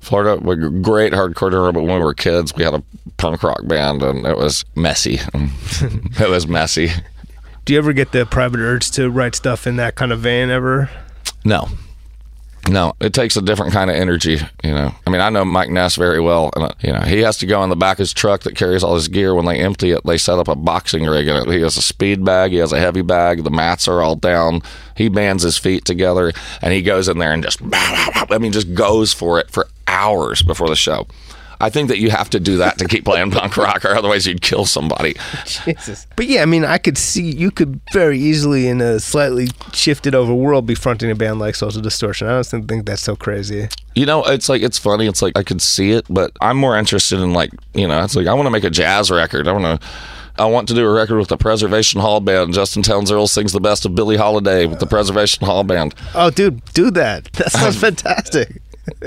Florida. 0.00 0.40
We 0.40 0.56
were 0.56 0.70
great 0.70 1.12
hardcore 1.12 1.50
drummer. 1.50 1.72
But 1.72 1.82
when 1.82 1.98
we 1.98 2.04
were 2.04 2.14
kids, 2.14 2.54
we 2.54 2.64
had 2.64 2.74
a 2.74 2.82
punk 3.16 3.42
rock 3.42 3.66
band, 3.66 4.02
and 4.02 4.26
it 4.26 4.36
was 4.36 4.64
messy. 4.74 5.20
it 5.34 6.28
was 6.28 6.46
messy. 6.46 6.90
Do 7.64 7.74
you 7.74 7.78
ever 7.78 7.92
get 7.92 8.12
the 8.12 8.24
private 8.24 8.60
urge 8.60 8.90
to 8.92 9.10
write 9.10 9.34
stuff 9.34 9.66
in 9.66 9.76
that 9.76 9.94
kind 9.94 10.12
of 10.12 10.20
vein 10.20 10.50
ever? 10.50 10.88
No. 11.44 11.68
No, 12.68 12.94
it 13.00 13.14
takes 13.14 13.36
a 13.36 13.42
different 13.42 13.72
kind 13.72 13.90
of 13.90 13.96
energy, 13.96 14.38
you 14.62 14.70
know. 14.70 14.94
I 15.06 15.10
mean, 15.10 15.20
I 15.20 15.30
know 15.30 15.44
Mike 15.44 15.70
Ness 15.70 15.96
very 15.96 16.20
well, 16.20 16.50
and 16.54 16.64
uh, 16.64 16.72
you 16.80 16.92
know 16.92 17.00
he 17.00 17.20
has 17.20 17.38
to 17.38 17.46
go 17.46 17.62
in 17.64 17.70
the 17.70 17.76
back 17.76 17.96
of 17.96 18.00
his 18.00 18.12
truck 18.12 18.42
that 18.42 18.56
carries 18.56 18.84
all 18.84 18.94
his 18.94 19.08
gear. 19.08 19.34
When 19.34 19.46
they 19.46 19.58
empty 19.58 19.90
it, 19.92 20.04
they 20.04 20.18
set 20.18 20.38
up 20.38 20.48
a 20.48 20.54
boxing 20.54 21.04
rig 21.04 21.28
it. 21.28 21.48
He 21.48 21.60
has 21.62 21.76
a 21.76 21.82
speed 21.82 22.24
bag, 22.24 22.52
he 22.52 22.58
has 22.58 22.72
a 22.72 22.78
heavy 22.78 23.02
bag. 23.02 23.44
The 23.44 23.50
mats 23.50 23.88
are 23.88 24.02
all 24.02 24.16
down. 24.16 24.62
He 24.96 25.08
bands 25.08 25.42
his 25.42 25.56
feet 25.56 25.84
together, 25.84 26.32
and 26.60 26.72
he 26.72 26.82
goes 26.82 27.08
in 27.08 27.18
there 27.18 27.32
and 27.32 27.42
just, 27.42 27.60
I 27.72 28.38
mean, 28.38 28.52
just 28.52 28.74
goes 28.74 29.12
for 29.12 29.38
it 29.38 29.50
for 29.50 29.68
hours 29.86 30.42
before 30.42 30.68
the 30.68 30.76
show. 30.76 31.06
I 31.60 31.70
think 31.70 31.88
that 31.88 31.98
you 31.98 32.10
have 32.10 32.30
to 32.30 32.40
do 32.40 32.56
that 32.58 32.78
to 32.78 32.86
keep 32.86 33.04
playing 33.04 33.30
punk 33.32 33.56
rock, 33.56 33.84
or 33.84 33.94
otherwise 33.94 34.26
you'd 34.26 34.42
kill 34.42 34.64
somebody. 34.64 35.16
Jesus. 35.44 36.06
But 36.16 36.26
yeah, 36.26 36.42
I 36.42 36.44
mean, 36.44 36.64
I 36.64 36.78
could 36.78 36.96
see 36.96 37.30
you 37.30 37.50
could 37.50 37.80
very 37.92 38.18
easily, 38.18 38.68
in 38.68 38.80
a 38.80 39.00
slightly 39.00 39.48
shifted 39.72 40.14
over 40.14 40.32
world, 40.32 40.66
be 40.66 40.74
fronting 40.74 41.10
a 41.10 41.14
band 41.14 41.38
like 41.40 41.54
Social 41.56 41.82
Distortion. 41.82 42.28
I 42.28 42.32
don't 42.32 42.46
think, 42.46 42.68
think 42.68 42.86
that's 42.86 43.02
so 43.02 43.16
crazy. 43.16 43.68
You 43.94 44.06
know, 44.06 44.24
it's 44.24 44.48
like 44.48 44.62
it's 44.62 44.78
funny. 44.78 45.06
It's 45.06 45.22
like 45.22 45.36
I 45.36 45.42
could 45.42 45.60
see 45.60 45.90
it, 45.90 46.06
but 46.08 46.30
I'm 46.40 46.56
more 46.56 46.76
interested 46.76 47.18
in 47.18 47.32
like 47.32 47.50
you 47.74 47.88
know, 47.88 48.02
it's 48.04 48.14
like 48.14 48.28
I 48.28 48.34
want 48.34 48.46
to 48.46 48.50
make 48.50 48.64
a 48.64 48.70
jazz 48.70 49.10
record. 49.10 49.48
I 49.48 49.52
want 49.52 49.80
to. 49.80 49.88
I 50.38 50.44
want 50.44 50.68
to 50.68 50.74
do 50.74 50.86
a 50.86 50.92
record 50.92 51.18
with 51.18 51.26
the 51.26 51.36
Preservation 51.36 52.00
Hall 52.00 52.20
Band. 52.20 52.54
Justin 52.54 52.84
Townes 52.84 53.10
Earle 53.10 53.26
sings 53.26 53.50
the 53.50 53.58
best 53.58 53.84
of 53.84 53.96
Billie 53.96 54.16
Holiday 54.16 54.66
with 54.66 54.78
the 54.78 54.86
Preservation 54.86 55.44
Hall 55.44 55.64
Band. 55.64 55.96
Oh, 56.14 56.30
dude, 56.30 56.64
do 56.74 56.92
that. 56.92 57.28
That 57.38 57.50
sounds 57.50 57.76
fantastic. 57.80 58.62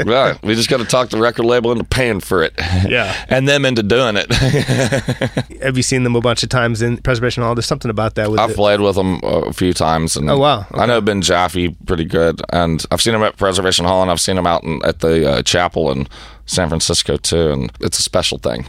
Right. 0.05 0.41
We 0.43 0.55
just 0.55 0.69
got 0.69 0.77
to 0.77 0.85
talk 0.85 1.09
the 1.09 1.17
record 1.17 1.45
label 1.45 1.71
into 1.71 1.83
paying 1.83 2.19
for 2.19 2.43
it. 2.43 2.53
Yeah. 2.87 3.25
And 3.29 3.47
them 3.47 3.65
into 3.65 3.83
doing 3.83 4.15
it. 4.17 4.31
Have 5.61 5.77
you 5.77 5.83
seen 5.83 6.03
them 6.03 6.15
a 6.15 6.21
bunch 6.21 6.43
of 6.43 6.49
times 6.49 6.81
in 6.81 6.97
Preservation 6.97 7.43
Hall? 7.43 7.55
There's 7.55 7.65
something 7.65 7.91
about 7.91 8.15
that 8.15 8.29
with 8.31 8.39
I've 8.39 8.51
it. 8.51 8.55
played 8.55 8.79
with 8.81 8.95
them 8.95 9.19
a 9.23 9.53
few 9.53 9.73
times. 9.73 10.15
And 10.15 10.29
Oh, 10.29 10.37
wow. 10.39 10.65
I 10.73 10.85
know 10.85 11.01
Ben 11.01 11.21
Jaffe 11.21 11.69
pretty 11.85 12.05
good. 12.05 12.41
And 12.51 12.85
I've 12.91 13.01
seen 13.01 13.13
him 13.15 13.23
at 13.23 13.37
Preservation 13.37 13.85
Hall 13.85 14.01
and 14.01 14.11
I've 14.11 14.21
seen 14.21 14.37
him 14.37 14.47
out 14.47 14.63
in, 14.63 14.83
at 14.85 14.99
the 14.99 15.29
uh, 15.29 15.41
chapel 15.43 15.91
in 15.91 16.07
San 16.45 16.67
Francisco 16.69 17.17
too. 17.17 17.51
And 17.51 17.71
it's 17.79 17.99
a 17.99 18.03
special 18.03 18.37
thing. 18.37 18.65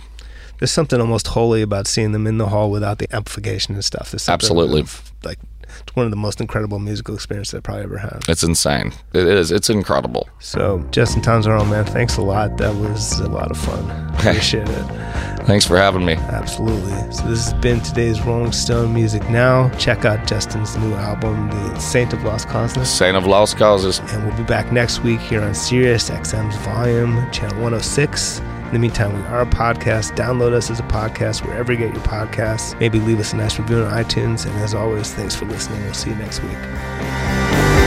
There's 0.59 0.71
something 0.71 1.01
almost 1.01 1.27
holy 1.29 1.61
about 1.63 1.89
seeing 1.89 2.13
them 2.13 2.27
in 2.27 2.39
the 2.39 2.47
hall 2.49 2.71
without 2.71 2.99
the 2.99 3.13
amplification 3.15 3.75
and 3.75 3.85
stuff. 3.85 4.15
Absolutely. 4.29 4.85
like 5.25 5.39
it's 5.81 5.95
one 5.97 6.05
of 6.05 6.11
the 6.11 6.17
most 6.17 6.41
incredible 6.41 6.79
musical 6.79 7.15
experiences 7.15 7.55
I 7.55 7.61
probably 7.61 7.85
ever 7.85 7.99
had. 7.99 8.23
It's 8.29 8.43
insane. 8.43 8.93
It 9.13 9.27
is. 9.27 9.51
It's 9.51 9.71
incredible. 9.71 10.29
So, 10.39 10.87
Justin 10.91 11.23
Earle, 11.27 11.65
man, 11.65 11.85
thanks 11.85 12.17
a 12.17 12.23
lot. 12.23 12.57
That 12.59 12.75
was 12.77 13.19
a 13.21 13.29
lot 13.29 13.51
of 13.51 13.57
fun. 13.57 13.91
Appreciate 14.15 14.69
it. 14.69 15.03
Thanks 15.47 15.67
for 15.67 15.77
having 15.77 16.05
me. 16.05 16.15
Absolutely. 16.15 16.93
So 17.13 17.27
this 17.29 17.51
has 17.51 17.55
been 17.55 17.81
today's 17.81 18.21
Rolling 18.23 18.53
Stone 18.53 18.95
Music 18.95 19.29
Now. 19.29 19.71
Check 19.71 20.05
out 20.05 20.27
Justin's 20.27 20.77
new 20.77 20.95
album, 20.95 21.51
The 21.51 21.79
Saint 21.79 22.13
of 22.13 22.23
Lost 22.23 22.49
Causes. 22.49 22.89
Saint 22.89 23.17
of 23.17 23.27
Lost 23.27 23.57
Causes. 23.57 23.99
And 23.99 24.25
we'll 24.25 24.37
be 24.37 24.45
back 24.45 24.71
next 24.71 25.01
week 25.03 25.21
here 25.21 25.43
on 25.43 25.55
Sirius 25.55 26.11
XM's 26.11 26.57
Volume, 26.59 27.29
Channel 27.33 27.57
106. 27.57 28.41
In 28.73 28.81
the 28.81 28.89
meantime, 28.89 29.13
we 29.13 29.21
are 29.29 29.43
a 29.43 29.47
podcast. 29.47 30.17
Download 30.17 30.55
us 30.55 30.71
as 30.71 30.81
a 30.81 30.85
podcast 30.85 31.45
wherever 31.45 31.73
you 31.73 31.79
get 31.79 31.93
your 31.93 32.03
podcasts. 32.05 32.79
Maybe 32.81 33.01
leave 33.01 33.21
us 33.21 33.35
a 33.35 33.37
nice 33.37 33.59
review 33.59 33.83
on 33.83 33.93
iTunes. 33.93 34.47
And 34.47 34.59
as 34.61 34.73
always, 34.73 35.13
thanks 35.13 35.37
for 35.37 35.45
listening. 35.45 35.83
We'll 35.83 35.93
see 35.93 36.09
you 36.09 36.17
next 36.17 36.43
week. 36.43 37.82